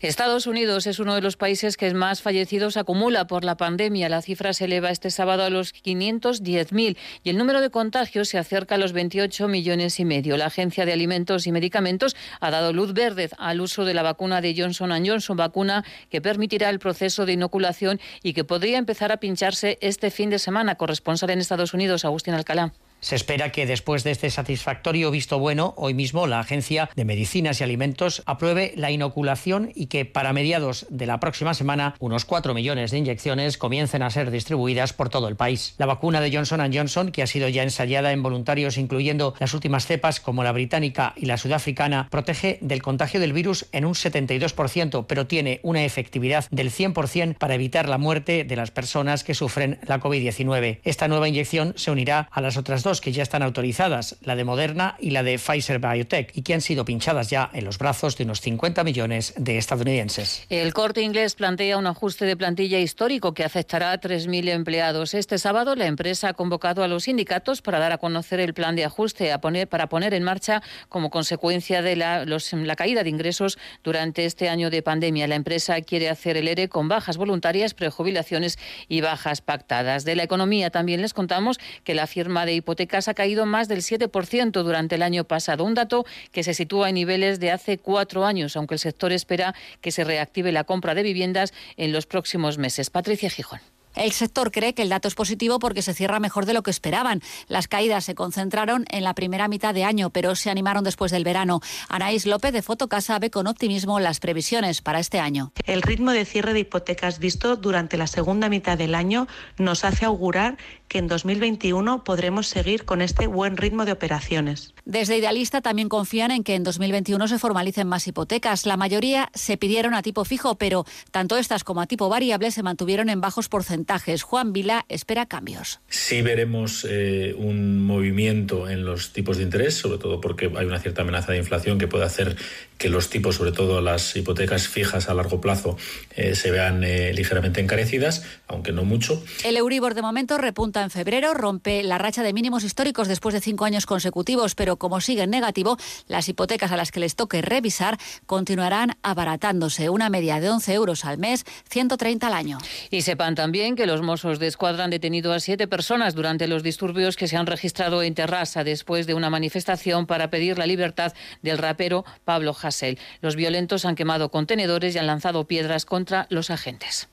[0.00, 4.08] Estados Unidos es uno de los países que más fallecidos acumula por la pandemia.
[4.08, 8.38] La cifra se eleva este sábado a los 510.000 y el número de contagios se
[8.38, 10.36] acerca a los 28 millones y medio.
[10.36, 14.40] La Agencia de Alimentos y Medicamentos ha dado luz verde al uso de la vacuna
[14.40, 19.16] de Johnson Johnson, vacuna que permitirá el proceso de inoculación y que podría empezar a
[19.16, 20.74] pincharse este fin de semana.
[20.74, 22.72] Corresponsal en Estados Unidos, Agustín Alcalá.
[23.04, 27.60] Se espera que después de este satisfactorio visto bueno, hoy mismo la Agencia de Medicinas
[27.60, 32.54] y Alimentos apruebe la inoculación y que para mediados de la próxima semana unos 4
[32.54, 35.74] millones de inyecciones comiencen a ser distribuidas por todo el país.
[35.76, 39.86] La vacuna de Johnson Johnson, que ha sido ya ensayada en voluntarios incluyendo las últimas
[39.86, 45.04] cepas como la británica y la sudafricana, protege del contagio del virus en un 72%,
[45.06, 49.78] pero tiene una efectividad del 100% para evitar la muerte de las personas que sufren
[49.86, 50.78] la COVID-19.
[50.84, 54.44] Esta nueva inyección se unirá a las otras dos que ya están autorizadas, la de
[54.44, 58.16] Moderna y la de Pfizer Biotech, y que han sido pinchadas ya en los brazos
[58.16, 60.44] de unos 50 millones de estadounidenses.
[60.48, 65.14] El corte inglés plantea un ajuste de plantilla histórico que afectará a 3.000 empleados.
[65.14, 68.76] Este sábado la empresa ha convocado a los sindicatos para dar a conocer el plan
[68.76, 73.10] de ajuste a poner, para poner en marcha como consecuencia de la, la caída de
[73.10, 75.26] ingresos durante este año de pandemia.
[75.26, 80.04] La empresa quiere hacer el ERE con bajas voluntarias, prejubilaciones y bajas pactadas.
[80.04, 83.82] De la economía también les contamos que la firma de hipotecas ha caído más del
[83.82, 88.24] 7% durante el año pasado, un dato que se sitúa en niveles de hace cuatro
[88.24, 92.58] años, aunque el sector espera que se reactive la compra de viviendas en los próximos
[92.58, 92.90] meses.
[92.90, 93.60] Patricia Gijón.
[93.94, 96.70] El sector cree que el dato es positivo porque se cierra mejor de lo que
[96.70, 97.22] esperaban.
[97.46, 101.22] Las caídas se concentraron en la primera mitad de año, pero se animaron después del
[101.22, 101.60] verano.
[101.88, 105.52] Anaís López de Fotocasa ve con optimismo las previsiones para este año.
[105.64, 109.28] El ritmo de cierre de hipotecas visto durante la segunda mitad del año
[109.58, 110.56] nos hace augurar
[110.88, 114.74] que en 2021 podremos seguir con este buen ritmo de operaciones.
[114.84, 118.66] Desde Idealista también confían en que en 2021 se formalicen más hipotecas.
[118.66, 122.62] La mayoría se pidieron a tipo fijo, pero tanto estas como a tipo variable se
[122.62, 124.22] mantuvieron en bajos porcentajes.
[124.22, 125.80] Juan Vila espera cambios.
[125.88, 130.80] Sí veremos eh, un movimiento en los tipos de interés, sobre todo porque hay una
[130.80, 132.36] cierta amenaza de inflación que puede hacer
[132.78, 135.76] que los tipos, sobre todo las hipotecas fijas a largo plazo,
[136.16, 139.22] eh, se vean eh, ligeramente encarecidas, aunque no mucho.
[139.44, 143.40] El Euribor de momento repunta en febrero, rompe la racha de mínimos históricos después de
[143.40, 145.76] cinco años consecutivos, pero como sigue en negativo,
[146.08, 149.88] las hipotecas a las que les toque revisar continuarán abaratándose.
[149.88, 152.58] Una media de 11 euros al mes, 130 al año.
[152.90, 156.62] Y sepan también que los Mossos de Escuadra han detenido a siete personas durante los
[156.62, 161.12] disturbios que se han registrado en Terrassa después de una manifestación para pedir la libertad
[161.42, 162.98] del rapero Pablo Hassel.
[163.20, 167.08] Los violentos han quemado contenedores y han lanzado piedras contra los agentes.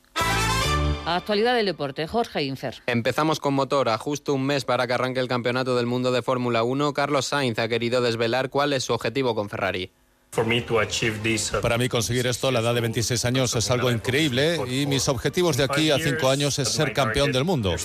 [1.06, 2.76] Actualidad del deporte, Jorge Infer.
[2.86, 3.90] Empezamos con motor.
[3.90, 7.26] A justo un mes para que arranque el Campeonato del Mundo de Fórmula 1, Carlos
[7.26, 9.92] Sainz ha querido desvelar cuál es su objetivo con Ferrari.
[10.38, 14.86] Uh, para mí conseguir esto a la edad de 26 años es algo increíble y
[14.86, 17.76] mis objetivos de aquí a cinco años es ser campeón del mundo.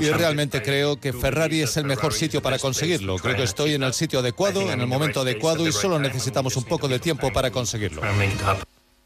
[0.00, 3.16] Y realmente creo que Ferrari es el mejor sitio para conseguirlo.
[3.16, 6.64] Creo que estoy en el sitio adecuado, en el momento adecuado y solo necesitamos un
[6.64, 8.00] poco de tiempo para conseguirlo.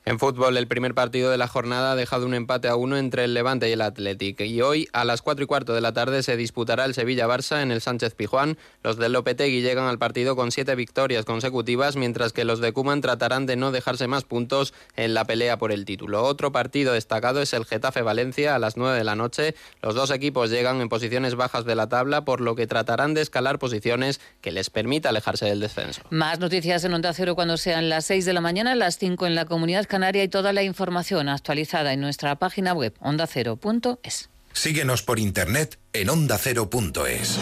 [0.06, 3.24] En fútbol, el primer partido de la jornada ha dejado un empate a uno entre
[3.24, 4.38] el Levante y el Athletic.
[4.42, 7.70] Y hoy, a las 4 y cuarto de la tarde, se disputará el Sevilla-Barça en
[7.70, 8.58] el Sánchez Pijuán.
[8.82, 13.00] Los del Lopetegui llegan al partido con siete victorias consecutivas, mientras que los de Cuman
[13.00, 16.22] tratarán de no dejarse más puntos en la pelea por el título.
[16.22, 19.54] Otro partido destacado es el Getafe-Valencia a las 9 de la noche.
[19.80, 23.22] Los dos equipos llegan en posiciones bajas de la tabla, por lo que tratarán de
[23.22, 26.02] escalar posiciones que les permita alejarse del descenso.
[26.10, 29.34] Más noticias en Onda Cero cuando sean las 6 de la mañana, las 5 en
[29.34, 34.28] la comunidad Canaria y toda la información actualizada en nuestra página web ondacero.es.
[34.52, 37.38] Síguenos por internet en ondacero.es.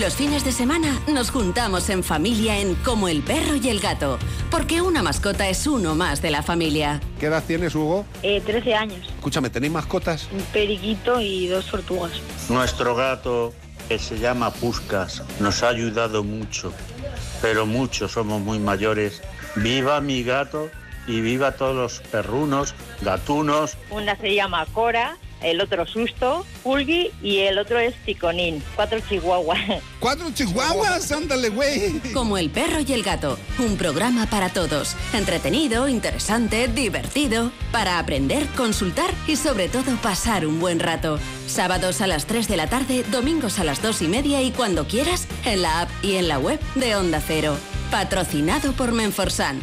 [0.00, 4.18] Los fines de semana nos juntamos en familia en Como el perro y el gato,
[4.50, 7.00] porque una mascota es uno más de la familia.
[7.20, 8.04] ¿Qué edad tienes, Hugo?
[8.24, 9.06] Eh, 13 años.
[9.16, 10.28] Escúchame, ¿tenéis mascotas?
[10.32, 12.12] Un periquito y dos tortugas.
[12.48, 13.54] Nuestro gato
[13.88, 16.72] que se llama Puscas, nos ha ayudado mucho,
[17.40, 19.22] pero mucho, somos muy mayores.
[19.56, 20.70] Viva mi gato
[21.06, 23.76] y viva todos los perrunos, gatunos.
[23.90, 28.62] Una se llama Cora, el otro Susto, Pulgi y el otro es Ticonín.
[28.76, 29.82] Cuatro chihuahuas.
[30.00, 31.10] ¿Cuatro chihuahuas?
[31.12, 32.00] Ándale, güey.
[32.12, 34.94] Como el perro y el gato, un programa para todos.
[35.12, 41.18] Entretenido, interesante, divertido, para aprender, consultar y sobre todo pasar un buen rato.
[41.46, 44.86] Sábados a las 3 de la tarde, domingos a las 2 y media y cuando
[44.86, 47.56] quieras, en la app y en la web de Onda Cero.
[47.90, 49.62] Patrocinado por Menforsan,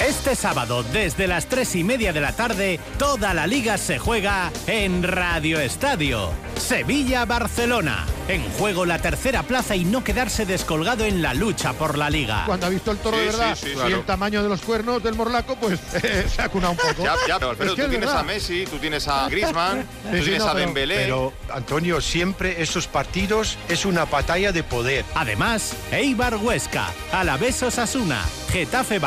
[0.00, 4.50] Este sábado, desde las tres y media de la tarde, toda la liga se juega
[4.66, 6.30] en Radio Estadio.
[6.56, 8.06] Sevilla-Barcelona.
[8.28, 12.44] En juego la tercera plaza y no quedarse descolgado en la lucha por la liga.
[12.46, 13.58] Cuando ha visto el toro de verdad
[13.88, 15.80] y el tamaño de los cuernos del morlaco, pues
[16.34, 17.04] se ha cunado un poco.
[17.04, 20.96] Ya, ya, pero, tú tienes a Messi, tú tienes a Griezmann, tú tienes a Dembélé.
[20.96, 25.04] Pero, Antonio, siempre esos partidos es una batalla de poder.
[25.14, 28.98] Además, Eibar Huesca, Alavés Osasuna, Getafe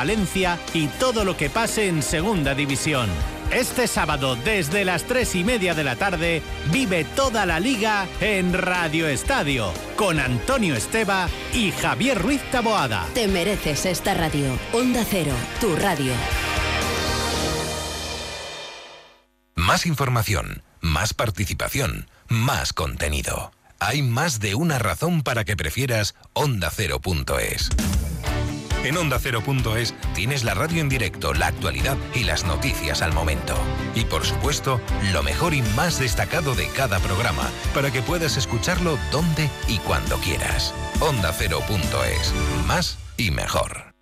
[0.46, 3.10] Valencia y todo lo que pase en Segunda División.
[3.52, 6.42] Este sábado, desde las tres y media de la tarde,
[6.72, 13.06] vive toda la liga en Radio Estadio, con Antonio Esteba y Javier Ruiz Taboada.
[13.14, 14.58] Te mereces esta radio.
[14.74, 16.12] Onda Cero, tu radio.
[19.56, 23.52] Más información, más participación, más contenido.
[23.80, 27.70] Hay más de una razón para que prefieras ondacero.es.
[28.86, 33.56] En Onda Cero.es tienes la radio en directo, la actualidad y las noticias al momento.
[33.96, 34.80] Y por supuesto,
[35.12, 40.18] lo mejor y más destacado de cada programa, para que puedas escucharlo donde y cuando
[40.18, 40.72] quieras.
[41.00, 42.34] Onda Cero.es.
[42.68, 43.95] Más y mejor.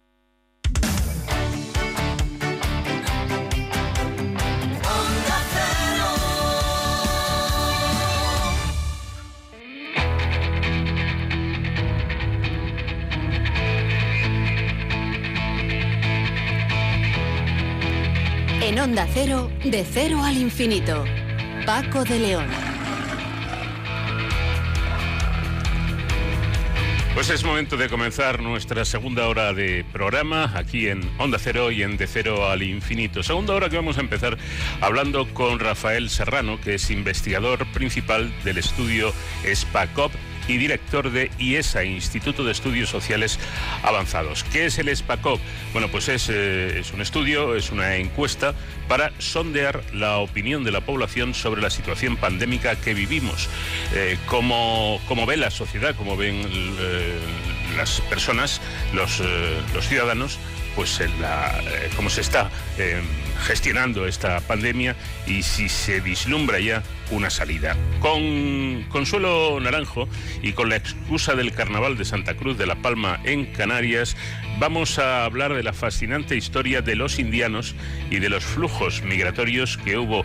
[18.74, 21.06] En Onda Cero, de cero al infinito.
[21.64, 22.48] Paco de León.
[27.14, 31.84] Pues es momento de comenzar nuestra segunda hora de programa aquí en Onda Cero y
[31.84, 33.22] en De Cero al Infinito.
[33.22, 34.40] Segunda hora que vamos a empezar
[34.82, 39.14] hablando con Rafael Serrano, que es investigador principal del estudio
[39.46, 40.12] SPACOP
[40.48, 43.40] y director de IESA, Instituto de Estudios Sociales
[43.84, 44.44] Avanzados.
[44.46, 45.40] ¿Qué es el SPACOP?
[45.72, 48.54] Bueno, pues es, eh, es un estudio, es una encuesta
[48.88, 53.50] para sondear la opinión de la población sobre la situación pandémica que vivimos,
[53.94, 57.20] eh, cómo, ve la sociedad, cómo ven eh,
[57.78, 58.62] las personas,
[58.94, 59.22] los,
[59.74, 60.38] los ciudadanos,
[60.76, 61.00] pues
[61.96, 62.50] cómo se está
[63.42, 64.96] gestionando esta pandemia
[65.28, 67.76] y si se vislumbra ya una salida.
[68.00, 70.08] Con Consuelo Naranjo
[70.42, 74.16] y con la excusa del Carnaval de Santa Cruz de La Palma en Canarias,
[74.60, 77.76] vamos a hablar de la fascinante historia de los indianos
[78.10, 80.24] y de los flujos migratorios que hubo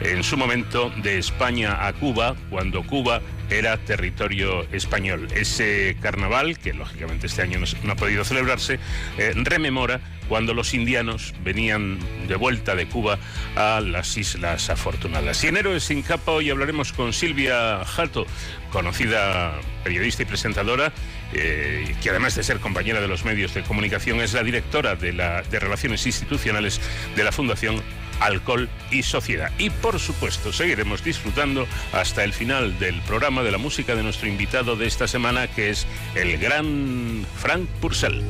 [0.00, 5.28] en su momento de España a Cuba, cuando Cuba era territorio español.
[5.34, 8.78] Ese carnaval, que lógicamente este año no, ha podido celebrarse,
[9.18, 11.98] eh, rememora cuando los indianos venían
[12.28, 13.18] de vuelta de Cuba
[13.54, 15.42] a las Islas Afortunadas.
[15.44, 18.26] Y en Héroes sin capa hoy hablaremos con Silvia Jato,
[18.70, 19.54] conocida
[19.84, 20.92] periodista y presentadora,
[21.32, 25.12] eh, que además de ser compañera de los medios de comunicación es la directora de,
[25.12, 26.80] la, de Relaciones Institucionales
[27.14, 27.82] de la Fundación
[28.20, 29.50] alcohol y sociedad.
[29.58, 34.28] Y por supuesto, seguiremos disfrutando hasta el final del programa de la música de nuestro
[34.28, 38.22] invitado de esta semana, que es el gran Frank Purcell.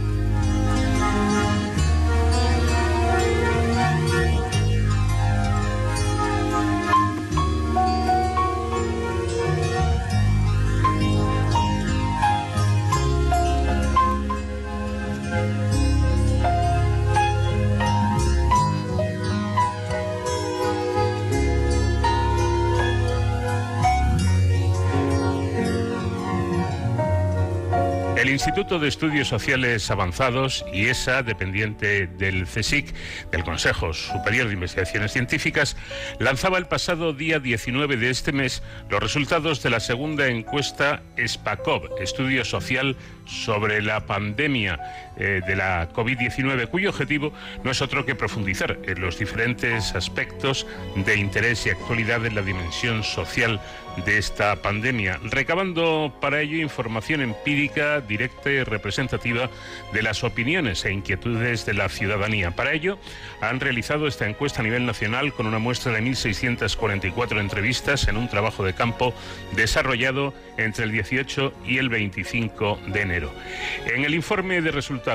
[28.27, 32.93] El Instituto de Estudios Sociales Avanzados, y esa dependiente del CSIC,
[33.31, 35.77] del Consejo Superior de Investigaciones Científicas,
[36.19, 42.03] lanzaba el pasado día 19 de este mes los resultados de la segunda encuesta SPACOV,
[42.03, 42.97] Estudio Social
[43.27, 44.81] sobre la pandemia
[45.19, 47.33] eh, de la COVID-19, cuyo objetivo
[47.65, 52.43] no es otro que profundizar en los diferentes aspectos de interés y actualidad en la
[52.43, 53.61] dimensión social
[54.05, 59.49] de esta pandemia, recabando para ello información empírica, directa y representativa
[59.95, 62.51] de las opiniones e inquietudes de la ciudadanía.
[62.51, 62.99] Para ello,
[63.41, 68.29] han realizado esta encuesta a nivel nacional con una muestra de 1.644 entrevistas en un
[68.29, 69.15] trabajo de campo
[69.53, 73.33] desarrollado entre el 18 y el 25 de enero.
[73.87, 75.06] En el informe de resultados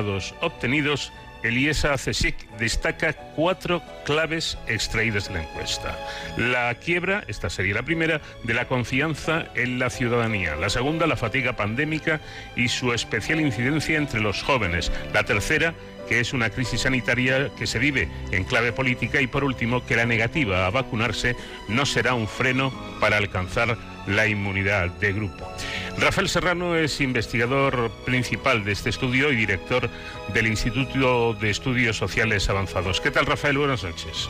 [0.42, 1.12] obtenidos,
[1.44, 5.98] el IESA CSIC destaca cuatro claves extraídas de la encuesta.
[6.38, 10.56] La quiebra, esta sería la primera, de la confianza en la ciudadanía.
[10.56, 12.20] La segunda, la fatiga pandémica
[12.56, 14.92] y su especial incidencia entre los jóvenes.
[15.14, 15.74] La tercera,
[16.12, 19.96] que es una crisis sanitaria que se vive en clave política y por último que
[19.96, 21.38] la negativa a vacunarse
[21.70, 23.78] no será un freno para alcanzar
[24.08, 25.50] la inmunidad de grupo.
[25.98, 29.90] Rafael Serrano es investigador principal de este estudio y director
[30.34, 33.00] del Instituto de Estudios Sociales Avanzados.
[33.00, 33.58] ¿Qué tal, Rafael?
[33.58, 34.30] Buenas noches.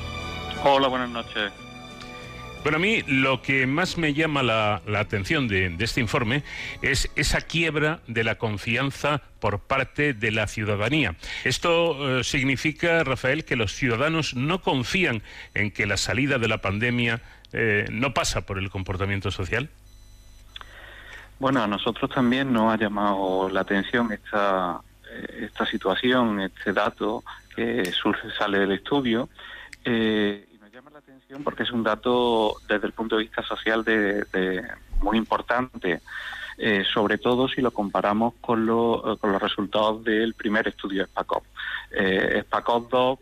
[0.63, 1.51] Hola, buenas noches.
[2.63, 6.43] Bueno, a mí lo que más me llama la, atención de, este informe
[6.83, 11.15] es esa quiebra de la confianza por parte de la ciudadanía.
[11.43, 15.23] Esto eh, significa, Rafael, que los ciudadanos no confían
[15.55, 17.21] en que la salida de la pandemia
[17.51, 19.69] eh, no pasa por el comportamiento social.
[21.39, 24.81] Bueno, a nosotros también nos ha llamado la atención esta,
[25.39, 27.23] esta situación, este dato
[27.55, 29.29] que surge, sale del estudio.
[29.83, 33.43] Eh, y nos llama la atención porque es un dato desde el punto de vista
[33.43, 34.63] social de,
[35.01, 36.01] muy importante.
[36.57, 41.43] Eh, sobre todo si lo comparamos con, con, los resultados del primer estudio SPACOP.
[41.91, 43.19] Eh, SPACOP 2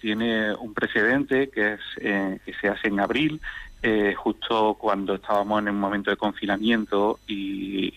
[0.00, 3.40] tiene un precedente que, es, que se hace en abril
[3.80, 7.94] eh, justo cuando estábamos en un momento de confinamiento y,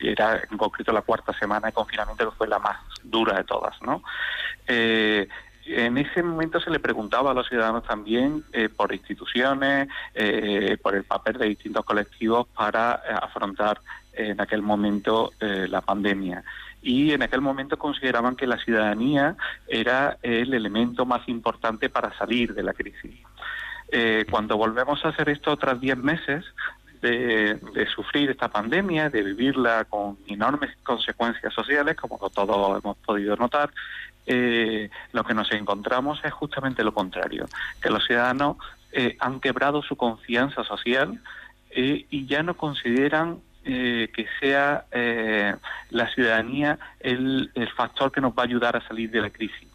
[0.00, 3.80] era en concreto la cuarta semana de confinamiento que fue la más dura de todas,
[3.80, 4.02] ¿no?
[4.66, 5.26] Eh,
[5.66, 9.88] en ese momento se le preguntaba a los ciudadanos también eh, por instituciones,
[10.82, 13.80] por el papel de distintos colectivos para afrontar
[14.12, 16.44] en aquel momento la pandemia.
[16.82, 19.36] Y en aquel momento consideraban que la ciudadanía
[19.66, 23.14] era el elemento más importante para salir de la crisis.
[23.96, 26.44] Eh, cuando volvemos a hacer esto tras 10 meses
[27.00, 27.58] de,
[27.94, 33.70] sufrir esta pandemia, de vivirla con enormes consecuencias sociales, como todos hemos podido notar,
[34.26, 37.46] eh, lo que nos encontramos es justamente lo contrario,
[37.80, 38.56] que los ciudadanos
[38.92, 41.20] eh, han quebrado su confianza social
[41.76, 45.54] y ya no consideran eh, que sea eh,
[45.88, 49.66] la ciudadanía el, factor que nos va a ayudar a salir de la crisis.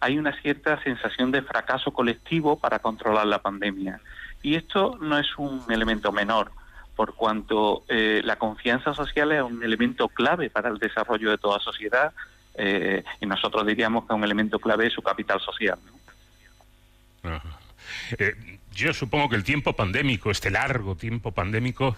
[0.00, 4.00] Hay una cierta sensación de fracaso colectivo para controlar la pandemia.
[4.42, 6.50] Y esto no es un elemento menor,
[6.96, 11.60] por cuanto eh, la confianza social es un elemento clave para el desarrollo de toda
[11.60, 12.12] sociedad
[13.20, 15.78] y nosotros diríamos que es un elemento clave de su capital social.
[18.78, 21.96] Yo supongo que el tiempo pandémico, este largo tiempo pandémico,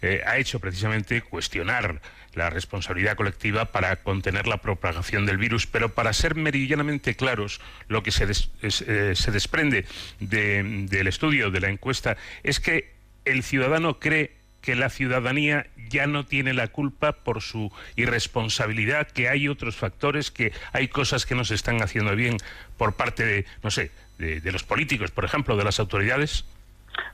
[0.00, 2.00] eh, ha hecho precisamente cuestionar
[2.32, 8.02] la responsabilidad colectiva para contener la propagación del virus, pero para ser meridianamente claros, lo
[8.02, 8.26] que se,
[8.62, 9.84] eh, se desprende
[10.20, 12.94] del estudio, de la encuesta, es que
[13.26, 14.32] el ciudadano cree
[14.62, 20.30] que la ciudadanía ya no tiene la culpa por su irresponsabilidad, que hay otros factores,
[20.30, 22.38] que hay cosas que no se están haciendo bien
[22.78, 26.44] por parte de, no sé, de, los políticos, por ejemplo, de las autoridades?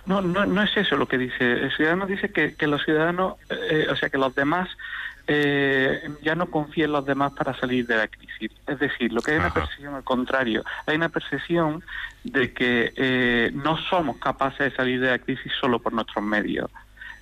[0.06, 1.52] No, no, no es eso lo que dice.
[1.52, 4.68] El ciudadano dice que, que los ciudadanos, eh, o sea, que los demás
[5.30, 8.50] eh, ya no confían en los demás para salir de la crisis.
[8.66, 11.84] Es decir, lo que hay una percepción al contrario, hay una percepción
[12.24, 16.70] de que eh, no somos capaces de salir de la crisis solo por nuestros medios.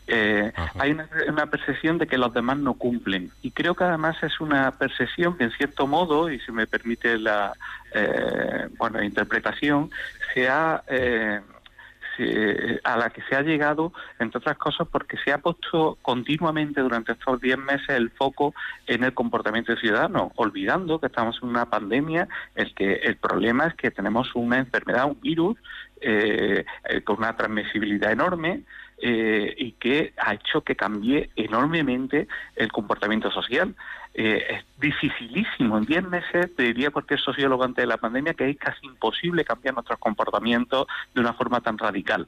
[0.09, 3.31] Eh, hay una, percepción de que los demás no cumplen.
[3.43, 7.19] Y creo que además es una percepción que en cierto modo y si me permite
[7.19, 7.53] la
[7.93, 9.91] eh, bueno interpretación
[10.33, 11.41] se ha eh,
[12.83, 17.12] a la que se ha llegado, entre otras cosas, porque se ha puesto continuamente durante
[17.12, 18.55] estos 10 meses el foco
[18.87, 23.74] en el comportamiento ciudadano, olvidando que estamos en una pandemia, el que el problema es
[23.74, 25.59] que tenemos una enfermedad, un virus
[27.05, 28.62] con una transmisibilidad enorme,
[28.98, 33.74] eh, y que ha hecho que cambie enormemente el comportamiento social.
[34.14, 38.48] Eh, es dificilísimo, en 10 meses, te diría cualquier sociólogo antes de la pandemia, que
[38.48, 42.27] es casi imposible cambiar nuestros comportamientos de una forma tan radical.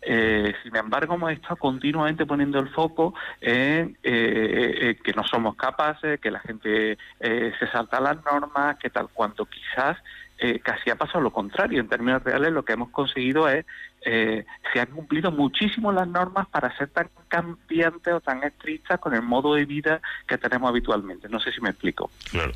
[0.00, 6.30] Eh, sin embargo, hemos estado continuamente poniendo el foco en que no somos capaces, que
[6.30, 9.98] la gente se salta las normas, que tal cuanto quizás
[10.62, 11.80] casi ha pasado lo contrario.
[11.80, 13.64] En términos reales, lo que hemos conseguido es
[14.08, 19.14] eh, se han cumplido muchísimo las normas para ser tan cambiantes o tan estrictas con
[19.14, 21.28] el modo de vida que tenemos habitualmente.
[21.28, 22.10] No sé si me explico.
[22.30, 22.52] Claro.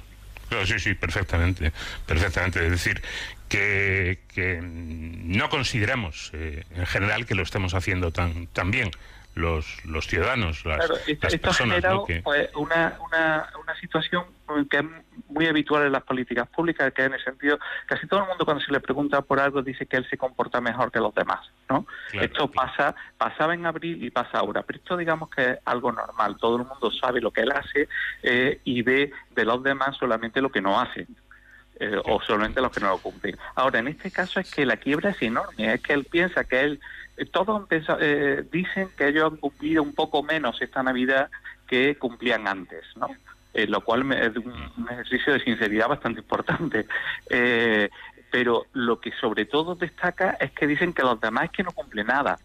[0.65, 1.73] sí, sí, perfectamente,
[2.07, 2.65] perfectamente.
[2.65, 3.03] Es decir,
[3.49, 8.91] que, no consideramos eh, en general que lo estemos haciendo tan, tan bien
[9.35, 14.25] los, los ciudadanos, las, esto, ha generado pues, una, una, una situación
[14.69, 14.85] que es
[15.29, 18.63] muy habitual en las políticas públicas, que en el sentido, casi todo el mundo cuando
[18.63, 21.87] se le pregunta por algo dice que él se comporta mejor que los demás, ¿no?
[22.13, 26.37] esto pasa, pasaba en abril y pasa ahora, pero esto digamos que es algo normal,
[26.39, 27.89] todo el mundo sabe lo que él hace
[28.23, 31.07] eh, y ve de los demás solamente lo que no hace.
[31.83, 33.39] Eh, o solamente los que no lo cumplen.
[33.55, 36.61] Ahora, en este caso es que la quiebra es enorme, es que él piensa que
[36.61, 36.81] él
[37.27, 37.67] todos
[38.01, 41.31] eh, dicen que ellos han cumplido un poco menos esta Navidad
[41.67, 43.09] que cumplían antes, ¿no?
[43.53, 46.87] Eh, lo cual es un, ejercicio de sinceridad bastante importante.
[48.31, 51.73] pero lo que sobre todo destaca es que dicen que los demás es que no
[51.73, 52.39] cumplen nada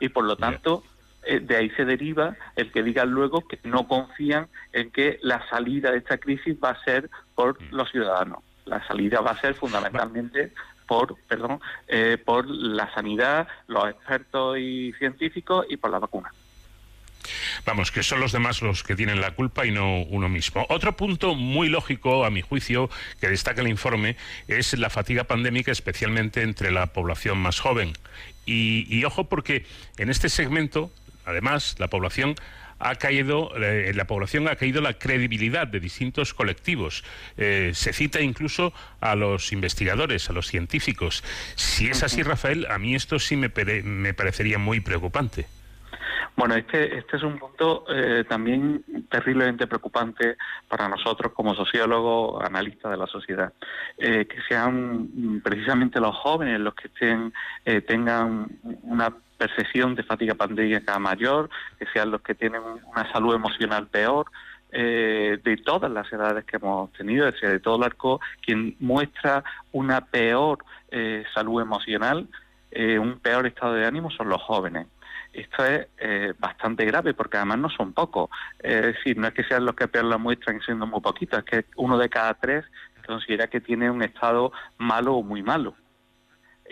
[0.00, 0.82] y por lo tanto
[1.22, 5.92] de ahí se deriva el que digan luego que no confían en que la salida
[5.92, 7.74] de esta crisis va a ser por mm.
[7.74, 8.42] los ciudadanos.
[8.64, 10.52] La salida va a ser fundamentalmente
[10.90, 16.32] por, perdón, eh, por la sanidad, los expertos y científicos y por la vacuna.
[17.64, 20.66] Vamos, que son los demás los que tienen la culpa y no uno mismo.
[20.68, 22.90] Otro punto muy lógico, a mi juicio,
[23.20, 24.16] que destaca el informe,
[24.48, 27.92] es la fatiga pandémica, especialmente entre la población más joven.
[28.44, 30.90] y ojo, porque en este segmento,
[31.24, 32.34] además, la población
[32.80, 37.04] ha caído, eh, en la población ha caído la credibilidad de distintos colectivos.
[37.36, 41.22] Eh, se cita incluso a los investigadores, a los científicos.
[41.54, 43.52] Si es así, Rafael, a mí esto sí me,
[43.84, 45.46] me parecería muy preocupante.
[46.36, 50.36] Bueno, este, este es un punto eh, también terriblemente preocupante
[50.68, 53.52] para nosotros como sociólogos, analistas de la sociedad,
[53.98, 57.32] que sean precisamente los jóvenes los que estén,
[57.86, 58.46] tengan
[58.84, 61.48] una percepción de fatiga pandémica mayor,
[61.78, 62.60] que sean los que tienen
[62.92, 64.26] una salud emocional peor,
[64.70, 68.76] eh, de todas las edades que hemos tenido, es decir, de todo el arco, quien
[68.78, 69.42] muestra
[69.72, 70.58] una peor
[70.90, 72.28] eh, salud emocional,
[72.70, 74.86] eh, un peor estado de ánimo son los jóvenes.
[75.32, 75.86] Esto es
[76.40, 78.30] bastante grave porque además no son pocos.
[78.58, 81.44] Es decir, no es que sean los que peor la muestran siendo muy poquitos, es
[81.44, 82.64] que uno de cada tres
[83.06, 85.74] considera que tiene un estado malo o muy malo.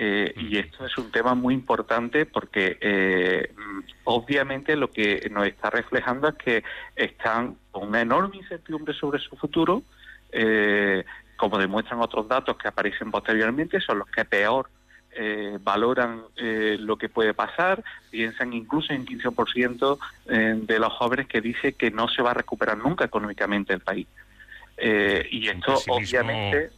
[0.01, 3.53] Eh, y esto es un tema muy importante porque eh,
[4.05, 6.65] obviamente lo que nos está reflejando es que
[6.95, 9.83] están con una enorme incertidumbre sobre su futuro,
[10.31, 11.05] eh,
[11.37, 14.69] como demuestran otros datos que aparecen posteriormente, son los que peor
[15.21, 19.99] eh, valoran eh, lo que puede pasar, piensan incluso en 15%
[20.29, 23.81] eh, de los jóvenes que dice que no se va a recuperar nunca económicamente el
[23.81, 24.07] país.
[24.79, 26.71] y esto obviamente,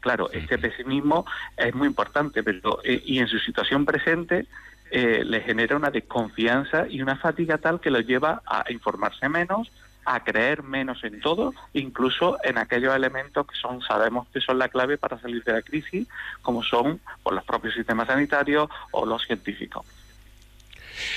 [0.00, 1.24] claro, este pesimismo
[1.56, 4.46] es muy importante, pero y en su situación presente
[4.90, 9.72] le genera una desconfianza y una fatiga tal que los lleva a informarse menos,
[10.04, 14.68] a creer menos en todo, incluso en aquellos elementos que son sabemos que son la
[14.68, 16.08] clave para salir de la crisis,
[16.42, 19.86] como son por los propios sistemas sanitarios o los científicos.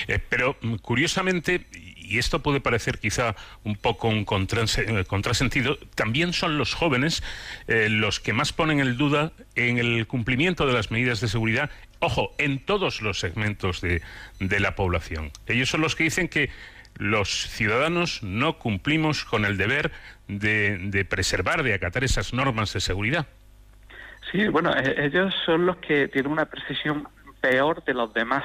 [0.07, 6.33] Eh, pero mm, curiosamente, y esto puede parecer quizá un poco un eh, contrasentido, también
[6.33, 7.23] son los jóvenes
[7.67, 11.69] eh, los que más ponen en duda en el cumplimiento de las medidas de seguridad,
[11.99, 14.01] ojo, en todos los segmentos de,
[14.39, 15.31] de la población.
[15.47, 16.49] Ellos son los que dicen que
[16.97, 19.91] los ciudadanos no cumplimos con el deber
[20.27, 23.27] de, preservar, de acatar esas normas de seguridad.
[24.31, 27.07] Sí, bueno, e, ellos son los que tienen una percepción
[27.41, 28.43] peor de los demás.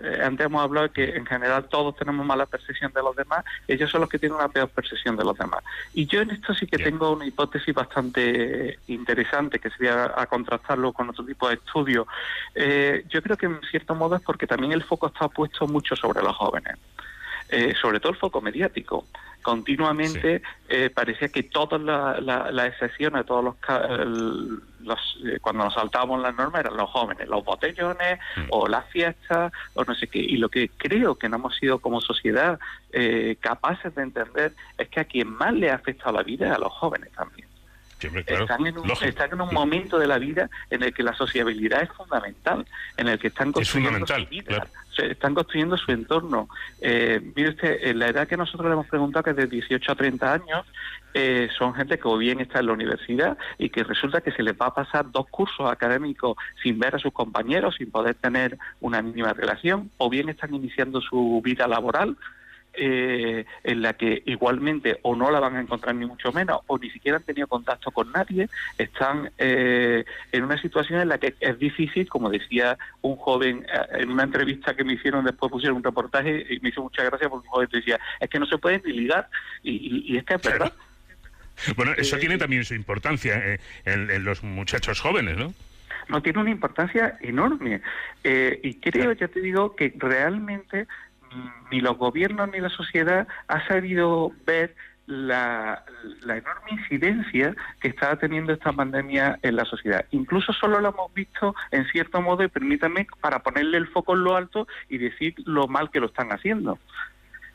[0.00, 3.44] Eh, antes hemos hablado de que en general todos tenemos mala percepción de los demás,
[3.66, 5.64] ellos son los que tienen una peor percepción de los demás.
[5.92, 10.92] Y yo en esto sí que tengo una hipótesis bastante interesante, que sería a contrastarlo
[10.92, 12.06] con otro tipo de estudios.
[12.54, 15.96] Eh, yo creo que en cierto modo es porque también el foco está puesto mucho
[15.96, 16.76] sobre los jóvenes.
[17.50, 19.06] Eh, sobre todo el foco mediático.
[19.40, 23.56] Continuamente eh, parecía que todas las excepciones, todos los,
[25.24, 28.40] eh, cuando nos saltábamos las normas eran los jóvenes, los botellones mm.
[28.50, 30.18] o las fiestas o no sé qué.
[30.18, 32.58] Y lo que creo que no hemos sido como sociedad
[33.40, 36.58] capaces de entender es que a quien más le ha afectado la vida es a
[36.58, 37.47] los jóvenes también.
[38.06, 41.82] Están, en un, están en un momento de la vida en el que la sociabilidad
[41.82, 42.64] es fundamental,
[42.96, 44.66] en el que están construyendo su vida,
[44.96, 46.48] están construyendo su entorno.
[46.80, 49.92] Eh, mire usted, en la edad que nosotros le hemos preguntado, que es de 18
[49.92, 50.66] a 30 años,
[51.14, 54.42] eh, son gente que o bien está en la universidad y que resulta que se
[54.42, 58.58] les va a pasar dos cursos académicos sin ver a sus compañeros, sin poder tener
[58.80, 62.16] una mínima relación, o bien están iniciando su vida laboral
[62.80, 66.78] eh, en la que igualmente o no la van a encontrar ni mucho menos o
[66.78, 68.48] ni siquiera han tenido contacto con nadie,
[68.78, 74.02] están eh, en una situación en la que es difícil, como decía un joven eh,
[74.02, 77.28] en una entrevista que me hicieron, después pusieron un reportaje y me hizo muchas gracias
[77.28, 79.28] porque un joven decía, es que no se puede ni ligar
[79.64, 80.72] y, es que es verdad.
[81.74, 85.52] Bueno, eso tiene también su importancia en, los muchachos jóvenes, ¿no?
[86.08, 87.80] No, tiene una importancia enorme.
[88.22, 90.86] y creo, ya te digo, que realmente
[91.70, 94.74] ni los gobiernos ni la sociedad ha sabido ver
[95.08, 95.84] la,
[96.22, 100.04] enorme incidencia que está teniendo esta pandemia en la sociedad.
[100.10, 104.24] Incluso solo lo hemos visto en cierto modo, y permítame, para ponerle el foco en
[104.24, 106.78] lo alto y decir lo mal que lo están haciendo.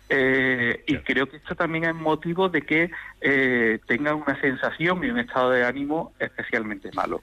[0.10, 2.92] Eh, y creo que esto también es motivo de que
[3.22, 7.22] eh, tengan una sensación y un estado de ánimo especialmente malo,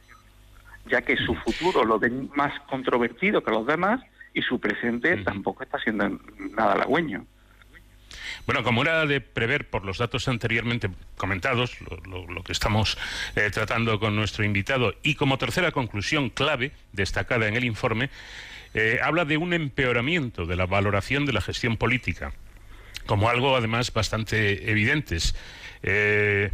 [0.86, 4.00] ya que su futuro lo ven más controvertido que los demás
[4.34, 6.20] y su presente tampoco está siendo
[6.56, 7.26] nada halagüeño.
[8.46, 11.76] Bueno, como era de prever por los datos anteriormente comentados,
[12.06, 12.98] lo, que estamos
[13.36, 18.10] eh, tratando con nuestro invitado, y como tercera conclusión clave destacada en el informe,
[18.74, 22.32] eh, habla de un empeoramiento de la valoración de la gestión política,
[23.06, 25.34] como algo además bastante evidentes.
[25.82, 26.52] Eh,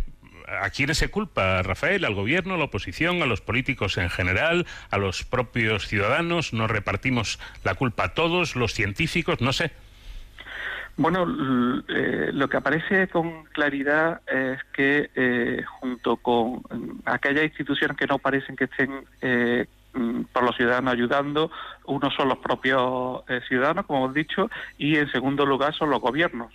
[0.49, 2.05] ¿A quiénes se culpa, Rafael?
[2.05, 6.53] ¿Al gobierno, a la oposición, a los políticos en general, a los propios ciudadanos?
[6.53, 9.41] ¿Nos repartimos la culpa a todos, los científicos?
[9.41, 9.73] No sé.
[10.97, 11.27] Bueno,
[11.89, 16.63] eh, lo que aparece con claridad es que eh, junto con
[17.05, 21.51] aquellas instituciones que no parecen que estén eh, mm, por los ciudadanos ayudando,
[21.85, 24.49] uno son los propios ciudadanos, como hemos dicho,
[24.79, 26.53] y en segundo lugar son los gobiernos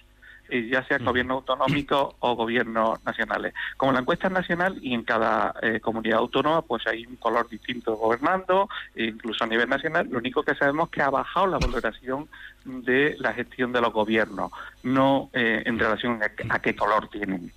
[0.52, 3.54] ya sea gobierno autonómico o gobiernos nacionales.
[3.78, 7.50] Como la encuesta es nacional y en cada eh, comunidad autónoma pues hay un color
[7.50, 11.48] distinto gobernando, e incluso a nivel nacional, lo único que sabemos es que ha bajado
[11.48, 12.28] la valoración
[12.66, 14.52] de la gestión de los gobiernos,
[14.84, 17.52] no eh, en relación a, qué color tienen.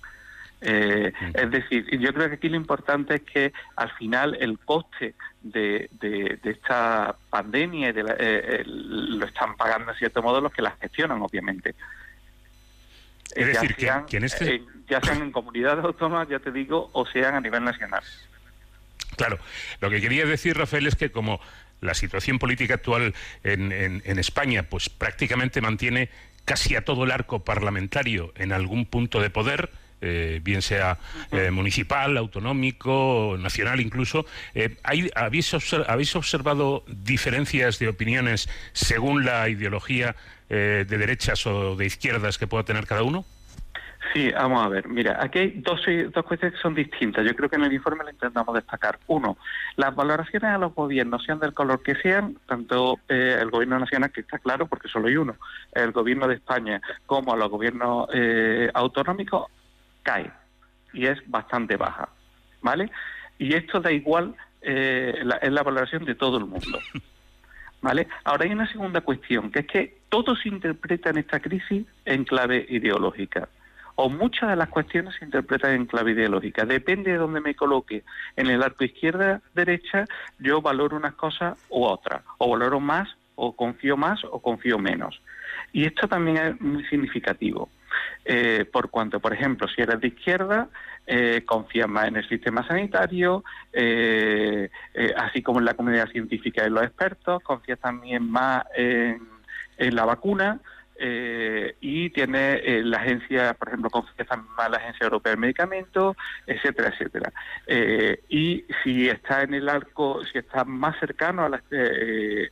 [0.61, 5.13] Eh, es decir, yo creo que aquí lo importante es que al final el coste
[5.43, 11.75] de, de, esta pandemia lo están pagando en cierto modo los que la gestionan, obviamente.
[13.33, 14.61] Es decir, que, en este...
[14.87, 18.03] ya sean en comunidades autónomas, ya te digo, o sean a nivel nacional.
[19.17, 19.39] Claro,
[19.81, 21.39] lo que quería decir, Rafael, es que como
[21.81, 26.09] la situación política actual en, en, España, pues prácticamente mantiene
[26.43, 29.69] casi a todo el arco parlamentario en algún punto de poder,
[30.05, 30.99] eh, bien sea
[31.31, 34.25] eh, municipal, autonómico, nacional incluso.
[34.53, 35.11] Eh, ¿habéis,
[35.87, 40.15] ¿Habéis observado diferencias de opiniones según la ideología
[40.47, 43.25] de derechas o de izquierdas que pueda tener cada uno?
[44.13, 44.87] Sí, vamos a ver.
[44.87, 45.81] Mira, aquí hay dos,
[46.13, 47.25] dos cuestiones que son distintas.
[47.25, 48.99] Yo creo que en el informe lo intentamos destacar.
[49.07, 49.37] Uno,
[49.75, 54.11] las valoraciones a los gobiernos, sean del color que sean, tanto eh, el gobierno nacional,
[54.11, 55.35] que está claro porque solo hay uno,
[55.73, 59.47] el gobierno de España, como a los gobiernos eh, autonómicos,
[60.05, 60.31] cae
[60.93, 62.07] y es bastante baja.
[62.61, 62.89] ¿Vale?
[63.37, 66.79] Y esto da igual, eh, es la valoración de todo el mundo.
[67.81, 68.07] ¿Vale?
[68.23, 72.23] Ahora hay una segunda cuestión, que es que todo se interpreta en esta crisis en
[72.23, 73.49] clave ideológica
[73.95, 76.65] o muchas de las cuestiones se interpretan en clave ideológica.
[76.65, 78.03] Depende de dónde me coloque.
[78.35, 80.05] En el arco izquierda-derecha
[80.39, 85.21] yo valoro unas cosas u otras, o valoro más, o confío más, o confío menos.
[85.71, 87.69] Y esto también es muy significativo.
[88.23, 90.69] Eh, por cuanto, por ejemplo, si eres de izquierda,
[91.05, 94.69] eh, confías más en el sistema sanitario, eh,
[95.17, 100.05] así como en la comunidad científica y en los expertos, confías también más en la
[100.05, 100.59] vacuna,
[100.97, 106.15] eh, y tiene eh, la agencia, por ejemplo, confianza más la Agencia Europea del Medicamento,
[106.47, 107.33] etcétera, etcétera.
[107.67, 111.45] Eh, y si está en el arco, si está más cercano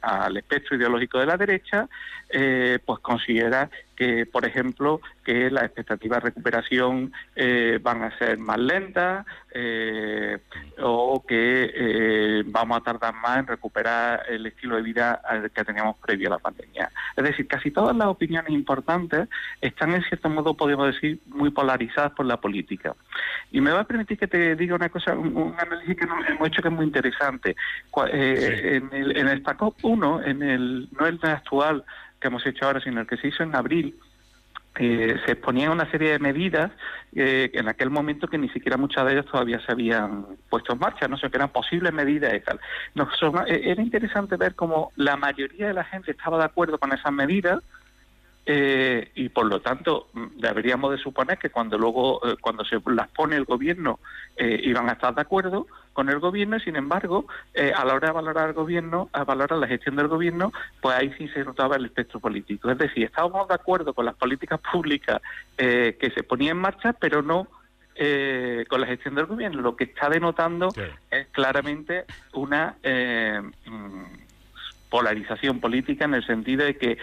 [0.02, 1.88] al espectro ideológico de la derecha,
[2.86, 3.70] pues considera
[4.04, 10.40] que, por ejemplo, que las expectativas de recuperación eh, van a ser más lentas eh,
[10.82, 15.22] o que eh, vamos a tardar más en recuperar el estilo de vida
[15.56, 16.92] que teníamos previo a la pandemia.
[17.16, 19.30] Es decir, casi todas las opiniones importantes
[19.62, 22.94] están, en cierto modo, podemos decir, muy polarizadas por la política.
[23.54, 26.62] Y me va a permitir que te diga una cosa, un, análisis que hemos hecho
[26.62, 27.56] que es muy interesante.
[28.12, 29.44] en, el, en el
[29.82, 31.86] 1, en el, no el actual,
[32.24, 34.00] que hemos hecho ahora, sino el que se hizo en abril,
[34.80, 36.72] eh, se exponían una serie de medidas
[37.14, 40.80] eh, en aquel momento que ni siquiera muchas de ellas todavía se habían puesto en
[40.80, 42.60] marcha, no sé, que eran posibles medidas y tal.
[43.48, 47.12] Eh, era interesante ver cómo la mayoría de la gente estaba de acuerdo con esas
[47.12, 47.62] medidas,
[48.46, 52.78] eh, y por lo tanto mm, deberíamos de suponer que cuando luego eh, cuando se
[52.88, 54.02] las pone el gobierno
[54.36, 57.26] eh, iban a estar de acuerdo con el gobierno y sin embargo
[57.56, 60.52] a la hora de valorar el gobierno a valorar la gestión del gobierno
[60.82, 62.70] pues ahí sí se notaba el espectro político.
[62.70, 65.22] Es decir estábamos de acuerdo con las políticas públicas
[65.56, 67.48] que se ponían en marcha pero no
[67.96, 69.62] con la gestión del gobierno.
[69.62, 70.70] Lo que está denotando
[71.12, 74.24] es claramente una mm,
[74.94, 77.00] polarización política en el sentido de que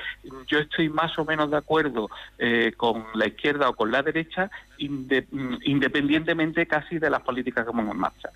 [0.47, 2.09] yo estoy más o menos de acuerdo
[2.39, 4.49] eh, con la izquierda o con la derecha,
[4.79, 8.29] mm, independientemente casi de las políticas que vamos en marcha.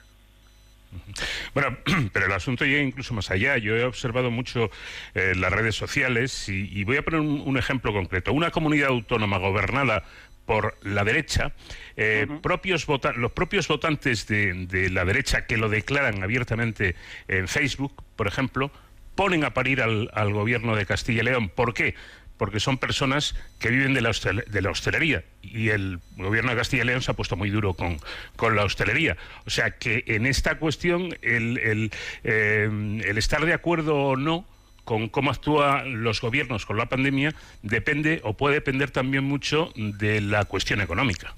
[1.55, 1.79] Bueno,
[2.13, 3.57] pero el asunto llega incluso más allá.
[3.57, 4.71] Yo he observado mucho
[5.15, 8.33] eh, las redes sociales y, voy a poner un, ejemplo concreto.
[8.33, 10.03] Una comunidad autónoma gobernada
[10.47, 11.53] por la derecha,
[11.97, 16.97] eh, propios los propios votantes de, de, la derecha que lo declaran abiertamente
[17.29, 18.73] en Facebook, por ejemplo,
[19.15, 21.49] ponen a parir al, gobierno de Castilla y León.
[21.49, 21.95] ¿Por qué?
[22.37, 26.83] Porque son personas que viven de la, de la hostelería y el gobierno de Castilla
[26.83, 27.99] y León se ha puesto muy duro con,
[28.37, 29.17] con la hostelería.
[29.47, 31.93] O sea que en esta cuestión el, el,
[32.25, 32.69] eh,
[33.05, 34.47] el estar de acuerdo o no
[34.85, 40.21] con cómo actúan los gobiernos con la pandemia depende o puede depender también mucho de
[40.21, 41.35] la cuestión económica.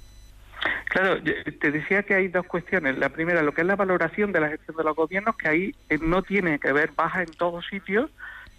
[0.87, 2.99] Claro, te decía que hay dos cuestiones.
[2.99, 5.75] La primera, lo que es la valoración de la gestión de los gobiernos, que ahí
[5.89, 8.11] eh, no tiene que ver, baja en todos sitios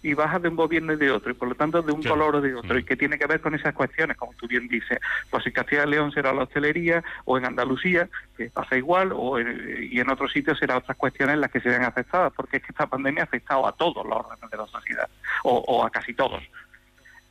[0.02, 2.36] y baja de un gobierno y de otro, y por lo tanto de un color
[2.36, 2.78] o de otro, mm.
[2.78, 4.98] y que tiene que ver con esas cuestiones, como tú bien dices,
[5.28, 9.40] pues en Castilla y León será la hostelería, o en Andalucía, que pasa igual, o
[9.40, 12.70] y en otros sitios será otras cuestiones las que se ven afectadas, porque es que
[12.70, 15.08] esta pandemia ha afectado a todos los órdenes de la sociedad,
[15.42, 16.42] o, a casi todos.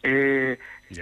[0.03, 0.60] Eh,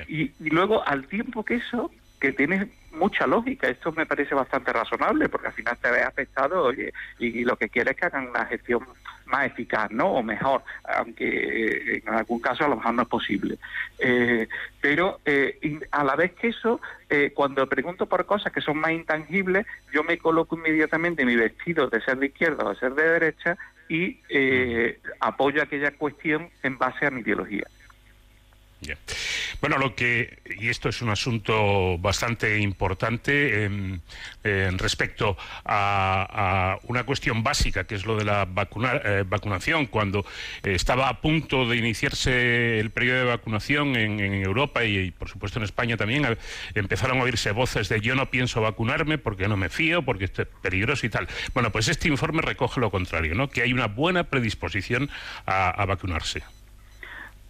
[0.08, 1.92] y, y luego, al tiempo que eso,
[2.26, 3.68] que tiene mucha lógica.
[3.68, 6.72] Esto me parece bastante razonable porque al final te ves afectado
[7.19, 8.84] y, lo que quieres es que hagan una gestión
[9.26, 10.14] más eficaz, ¿no?
[10.14, 13.57] O mejor, aunque eh, en algún caso a lo mejor no es posible.
[13.99, 14.47] Eh,
[14.81, 16.81] pero eh, a la vez que eso,
[17.34, 22.02] cuando pregunto por cosas que son más intangibles, yo me coloco inmediatamente mi vestido de
[22.02, 23.57] ser de izquierda o de ser de derecha
[23.88, 24.19] y
[25.19, 27.68] apoyo aquella cuestión en base a mi ideología.
[29.62, 34.02] Bueno, lo que, y esto es un asunto bastante importante en,
[34.78, 38.48] respecto a, una cuestión básica, que es lo de la
[39.03, 39.88] eh, vacunación.
[39.88, 40.26] Cuando
[40.64, 45.66] estaba a punto de iniciarse el periodo de vacunación en, Europa y, por supuesto, en
[45.66, 46.38] España también,
[46.76, 50.44] empezaron a oírse voces de yo no pienso vacunarme porque no me fío, porque esto
[50.44, 51.28] es peligroso y tal.
[51.53, 53.49] Bueno, pues este informe recoge lo contrario, ¿no?
[53.49, 55.10] que hay una buena predisposición
[55.45, 56.44] a vacunarse.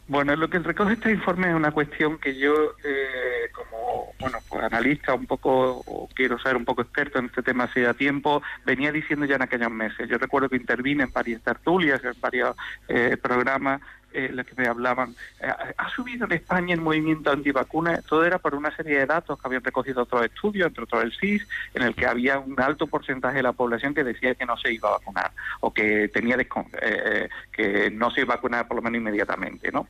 [0.07, 2.53] Bueno, lo que recoge este informe es una cuestión que yo,
[2.83, 7.41] eh, como bueno, pues analista un poco, o quiero ser un poco experto en este
[7.41, 10.07] tema hace ya tiempo, venía diciendo ya en aquellos meses.
[10.07, 12.55] Yo recuerdo que intervine en varias tertulias, en varios
[12.87, 13.81] eh, programas
[14.15, 15.47] eh, los que me hablaban, eh,
[15.77, 19.45] ha subido en España el movimiento antivacunas, todo era por una serie de datos que
[19.45, 23.37] habían recogido otros estudios, entre otros el CIS, en el que había un alto porcentaje
[23.37, 27.29] de la población que decía que no se iba a vacunar o que tenía eh,
[27.51, 29.87] que no se iba a vacunar por lo menos inmediatamente, ¿no?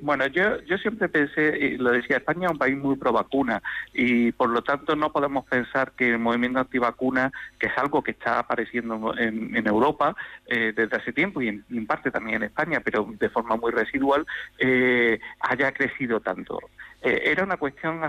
[0.00, 3.62] bueno, yo, yo siempre pensé, y lo decía, España es un país muy pro vacuna
[3.94, 8.10] y por lo tanto no podemos pensar que el movimiento antivacuna, que es algo que
[8.12, 10.16] está apareciendo en, Europa
[10.46, 14.26] desde hace tiempo y en parte también en España, pero de forma muy residual,
[14.58, 16.58] eh, haya crecido tanto.
[17.00, 18.00] Eh, era una cuestión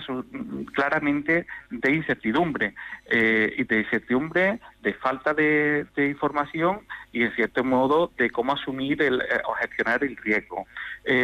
[0.73, 2.73] claramente de incertidumbre,
[3.05, 9.01] eh, y de incertidumbre, de falta de, información y, en cierto modo, de cómo asumir
[9.03, 10.65] el, o gestionar el riesgo.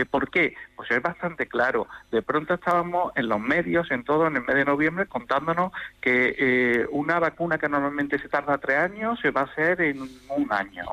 [0.10, 0.56] ¿Por qué?
[0.76, 1.88] Pues es bastante claro.
[2.12, 5.72] De pronto estábamos en los medios, en todo, en el mes de noviembre, contándonos
[6.02, 10.52] que una vacuna que normalmente se tarda tres años se va a hacer en un
[10.52, 10.86] año.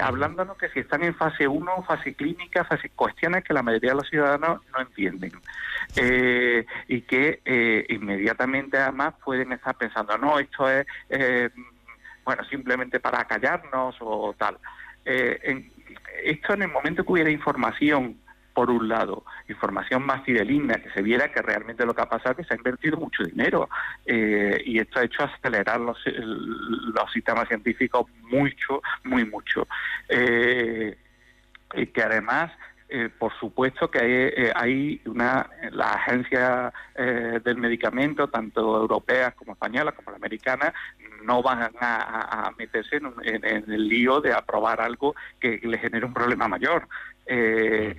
[0.00, 3.96] hablándonos que si están en fase 1, fase clínica, fase cuestiones que la mayoría de
[3.96, 5.32] los ciudadanos no entienden.
[5.96, 11.50] Eh, y que eh, inmediatamente además pueden estar pensando, no, esto es, eh,
[12.24, 14.58] bueno, simplemente para callarnos o tal.
[15.04, 18.18] esto en el momento que hubiera información
[18.54, 22.30] por un lado, información más fideligna, que se viera que realmente lo que ha pasado
[22.32, 23.68] es que se ha invertido mucho dinero
[24.06, 29.66] y esto ha hecho acelerar los, los sistemas científicos mucho, muy mucho.
[30.08, 32.52] y que además
[32.96, 39.34] eh, por supuesto que hay, eh, hay una la agencia eh, del medicamento tanto europeas
[39.34, 40.72] como españolas como la americana
[41.24, 46.46] no van a, meterse en, el lío de aprobar algo que le genere un problema
[46.46, 46.86] mayor.
[47.26, 47.96] En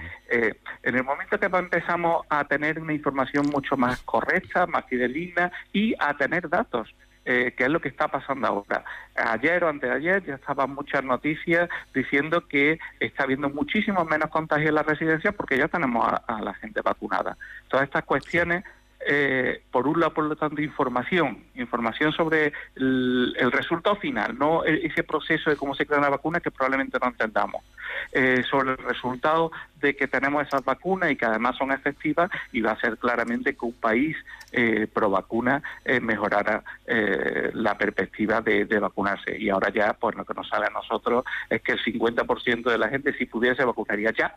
[0.84, 6.16] el momento que empezamos a tener una información mucho más correcta más fidelina y a
[6.16, 6.96] tener datos
[7.26, 8.84] eh, que es lo que está pasando ahora.
[9.16, 14.30] Ayer o antes de ayer ya estaban muchas noticias diciendo que está habiendo muchísimos menos
[14.30, 17.38] contagios en las residencias porque ya tenemos a la gente vacunada.
[17.68, 18.64] Todas estas cuestiones
[19.08, 24.88] eh, por un lado, por lo tanto, información, información sobre el, resultado final, no e,
[24.88, 27.64] ese proceso de cómo se crea una vacuna que probablemente no entendamos,
[28.12, 32.62] eh, sobre el resultado de que tenemos esas vacunas y que además son efectivas y
[32.62, 34.18] va a ser claramente que un país
[34.52, 35.62] eh, pro vacuna
[36.02, 39.38] mejorara la perspectiva de, de, vacunarse.
[39.38, 42.78] Y ahora ya, pues lo que nos sale a nosotros es que el 50% de
[42.78, 44.36] la gente, si pudiese, vacunaría ya.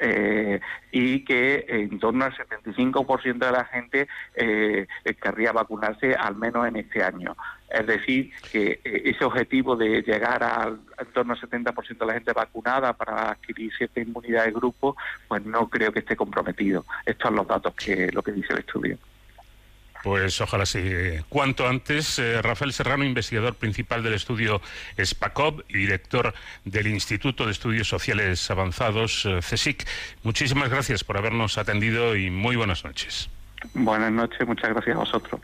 [0.00, 0.60] Eh,
[0.92, 3.97] y que en torno al 75% de la gente
[4.34, 4.86] eh,
[5.20, 7.36] querría vacunarse al menos en este año.
[7.68, 12.14] Es decir, que eh, ese objetivo de llegar al en torno al 70% de la
[12.14, 14.96] gente vacunada para adquirir cierta inmunidad de grupo,
[15.28, 16.84] pues no creo que esté comprometido.
[17.04, 18.98] Estos son los datos que lo que dice el estudio.
[20.02, 20.80] Pues ojalá sí.
[21.28, 24.60] Cuanto antes, eh, Rafael Serrano, investigador principal del estudio
[24.96, 26.34] SPACOB y director
[26.64, 29.86] del Instituto de Estudios Sociales Avanzados, eh, CSIC.
[30.22, 33.28] Muchísimas gracias por habernos atendido y muy buenas noches.
[33.74, 35.40] Buenas noches, muchas gracias a vosotros.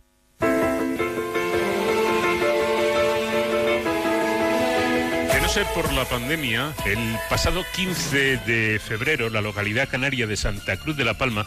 [5.72, 11.04] Por la pandemia, el pasado 15 de febrero, la localidad canaria de Santa Cruz de
[11.04, 11.46] la Palma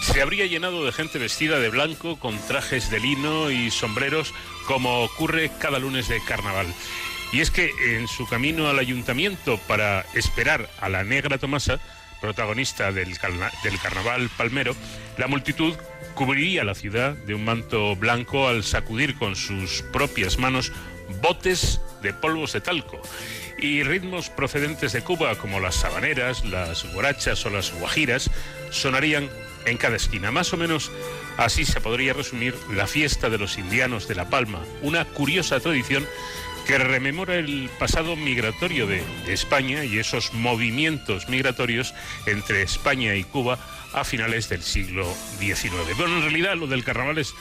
[0.00, 4.32] se habría llenado de gente vestida de blanco con trajes de lino y sombreros
[4.68, 6.68] como ocurre cada lunes de carnaval.
[7.32, 11.80] Y es que en su camino al ayuntamiento para esperar a la negra Tomasa,
[12.20, 13.18] protagonista del,
[13.64, 14.76] del carnaval palmero,
[15.16, 15.74] la multitud
[16.18, 20.72] cubriría la ciudad de un manto blanco al sacudir con sus propias manos
[21.22, 23.00] botes de polvos de talco
[23.56, 28.32] y ritmos procedentes de Cuba como las sabaneras, las guarachas o las guajiras
[28.72, 29.28] sonarían
[29.64, 30.32] en cada esquina.
[30.32, 30.90] Más o menos
[31.36, 36.04] así se podría resumir la fiesta de los indianos de La Palma, una curiosa tradición
[36.68, 41.94] que rememora el pasado migratorio de, España y esos movimientos migratorios
[42.26, 43.58] entre España y Cuba
[43.94, 45.06] a finales del siglo
[45.38, 45.96] XIX.
[45.96, 47.34] Bueno, en realidad lo del carnaval es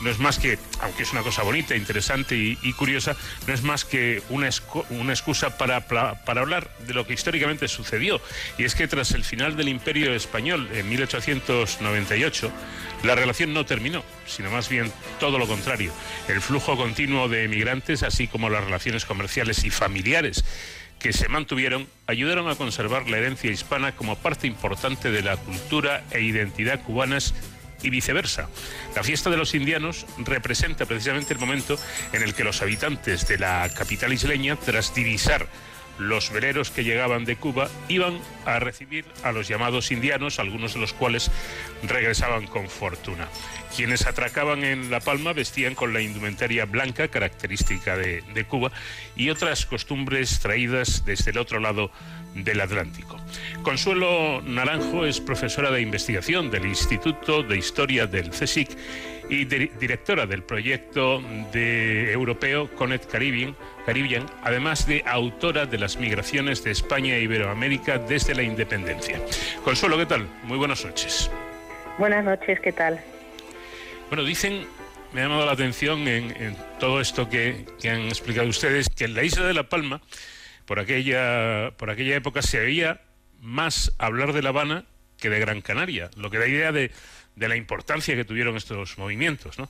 [0.00, 3.16] no es más que, aunque es una cosa bonita, interesante y, curiosa,
[3.46, 8.20] no es más que una, excusa para, para, hablar de lo que históricamente sucedió.
[8.58, 12.52] Y es que tras el final del Imperio Español en 1898,
[13.02, 15.92] la relación no terminó, sino más bien todo lo contrario.
[16.28, 20.44] El flujo continuo de emigrantes, así como las relaciones comerciales y familiares
[20.98, 26.02] que se mantuvieron ayudaron a conservar la herencia hispana como parte importante de la cultura
[26.10, 27.34] e identidad cubanas
[27.84, 28.48] y viceversa.
[28.96, 31.78] La fiesta de los indianos representa precisamente el momento
[32.12, 35.46] en el que los habitantes de la capital isleña, tras divisar
[35.98, 40.80] los veleros que llegaban de Cuba iban a recibir a los llamados indianos, algunos de
[40.80, 41.30] los cuales
[41.82, 43.28] regresaban con fortuna.
[43.74, 48.70] Quienes atracaban en La Palma vestían con la indumentaria blanca característica de, Cuba
[49.16, 51.90] y otras costumbres traídas desde el otro lado
[52.34, 53.16] del Atlántico.
[53.62, 58.76] Consuelo Naranjo es profesora de investigación del Instituto de Historia del CSIC
[59.28, 61.22] y directora del proyecto
[61.52, 67.98] de europeo Connect Caribbean, Caribbean, además de autora de las migraciones de España a Iberoamérica
[67.98, 69.20] desde la independencia.
[69.62, 70.28] Consuelo, ¿qué tal?
[70.44, 71.30] Muy buenas noches.
[71.98, 73.00] Buenas noches, ¿qué tal?
[74.08, 74.66] Bueno, dicen,
[75.12, 79.22] me ha llamado la atención en, todo esto que, han explicado ustedes, que en la
[79.22, 80.00] isla de La Palma,
[80.66, 83.00] por aquella, por aquella época, se veía
[83.40, 84.86] más hablar de La Habana
[85.18, 86.90] que de Gran Canaria, lo que da idea de,
[87.36, 89.68] de la importancia que tuvieron estos movimientos, ¿no?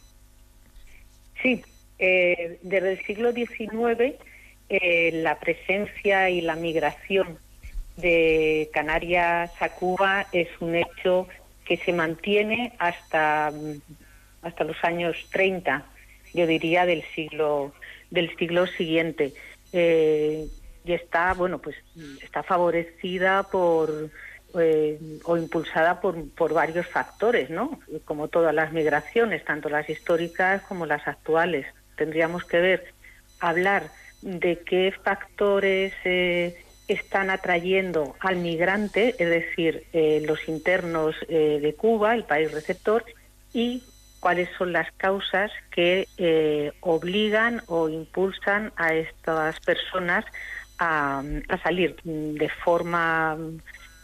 [1.43, 1.62] Sí,
[1.99, 4.15] eh, desde el siglo XIX
[4.69, 7.39] eh, la presencia y la migración
[7.97, 11.29] de Canarias a Cuba es un hecho
[11.65, 13.53] que se mantiene hasta,
[14.43, 15.87] hasta los años 30,
[16.33, 17.73] yo diría del siglo
[18.11, 19.33] del siglo siguiente.
[19.73, 20.47] Eh,
[20.85, 21.77] y está, bueno, pues
[22.23, 24.11] está favorecida por
[24.59, 27.81] eh, o impulsada por, por varios factores, ¿no?
[28.05, 31.66] Como todas las migraciones, tanto las históricas como las actuales.
[31.97, 32.95] Tendríamos que ver,
[33.41, 33.91] hablar
[34.23, 36.57] de qué factores eh,
[36.89, 43.05] están atrayendo al migrante, es decir, eh, los internos de Cuba, el país receptor,
[43.53, 43.83] y
[44.21, 46.09] cuáles son las causas que
[46.81, 50.25] obligan o impulsan a estas personas
[50.79, 51.23] a,
[51.62, 53.37] salir de forma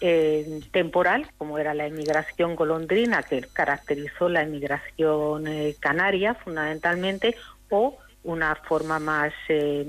[0.00, 7.36] eh, temporal, como era la emigración golondrina, que caracterizó la emigración eh, canaria fundamentalmente,
[7.70, 9.86] o una forma más, eh,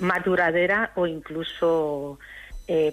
[0.00, 2.18] más duradera o incluso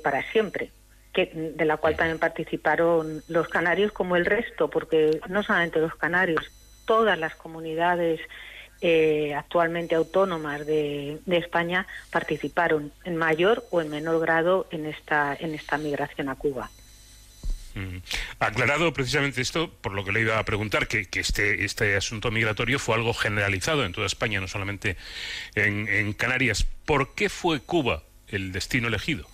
[0.02, 0.72] para siempre,
[1.14, 5.94] que, de la cual también participaron los canarios como el resto, porque no solamente los
[5.94, 6.52] canarios,
[6.86, 8.20] todas las comunidades
[8.80, 15.56] eh, actualmente autónomas de, España participaron en mayor o en menor grado en esta, en
[15.56, 16.70] esta migración a Cuba.
[17.78, 17.98] Mm.
[18.40, 22.80] Aclarado precisamente esto, por lo que le iba a preguntar, que, este, este asunto migratorio
[22.80, 24.98] fue algo generalizado en toda España, no solamente
[25.56, 26.66] en, Canarias.
[26.86, 29.28] ¿Por qué fue Cuba el destino elegido?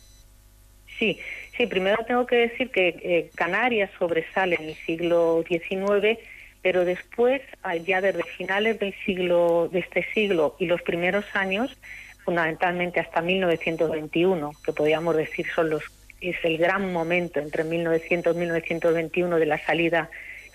[0.99, 1.19] Sí,
[1.57, 6.19] sí, primero tengo que decir que eh, Canarias sobresale en el siglo XIX
[6.63, 7.41] pero después,
[7.85, 11.77] ya desde finales del siglo, de este siglo y los primeros años,
[12.23, 15.83] fundamentalmente hasta 1921, que podríamos decir son los
[16.29, 20.09] es el gran momento entre 1900 y 1921 de la salida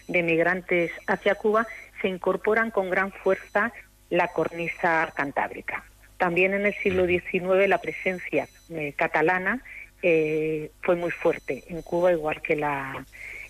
[0.07, 1.67] de migrantes hacia Cuba,
[2.01, 3.73] se incorporan con gran fuerza
[4.11, 5.85] la cornisa cantábrica.
[6.17, 9.63] También en el siglo XIX la presencia eh, catalana
[10.03, 13.05] eh, fue muy fuerte en Cuba, igual que la,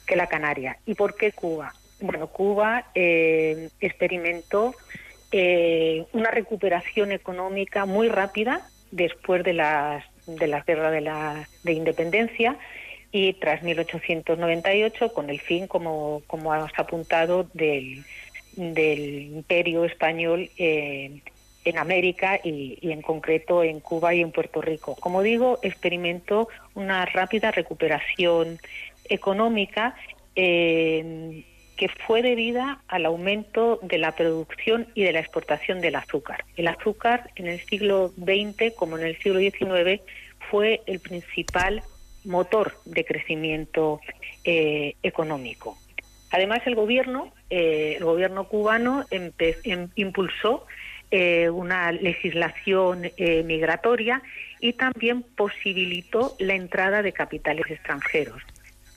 [0.07, 0.79] que la canaria.
[0.87, 1.73] ¿Y por qué Cuba?
[2.01, 4.75] bueno, Cuba eh, experimentó
[5.33, 11.73] eh, una recuperación económica muy rápida después de las de la guerra de la de
[11.73, 12.57] independencia
[13.11, 18.05] y tras 1898 con el fin, como, como has apuntado, del,
[18.55, 21.21] del imperio español eh,
[21.65, 24.95] en América y, y, en concreto en Cuba y en Puerto Rico.
[24.97, 28.59] Como digo, experimentó una rápida recuperación
[29.09, 29.95] económica
[31.79, 36.45] que fue debida al aumento de la producción y de la exportación del azúcar.
[36.57, 40.03] El azúcar en el siglo XX como en el siglo XIX
[40.51, 41.83] fue el principal
[42.25, 44.01] motor de crecimiento
[44.43, 45.79] eh, económico.
[46.31, 49.31] Además, el gobierno, eh, el gobierno cubano em,
[49.95, 50.67] impulsó
[51.13, 53.11] eh, una legislación
[53.45, 54.21] migratoria
[54.61, 58.43] y también posibilitó la entrada de capitales extranjeros.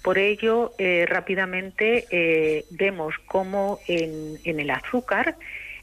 [0.02, 5.36] Por ello, eh, rápidamente eh, vemos cómo en, el azúcar,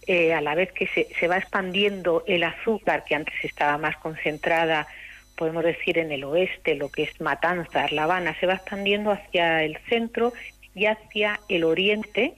[0.09, 4.89] eh, a la vez que se, va expandiendo el azúcar, que antes estaba más concentrada,
[5.37, 9.63] podemos decir, en el oeste, lo que es Matanzas, La Habana, se va expandiendo hacia
[9.63, 10.33] el centro
[10.75, 12.35] y hacia el oriente,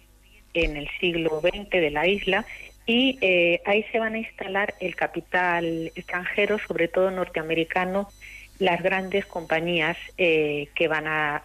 [0.52, 2.44] en el siglo XX de la isla,
[2.85, 3.19] y
[3.65, 8.09] ahí se van a instalar el capital extranjero, sobre todo norteamericano,
[8.61, 11.43] las grandes compañías eh, que van a,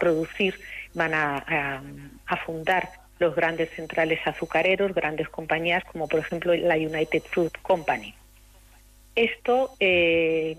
[0.00, 0.58] producir,
[0.94, 1.82] van a,
[2.44, 2.88] fundar
[3.18, 8.14] los grandes centrales azucareros, grandes compañías como por ejemplo la United Fruit Company.
[9.14, 10.56] Esto eh,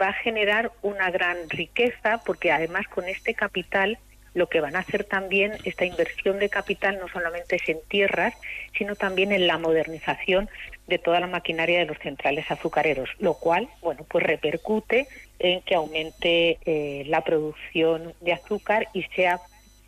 [0.00, 3.98] va a generar una gran riqueza porque además con este capital
[4.34, 8.34] lo que van a hacer también esta inversión de capital no solamente es en tierras,
[8.76, 10.50] sino también en la modernización
[10.86, 15.08] de toda la maquinaria de los centrales azucareros, lo cual, bueno, pues repercute
[15.38, 19.40] en que aumente eh, la producción de azúcar y sea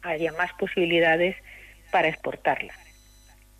[0.02, 1.36] haya más posibilidades
[1.90, 2.72] para exportarla.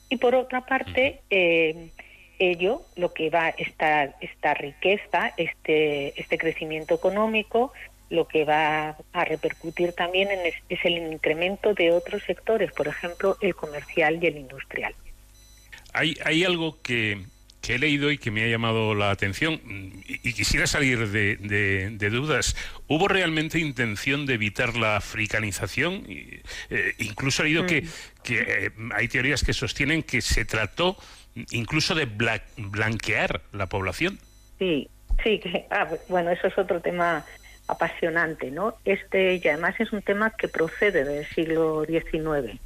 [0.09, 1.91] Y por otra parte, eh,
[2.39, 7.73] ello, lo que va esta esta riqueza, este este crecimiento económico,
[8.11, 13.37] lo que va a repercutir también en es, el incremento de otros sectores, por ejemplo,
[13.41, 14.95] el comercial y el industrial.
[15.97, 17.25] Hay, hay algo que,
[17.69, 19.61] he leído y que me ha llamado la atención
[20.07, 22.57] y, quisiera salir de, dudas.
[22.87, 26.05] ¿Hubo realmente intención de evitar la africanización?
[26.07, 26.43] Eh,
[26.99, 27.89] incluso he leído que, mm.
[28.23, 30.97] que eh, hay teorías que sostienen que se trató
[31.51, 34.19] incluso de blanquear la población.
[34.59, 34.89] Sí,
[35.23, 35.41] sí,
[35.71, 37.25] ah, bueno, eso es otro tema
[37.69, 38.77] apasionante, ¿no?
[38.85, 42.59] Este, y además es un tema que procede del siglo XIX.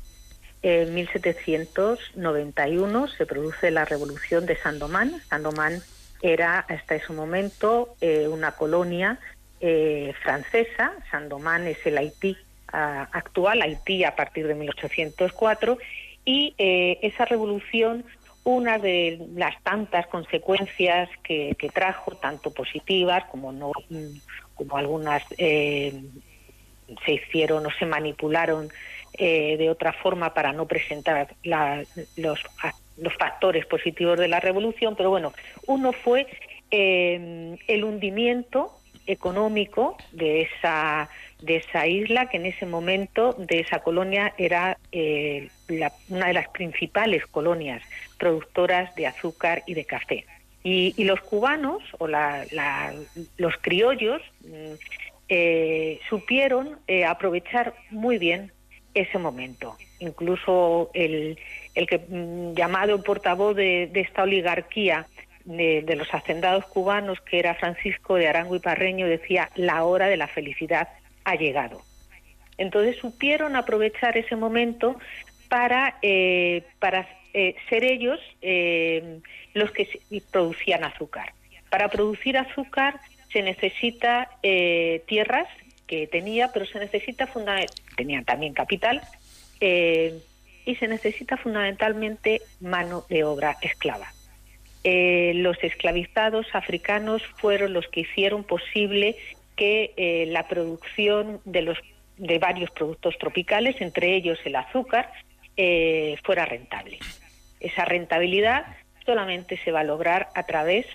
[0.62, 5.20] En 1791 se produce la revolución de Sandomán.
[5.28, 5.82] Sandomán
[6.22, 9.18] era hasta ese momento eh, una colonia
[9.60, 10.92] eh, francesa.
[11.10, 12.36] Sandomán es el Haití
[12.72, 15.76] ah, actual, Haití a partir de 1804.
[16.24, 18.04] Y eh, esa revolución
[18.44, 23.72] una de las tantas consecuencias que, trajo, tanto positivas como no,
[24.54, 26.02] como algunas eh,
[27.04, 28.68] se hicieron o se manipularon
[29.14, 32.40] eh, de otra forma para no presentar los,
[32.96, 35.32] los factores positivos de la revolución, pero bueno,
[35.66, 36.26] uno fue
[36.70, 38.72] eh, el hundimiento
[39.06, 41.08] económico de esa
[41.40, 44.76] de esa isla que en ese momento de esa colonia era
[46.10, 47.82] una de las principales colonias
[48.18, 50.26] productoras de azúcar y de café.
[50.62, 54.74] Y, los cubanos o los criollos mm,
[55.28, 58.52] eh, supieron eh, aprovechar muy bien
[58.94, 59.76] ese momento.
[59.98, 61.38] Incluso el,
[61.74, 65.06] el que mm, llamado portavoz de, esta oligarquía
[65.44, 70.16] de, los hacendados cubanos, que era Francisco de Arango y Parreño, decía la hora de
[70.16, 70.88] la felicidad
[71.24, 71.82] ha llegado.
[72.58, 74.96] Entonces supieron aprovechar ese momento
[75.48, 79.20] para, eh, para eh, ser ellos eh,
[79.54, 79.88] los que
[80.30, 81.32] producían azúcar.
[81.70, 83.00] Para producir azúcar
[83.32, 85.46] se necesita eh, tierras
[85.90, 87.28] que tenía, pero se necesita
[87.96, 89.02] tenían también capital
[89.60, 94.06] y se necesita fundamentalmente mano de obra esclava.
[94.84, 99.16] los esclavizados africanos fueron los que hicieron posible
[99.56, 101.78] que la producción de los
[102.16, 105.10] de varios productos tropicales, entre ellos el azúcar,
[106.24, 106.98] fuera rentable.
[107.58, 108.64] Esa rentabilidad
[109.04, 110.86] solamente se va a lograr a través,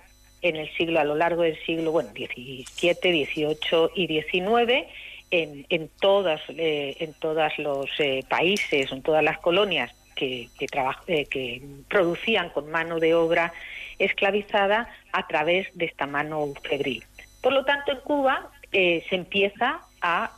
[0.45, 4.87] en el siglo, a lo largo del siglo, bueno, 17, 18 y 19,
[5.31, 10.67] en, en todas, eh, en todos los eh, países, en todas las colonias que, que,
[11.07, 13.53] eh, que producían con mano de obra
[13.97, 17.03] esclavizada a través de esta mano febril.
[17.41, 20.31] Por lo tanto, en Cuba se empieza a,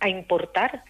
[0.00, 0.82] a importar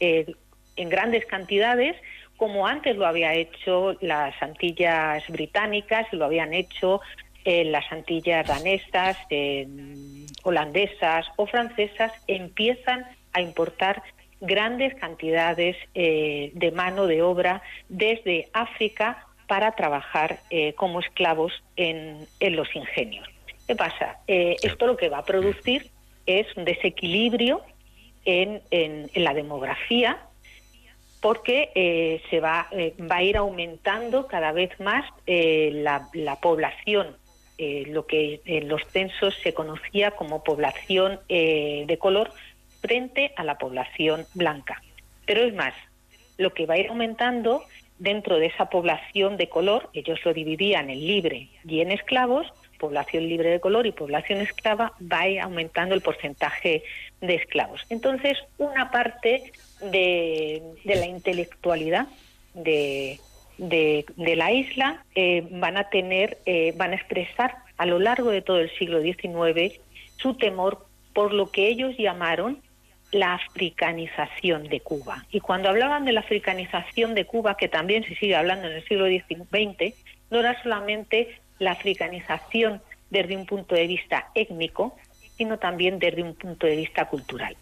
[0.00, 1.94] en grandes cantidades
[2.36, 7.00] como antes lo había hecho las Antillas británicas, lo habían hecho
[7.44, 9.16] eh, las Antillas danesas,
[10.42, 14.02] holandesas o francesas, empiezan a importar
[14.40, 22.26] grandes cantidades eh, de mano de obra desde África para trabajar eh, como esclavos en,
[22.40, 23.28] los ingenios.
[23.66, 24.18] ¿Qué pasa?
[24.26, 25.90] esto lo que va a producir
[26.24, 27.62] es un desequilibrio
[28.24, 28.62] en
[29.14, 30.18] la demografía
[31.20, 37.16] porque eh, se va, eh, va a ir aumentando cada vez más eh, la, población,
[37.58, 42.30] lo que en los censos se conocía como población de color
[42.80, 44.82] frente a la población blanca.
[45.26, 45.74] Pero es más,
[46.36, 47.62] lo que va a ir aumentando
[47.98, 52.46] dentro de esa población de color, ellos lo dividían en libre y en esclavos,
[52.78, 56.84] población libre de color y población esclava, va a ir aumentando el porcentaje
[57.20, 57.84] de esclavos.
[57.90, 59.52] Entonces, una parte
[59.82, 62.06] de, la intelectualidad
[62.54, 63.18] de,
[63.58, 68.42] de, la isla eh, van a tener, eh, van a expresar a lo largo de
[68.42, 69.80] todo el siglo XIX
[70.16, 72.62] su temor por lo que ellos llamaron
[73.10, 75.24] la africanización de Cuba.
[75.30, 78.84] Y cuando hablaban de la africanización de Cuba, que también se sigue hablando en el
[78.84, 79.94] siglo XX,
[80.30, 84.96] no era solamente la africanización desde un punto de vista étnico,
[85.36, 87.56] sino también desde un punto de vista cultural.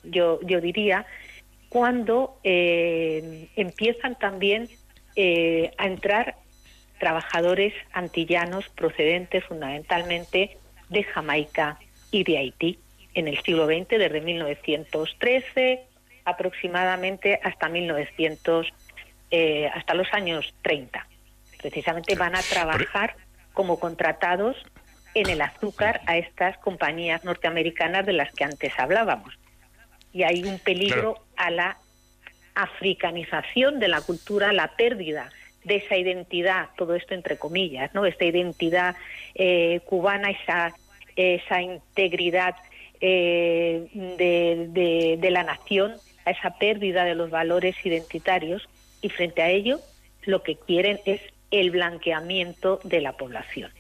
[0.04, 1.06] yo, yo diría,
[1.70, 4.68] cuando eh, empiezan también
[5.16, 6.36] eh, a entrar
[7.00, 10.58] trabajadores antillanos procedentes fundamentalmente
[10.90, 11.80] de Jamaica
[12.12, 12.78] y de Haití
[13.16, 15.88] en el siglo XX, desde 1913
[16.26, 18.74] aproximadamente hasta 1900,
[19.32, 21.08] eh, hasta los años 30.
[21.62, 23.16] Precisamente van a trabajar
[23.54, 24.58] como contratados
[25.14, 29.38] en el azúcar a estas compañías norteamericanas de las que antes hablábamos.
[30.12, 31.78] Y hay un peligro a la
[32.56, 35.30] africanización de la cultura, la pérdida
[35.64, 38.06] de esa identidad, todo esto entre comillas, ¿no?
[38.06, 38.96] Esta identidad
[39.34, 40.74] eh, cubana, esa,
[41.16, 42.56] esa integridad
[43.08, 45.94] eh, de, la nación,
[46.26, 48.68] a esa pérdida de los valores identitarios
[49.02, 49.80] y frente a ello
[50.24, 51.22] lo que quieren es
[51.52, 53.72] el blanqueamiento de la población.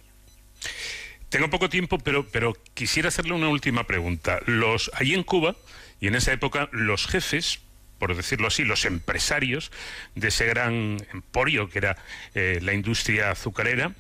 [1.30, 4.41] Tengo poco tiempo, pero, pero quisiera hacerle una última pregunta.
[4.45, 5.56] Los, ahí en Cuba,
[5.99, 7.61] y en esa época, los jefes,
[7.97, 9.72] por decirlo así, los empresarios
[10.14, 11.97] de ese gran emporio que era
[12.35, 13.95] eh, la industria azucarera,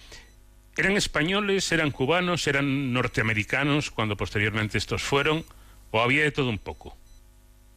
[0.77, 5.45] ¿eran españoles, eran cubanos, eran norteamericanos cuando posteriormente estos fueron?
[5.91, 6.97] ¿O había de todo un poco?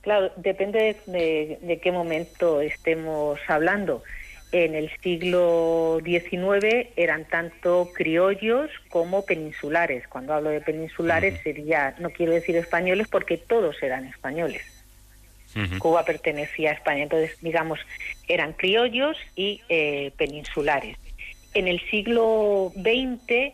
[0.00, 4.02] Claro, depende de qué momento estemos hablando
[4.52, 10.08] en el siglo XIX eran tanto criollos como peninsulares.
[10.08, 14.62] Cuando hablo de peninsulares sería, no quiero decir españoles porque todos eran españoles.
[15.80, 17.80] Cuba pertenecía a España, entonces digamos
[18.28, 20.96] eran criollos y eh, peninsulares.
[21.54, 23.52] En el siglo XX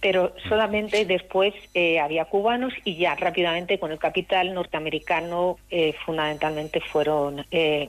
[0.00, 6.80] Pero solamente después eh, había cubanos y ya rápidamente con el capital norteamericano eh, fundamentalmente
[6.80, 7.44] fueron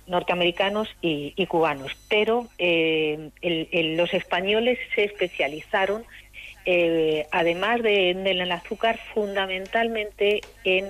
[0.08, 1.92] norteamericanos y, cubanos.
[2.10, 6.04] Pero los españoles se especializaron,
[7.32, 10.88] además del de, azúcar, fundamentalmente en,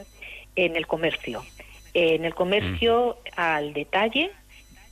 [0.55, 1.43] en el comercio
[1.93, 4.31] en el comercio al detalle,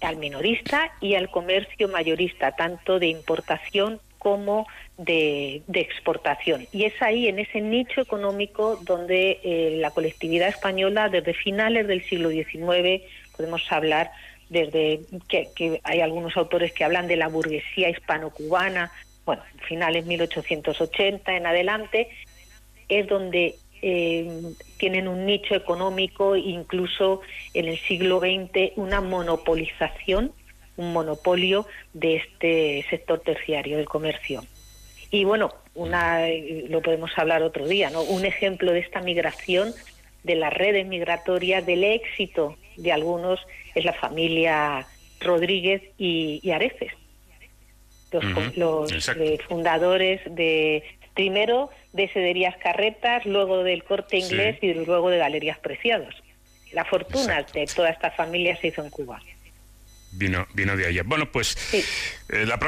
[0.02, 4.68] al minorista y al comercio mayorista, tanto de importación como
[4.98, 6.68] de, exportación.
[6.74, 12.04] Y es ahí, en ese nicho económico, donde eh, la colectividad española, desde finales del
[12.04, 13.04] siglo XIX,
[13.38, 14.12] podemos hablar
[14.49, 14.99] desde
[15.30, 18.91] que, hay algunos autores que hablan de la burguesía hispano-cubana,
[19.26, 22.10] bueno, finales 1880 en adelante,
[22.90, 24.41] es donde eh,
[24.78, 27.22] tienen un nicho económico, incluso
[27.54, 30.34] en el siglo XX, una monopolización,
[30.78, 34.44] un monopolio de este sector terciario del comercio.
[35.10, 36.28] Y bueno, una,
[36.70, 38.02] lo podemos hablar otro día, ¿no?
[38.02, 39.74] Un ejemplo de esta migración,
[40.24, 43.40] de las redes migratorias, del éxito de algunos,
[43.76, 44.86] es la familia
[45.20, 46.91] Rodríguez y, Areces,
[48.56, 50.84] los, eh, fundadores de
[51.14, 56.16] primero de Cederías Carretas, luego del Corte Inglés y luego de Galerías Preciados.
[56.74, 59.20] La fortuna de toda esta familia se hizo en Cuba.
[60.12, 61.04] Vino, vino de allá.
[61.04, 62.60] Bueno, pues eh, la,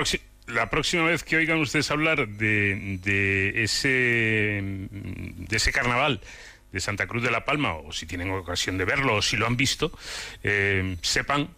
[0.47, 3.89] la próxima vez que oigan ustedes hablar de, de, ese,
[4.61, 6.21] de ese carnaval
[6.71, 9.47] de Santa Cruz de la Palma, o si tienen ocasión de verlo, o si lo
[9.47, 9.91] han visto,
[10.43, 11.49] eh, sepan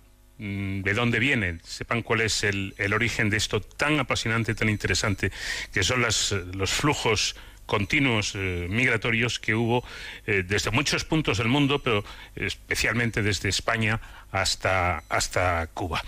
[0.41, 5.32] Mm, de dónde viene, sepan cuál es el, origen de esto tan apasionante, tan interesante,
[5.72, 7.36] que son las, los flujos
[7.68, 9.86] continuos eh, migratorios que hubo
[10.26, 12.03] eh, desde muchos puntos del mundo, pero
[12.36, 14.02] especialmente desde España
[14.32, 16.02] hasta, hasta Cuba.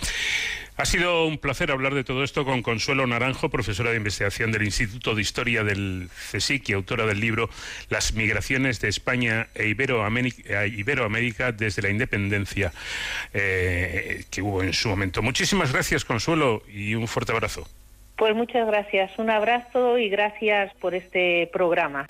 [0.76, 4.64] Ha sido un placer hablar de todo esto con Consuelo Naranjo, profesora de investigación del
[4.64, 7.48] Instituto de Historia del CSIC y autora del libro
[7.90, 12.74] Las migraciones de España e Iberoamérica, desde la independencia
[13.36, 15.22] eh, que hubo en su momento.
[15.22, 17.68] Muchísimas gracias, Consuelo, y un fuerte abrazo.
[18.16, 22.08] Pues muchas gracias, un abrazo y gracias por este programa.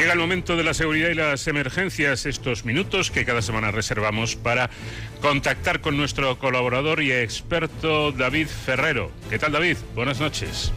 [0.00, 4.34] Llega el momento de la seguridad y las emergencias, estos minutos que cada semana reservamos
[4.34, 4.70] para
[5.20, 9.10] contactar con nuestro colaborador y experto David Ferrero.
[9.28, 9.76] ¿Qué tal David?
[9.94, 10.72] Buenas noches.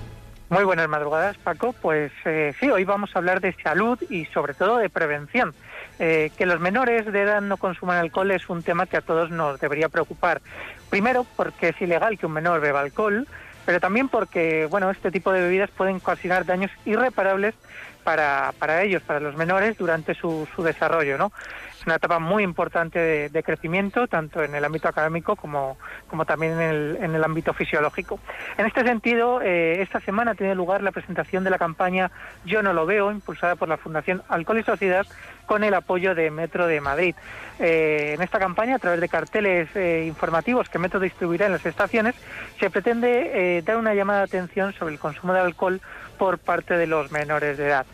[0.50, 1.72] Muy buenas madrugadas, Paco.
[1.72, 5.54] Pues eh, sí, hoy vamos a hablar de salud y sobre todo de prevención.
[6.00, 9.32] Eh, que los menores de edad no consuman alcohol es un tema que a todos
[9.32, 10.42] nos debería preocupar.
[10.90, 13.26] Primero, porque es ilegal que un menor beba alcohol,
[13.66, 17.56] pero también porque, bueno, este tipo de bebidas pueden ocasionar daños irreparables
[18.04, 21.32] para, para ellos, para los menores, durante su, desarrollo, ¿no?
[21.78, 25.78] Es una etapa muy importante de, crecimiento, tanto en el ámbito académico como,
[26.08, 28.20] como también en el, en el ámbito fisiológico.
[28.58, 32.12] En este sentido, eh, esta semana tiene lugar la presentación de la campaña
[32.46, 35.06] Yo no lo veo, impulsada por la Fundación Alcohol y Sociedad,
[35.46, 37.16] con el apoyo de Metro de Madrid.
[37.60, 41.66] Eh, en esta campaña, a través de carteles eh, informativos que Metro distribuirá en las
[41.66, 42.16] estaciones,
[42.60, 45.82] se pretende dar una llamada de atención sobre el consumo de alcohol
[46.18, 47.86] por parte de los menores de edad.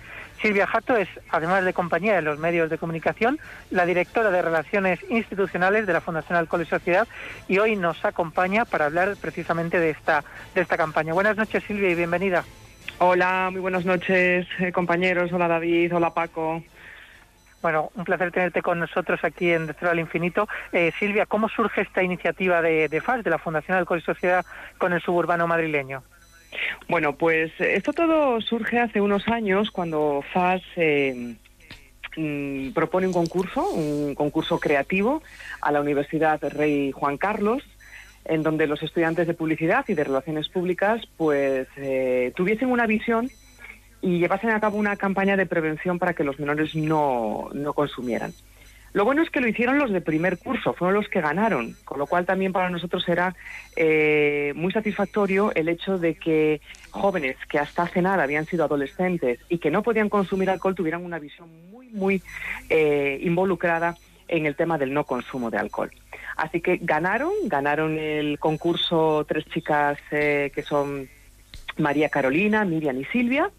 [0.42, 3.40] Silvia Jato es, además de compañía de los medios de comunicación,
[3.72, 7.08] la directora de Relaciones Institucionales de la Fundación Alcohol y Sociedad
[7.48, 10.24] y hoy nos acompaña para hablar precisamente de esta,
[10.56, 11.14] de esta campaña.
[11.14, 12.46] Buenas noches Silvia y bienvenida.
[13.00, 15.32] Hola, muy buenas noches eh, compañeros.
[15.34, 16.64] Hola David, hola Paco.
[17.62, 20.48] Bueno, un placer tenerte con nosotros aquí en De Cero al Infinito.
[20.72, 24.46] Eh, Silvia, ¿cómo surge esta iniciativa de, de FAS, de la Fundación Alcohol y Sociedad,
[24.78, 26.04] con el suburbano madrileño?
[26.88, 31.36] Bueno, pues esto todo surge hace unos años cuando FAS eh,
[32.18, 35.22] mm, propone un concurso, un concurso creativo
[35.62, 37.64] a la Universidad Rey Juan Carlos,
[38.26, 43.30] en donde los estudiantes de publicidad y de relaciones públicas pues eh, tuviesen una visión
[44.02, 48.34] y llevasen a cabo una campaña de prevención para que los menores no, no consumieran.
[48.94, 52.00] Lo bueno es que lo hicieron los de primer curso, fueron los que ganaron, con
[52.00, 53.36] lo cual también para nosotros era
[53.76, 59.40] eh, muy satisfactorio el hecho de que jóvenes que hasta hace nada habían sido adolescentes
[59.48, 62.24] y que no podían consumir alcohol tuvieran una visión muy, muy
[62.70, 63.96] eh, involucrada
[64.28, 65.92] en el tema del no consumo de alcohol.
[66.36, 71.10] Así que ganaron, ganaron el concurso tres chicas eh, que son
[71.78, 73.52] María Carolina, Miriam y Silvia.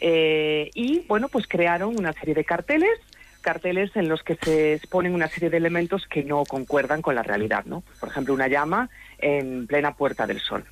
[0.00, 2.98] y bueno, pues crearon una serie de carteles
[3.44, 7.22] carteles en los que se exponen una serie de elementos que no concuerdan con la
[7.22, 7.84] realidad, ¿no?
[8.00, 10.64] Por ejemplo, una llama en plena Puerta del Sol.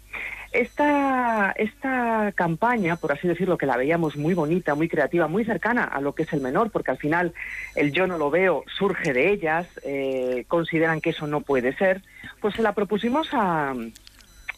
[0.51, 5.85] Esta, esta campaña, por así decirlo, que la veíamos muy bonita, muy creativa, muy cercana
[5.85, 7.33] a lo que es el menor, porque al final
[7.75, 12.03] el yo no lo veo surge de ellas, eh, consideran que eso no puede ser,
[12.41, 13.75] pues se la propusimos a,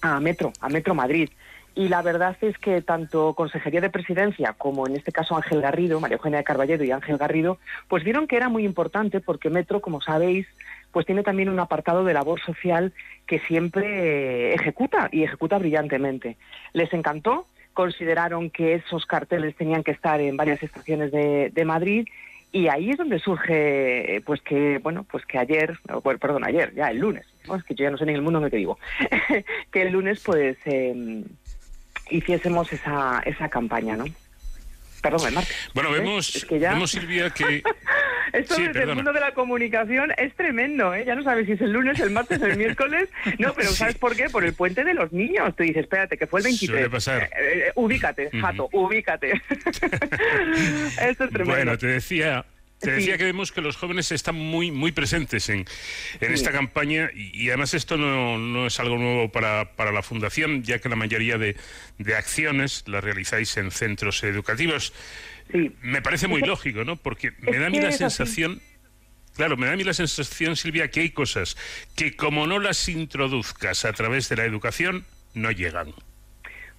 [0.00, 1.28] a Metro, a Metro Madrid.
[1.76, 5.98] Y la verdad es que tanto Consejería de Presidencia como en este caso Ángel Garrido,
[5.98, 9.80] María Eugenia de Carballedo y Ángel Garrido, pues vieron que era muy importante porque Metro,
[9.80, 10.46] como sabéis,
[10.92, 12.92] pues tiene también un apartado de labor social
[13.26, 16.36] que siempre ejecuta y ejecuta brillantemente.
[16.72, 22.06] Les encantó, consideraron que esos carteles tenían que estar en varias estaciones de, Madrid
[22.52, 25.76] y ahí es donde surge pues que bueno pues que ayer
[26.20, 28.44] perdón ayer ya el lunes es que yo ya no sé ni el mundo en
[28.44, 31.24] el que que el lunes pues eh,
[32.14, 34.04] hiciésemos esa, esa campaña, ¿no?
[35.02, 35.70] Perdón, el martes.
[35.74, 35.98] Bueno, ¿Eh?
[35.98, 37.62] vemos, vemos Silvia, que...
[38.32, 41.04] Esto desde el mundo de la comunicación es tremendo, ¿eh?
[41.06, 43.08] Ya no sabes si es el lunes, el martes, el miércoles.
[43.38, 44.28] No, pero ¿sabes por qué?
[44.28, 45.54] Por el puente de los niños.
[45.54, 46.68] Tú dices, espérate, que fue el 23.
[46.68, 47.22] Suele pasar.
[47.22, 47.28] Eh,
[47.68, 49.34] eh, ubícate, Jato, ubícate.
[51.00, 51.44] Esto es tremendo.
[51.44, 52.44] Bueno, te decía
[52.84, 55.64] te decía que vemos que los jóvenes están muy, muy presentes en,
[56.20, 60.96] esta campaña y, además esto no, es algo nuevo para, la Fundación, ya que la
[60.96, 61.56] mayoría de,
[62.16, 64.92] acciones las realizáis en centros educativos.
[65.82, 66.96] Me parece muy lógico, ¿no?
[66.96, 68.60] Porque me da a mí la sensación...
[69.36, 71.56] Claro, me da a mí la sensación, Silvia, que hay cosas
[71.96, 75.04] que como no las introduzcas a través de la educación,
[75.34, 75.92] no llegan.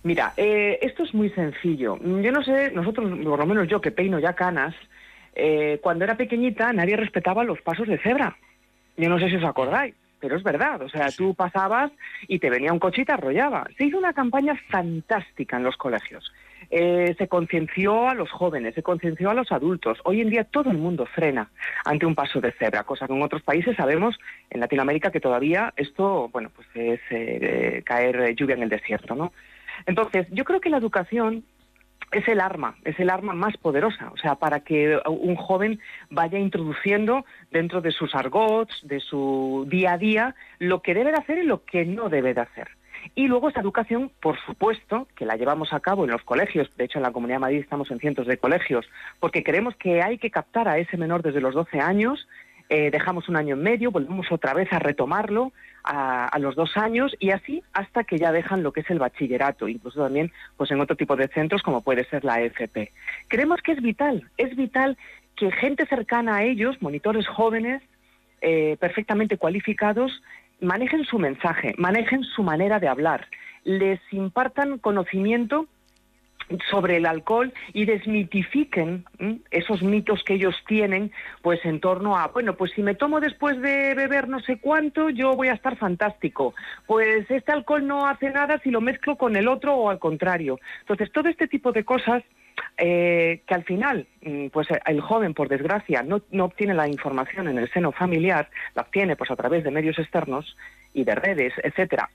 [0.03, 1.98] Mira, eh, esto es muy sencillo.
[1.99, 4.76] Yo no sé, nosotros, por lo menos yo que peino ya canas,
[5.35, 8.37] eh, cuando era pequeñita nadie respetaba los pasos de cebra.
[8.97, 10.81] Yo no sé si os acordáis, pero es verdad.
[10.81, 11.91] O sea, tú pasabas
[12.27, 13.67] y te venía un coche y te arrollaba.
[13.77, 16.31] Se hizo una campaña fantástica en los colegios.
[16.71, 19.99] Eh, se concienció a los jóvenes, se concienció a los adultos.
[20.03, 21.49] Hoy en día todo el mundo frena
[21.83, 24.17] ante un paso de cebra, cosa que en otros países sabemos,
[24.49, 29.31] en Latinoamérica, que todavía esto, bueno, pues es eh, caer lluvia en el desierto, ¿no?
[29.85, 31.43] Entonces, yo creo que la educación
[32.11, 35.80] es el arma, es el arma más poderosa, o sea, para que un joven
[36.10, 41.18] vaya introduciendo dentro de sus argots, de su día a día, lo que debe de
[41.18, 42.69] hacer y lo que no debe de hacer.
[43.14, 46.86] Y luego esa educación, por supuesto, que la llevamos a cabo en los colegios, de
[46.86, 48.88] hecho en la Comunidad de Madrid estamos en cientos de colegios,
[49.19, 52.27] porque creemos que hay que captar a ese menor desde los 12 años,
[52.69, 55.52] eh, dejamos un año en medio, volvemos otra vez a retomarlo
[55.85, 59.67] a, los dos años y así hasta que ya dejan lo que es el bachillerato,
[59.67, 62.91] incluso también pues en otro tipo de centros como puede ser la FP.
[63.27, 64.97] Creemos que es vital, es vital
[65.35, 67.81] que gente cercana a ellos, monitores jóvenes,
[68.41, 70.23] eh, perfectamente cualificados,
[70.59, 73.27] manejen su mensaje, manejen su manera de hablar,
[73.63, 75.67] les impartan conocimiento
[76.69, 79.05] sobre el alcohol y desmitifiquen
[79.51, 81.11] esos mitos que ellos tienen
[81.41, 85.09] pues en torno a bueno pues si me tomo después de beber no sé cuánto
[85.09, 86.53] yo voy a estar fantástico.
[86.85, 90.59] Pues este alcohol no hace nada si lo mezclo con el otro o al contrario.
[90.81, 92.23] Entonces todo este tipo de cosas
[92.77, 97.47] eh, que al final, mm, pues el joven, por desgracia, no, no, obtiene la información
[97.47, 100.57] en el seno familiar, la obtiene pues a través de medios externos
[100.93, 102.09] y de redes, etcétera,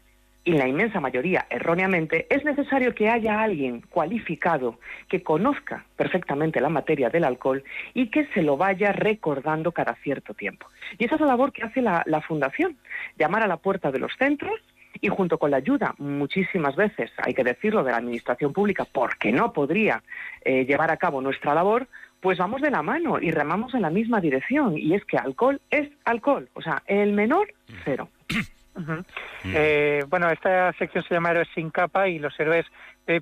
[0.45, 6.69] y la inmensa mayoría erróneamente, es necesario que haya alguien cualificado que conozca perfectamente la
[6.69, 7.63] materia del alcohol
[7.95, 10.67] y que se lo vaya recordando cada cierto tiempo.
[10.99, 12.77] Y esa es la labor que hace la, la Fundación,
[13.19, 14.61] llamar a la puerta de los centros
[15.01, 19.33] y junto con la ayuda, muchísimas veces, hay que decirlo, de la Administración Pública, porque
[19.33, 20.03] no podría
[20.45, 21.87] eh, llevar a cabo nuestra labor,
[22.21, 24.77] pues vamos de la mano y remamos en la misma dirección.
[24.77, 26.49] Y es que alcohol es alcohol.
[26.55, 27.53] O sea, el menor,
[27.85, 28.09] cero.
[29.45, 32.67] Eh, bueno, esta sección se llama Héroes sin capa y los héroes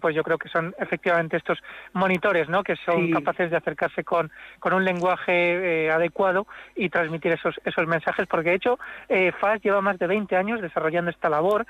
[0.03, 1.59] pues yo creo que son efectivamente estos
[1.95, 2.63] monitores, ¿no?
[2.63, 6.47] Que son capaces de acercarse con, con un lenguaje eh, adecuado
[6.77, 10.61] y transmitir esos, esos mensajes, porque de hecho eh, FAS lleva más de 20 años
[10.61, 11.67] desarrollando esta labor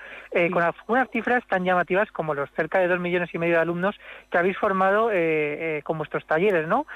[0.50, 3.94] con algunas cifras tan llamativas como los cerca de dos millones y medio de alumnos
[4.32, 5.10] que habéis formado
[5.84, 6.86] con vuestros talleres, ¿no?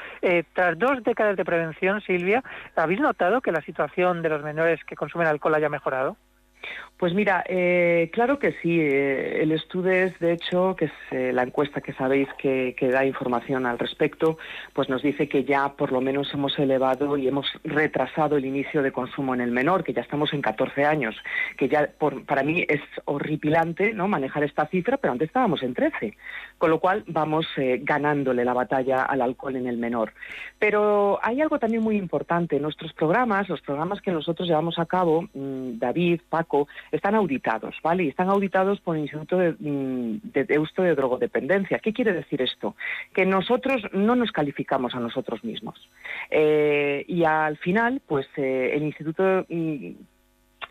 [0.55, 2.43] tras dos décadas de prevención, Silvia,
[2.75, 6.17] ¿habéis notado que la situación de los menores que consumen alcohol haya mejorado?
[7.03, 8.79] Pues mira, eh, claro que sí.
[8.79, 13.67] Eh, el Estudes, de hecho, que es eh, la encuesta que sabéis que, da información
[13.67, 14.39] al respecto,
[14.73, 18.85] pues nos dice que ya por lo menos hemos elevado y hemos retrasado el inicio
[18.85, 21.17] de consumo en el menor, que ya estamos en 14 años,
[21.57, 21.91] que ya
[22.25, 24.07] para mí es horripilante ¿no?
[24.07, 26.17] manejar esta cifra, pero antes estábamos en 13,
[26.57, 27.49] con lo cual vamos
[27.81, 30.13] ganándole la batalla al alcohol en el menor.
[30.61, 32.61] Pero hay algo también muy importante.
[32.61, 36.52] Nuestros programas, los programas que nosotros llevamos a cabo, mm, David, Paco,
[36.91, 38.05] están auditados, ¿vale?
[38.05, 41.79] Y están auditados por el Instituto de, mm, de de Drogodependencia.
[41.79, 42.77] ¿Qué quiere decir esto?
[43.15, 45.77] Que nosotros no nos calificamos a nosotros mismos.
[46.31, 49.91] Eh, y al final, pues eh, el Instituto mm,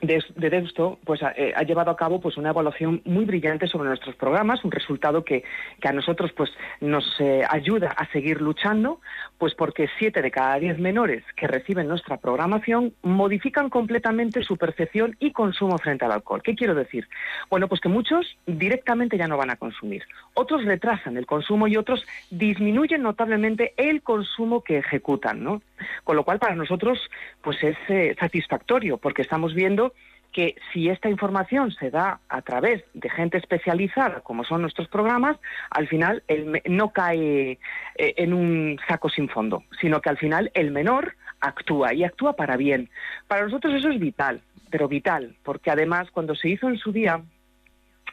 [0.02, 3.90] de, de Deusto pues, eh, ha, llevado a cabo pues, una evaluación muy brillante sobre
[3.90, 5.44] nuestros programas, un resultado que,
[5.80, 9.00] que a nosotros pues, nos eh, ayuda a seguir luchando,
[9.38, 15.16] pues porque siete de cada diez menores que reciben nuestra programación modifican completamente su percepción
[15.20, 16.42] y consumo frente al alcohol.
[16.44, 17.08] ¿Qué quiero decir?
[17.50, 20.04] Bueno, pues que muchos directamente ya no van a consumir,
[20.34, 25.62] otros retrasan el consumo y otros disminuyen notablemente el consumo que ejecutan, ¿no?
[26.04, 27.00] Con lo cual para nosotros
[27.42, 29.94] pues es eh, satisfactorio porque estamos viendo
[30.32, 35.38] que si esta información se da a través de gente especializada, como son nuestros programas,
[35.70, 36.24] al final
[36.66, 37.58] no cae eh,
[37.96, 42.56] en un saco sin fondo, sino que al final el menor actúa y actúa para
[42.56, 42.90] bien.
[43.28, 47.22] Para nosotros eso es vital, pero vital, porque además cuando se hizo en su día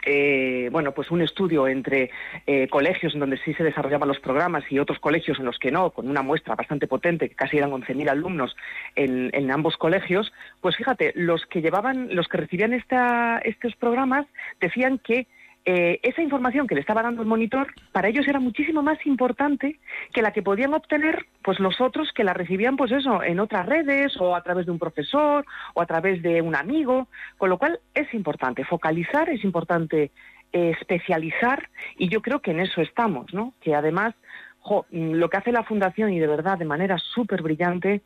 [0.05, 2.11] eh, bueno, pues un estudio entre
[2.47, 5.71] eh, colegios en donde sí se desarrollaban los programas y otros colegios en los que
[5.71, 8.57] no, con una muestra bastante potente, que casi eran 11.000 alumnos
[8.95, 14.27] en, en, ambos colegios, pues fíjate, los que llevaban, los que recibían esta, estos programas
[14.61, 15.27] decían que
[15.71, 19.79] eh, esa información que le estaba dando el monitor para ellos era muchísimo más importante
[20.15, 23.67] que la que podían obtener pues los otros que la recibían pues eso en otras
[23.67, 27.09] redes o a través de un profesor o a través de un amigo.
[27.37, 30.11] Con lo cual es importante focalizar es importante
[30.55, 31.69] eh, especializar
[31.99, 34.15] y yo creo que en eso estamos no que además
[34.91, 38.01] lo que hace la fundación y de verdad de manera súper brillante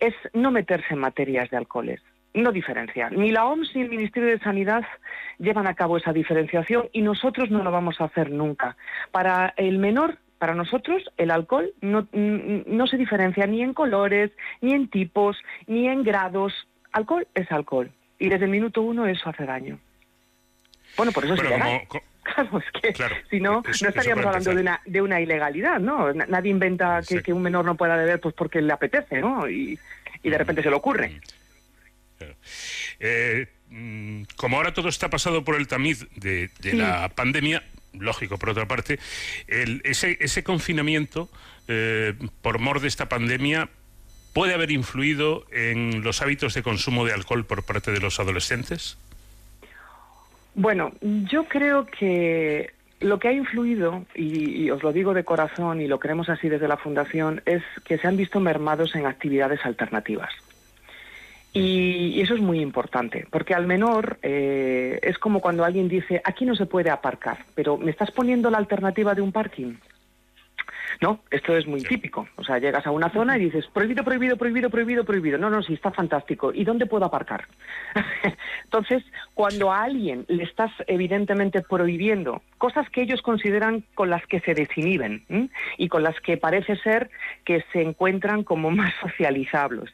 [0.00, 2.02] es no meterse en materias de alcoholes
[2.36, 3.12] no diferenciar.
[3.12, 4.84] Ni la OMS ni el Ministerio de Sanidad
[5.38, 8.76] llevan a cabo esa diferenciación y nosotros no lo vamos a hacer nunca.
[9.10, 14.30] Para el menor, para nosotros, el alcohol no, no se diferencia ni en colores,
[14.60, 16.52] ni en tipos, ni en grados.
[16.92, 17.90] Alcohol es alcohol.
[18.18, 19.78] Y desde el minuto uno eso hace daño.
[20.96, 21.82] Bueno, por eso es ilegal.
[22.22, 22.92] Claro, es que
[23.30, 26.12] si no, no estaríamos hablando de una, de una ilegalidad, ¿no?
[26.12, 29.48] Nadie inventa que, que, un menor no pueda beber pues porque le apetece, ¿no?
[29.48, 29.78] Y,
[30.22, 31.20] y de repente se le ocurre.
[33.00, 37.62] Eh, mm, como ahora todo está pasado por el tamiz de, la pandemia,
[37.92, 38.98] lógico por otra parte,
[39.48, 41.30] ese, ese, confinamiento
[41.68, 43.68] eh, por mor de esta pandemia
[44.36, 48.98] puede haber influido en los hábitos de consumo de alcohol por parte de los adolescentes?
[50.54, 52.70] Bueno, yo creo que
[53.00, 56.68] lo que ha influido, y, os lo digo de corazón y lo queremos así desde
[56.68, 60.30] la Fundación, es que se han visto mermados en actividades alternativas.
[61.52, 66.44] Y, eso es muy importante, porque al menor eh, es como cuando alguien dice, aquí
[66.44, 69.74] no se puede aparcar, pero me estás poniendo la alternativa de un parking.
[71.00, 72.26] No, esto es muy típico.
[72.36, 75.38] O sea, llegas a una zona y dices, prohibido, prohibido, prohibido, prohibido, prohibido.
[75.38, 76.52] No, no, sí, está fantástico.
[76.52, 77.46] ¿Y dónde puedo aparcar?
[78.64, 79.04] Entonces,
[79.34, 84.54] cuando a alguien le estás evidentemente prohibiendo cosas que ellos consideran con las que se
[84.54, 87.10] desinhiben y con las que parece ser
[87.44, 89.90] que se encuentran como más socializables,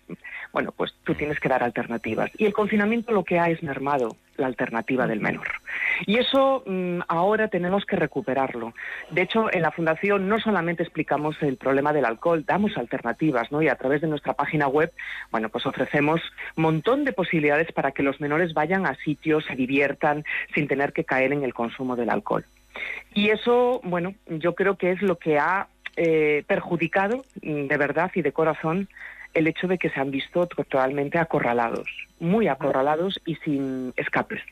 [0.52, 2.30] bueno, pues tú tienes que dar alternativas.
[2.38, 5.46] Y el confinamiento lo que ha es mermado la alternativa del menor.
[6.06, 8.74] Y eso mm, ahora tenemos que recuperarlo.
[9.10, 13.62] De hecho, en la Fundación no solamente explicamos el problema del alcohol, damos alternativas, ¿no?
[13.62, 14.92] Y a través de nuestra página web,
[15.30, 16.20] bueno, pues ofrecemos
[16.56, 20.92] un montón de posibilidades para que los menores vayan a sitios, se diviertan, sin tener
[20.92, 22.44] que caer en el consumo del alcohol.
[23.14, 28.10] Y eso, bueno, yo creo que es lo que ha eh, perjudicado mm, de verdad
[28.14, 28.88] y de corazón
[29.34, 31.88] el hecho de que se han visto totalmente acorralados,
[32.20, 34.42] muy acorralados y sin escapes.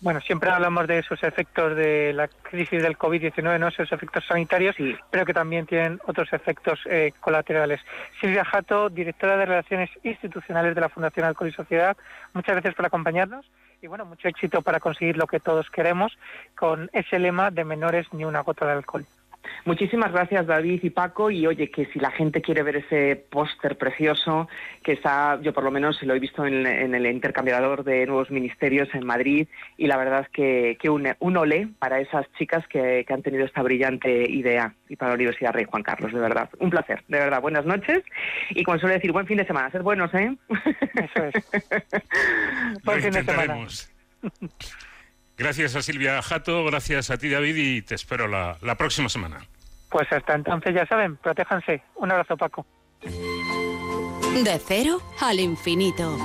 [0.00, 3.68] Bueno, siempre hablamos de esos efectos de la crisis del COVID-19, ¿no?
[3.68, 4.76] esos efectos sanitarios,
[5.10, 7.80] pero que también tienen otros efectos eh, colaterales.
[8.20, 11.96] Silvia Jato, directora de Relaciones Institucionales de la Fundación Alcohol y Sociedad,
[12.34, 13.50] muchas gracias por acompañarnos
[13.80, 16.12] y bueno, mucho éxito para conseguir lo que todos queremos
[16.54, 19.06] con ese lema de menores ni una gota de alcohol.
[19.64, 23.78] Muchísimas gracias David y Paco y oye que si la gente quiere ver ese póster
[23.78, 24.48] precioso
[24.82, 28.88] que está, yo por lo menos lo he visto en, el intercambiador de nuevos ministerios
[28.94, 33.04] en Madrid y la verdad es que, que un, un olé para esas chicas que,
[33.08, 36.50] han tenido esta brillante idea y para la Universidad Rey Juan Carlos, de verdad.
[36.58, 37.40] Un placer, de verdad.
[37.40, 38.02] Buenas noches
[38.50, 39.70] y como suele decir, buen fin de semana.
[39.70, 40.36] Ser buenos, ¿eh?
[40.94, 41.34] Eso es.
[42.84, 43.66] buen fin de semana.
[45.36, 49.44] Gracias a Silvia Jato, gracias a ti David y te espero la, la próxima semana.
[49.90, 51.82] Pues hasta entonces ya saben, protéjanse.
[51.96, 52.66] Un abrazo Paco.
[53.02, 56.16] De cero al infinito.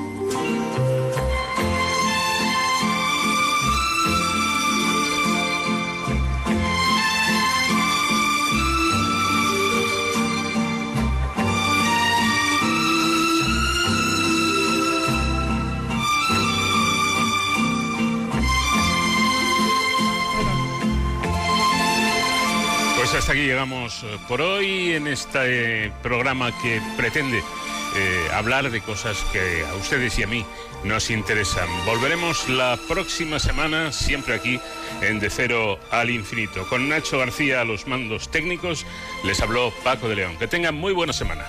[23.20, 29.18] Hasta aquí llegamos eh, por hoy en este programa que pretende eh, hablar de cosas
[29.34, 30.46] que a ustedes y a mí
[30.86, 31.68] nos interesan.
[31.86, 34.62] Volveremos la próxima semana, siempre aquí
[35.02, 36.66] en De Cero al Infinito.
[36.70, 38.86] Con Nacho García a los mandos técnicos,
[39.26, 40.38] les habló Paco de León.
[40.38, 41.46] Que tengan muy buena semana.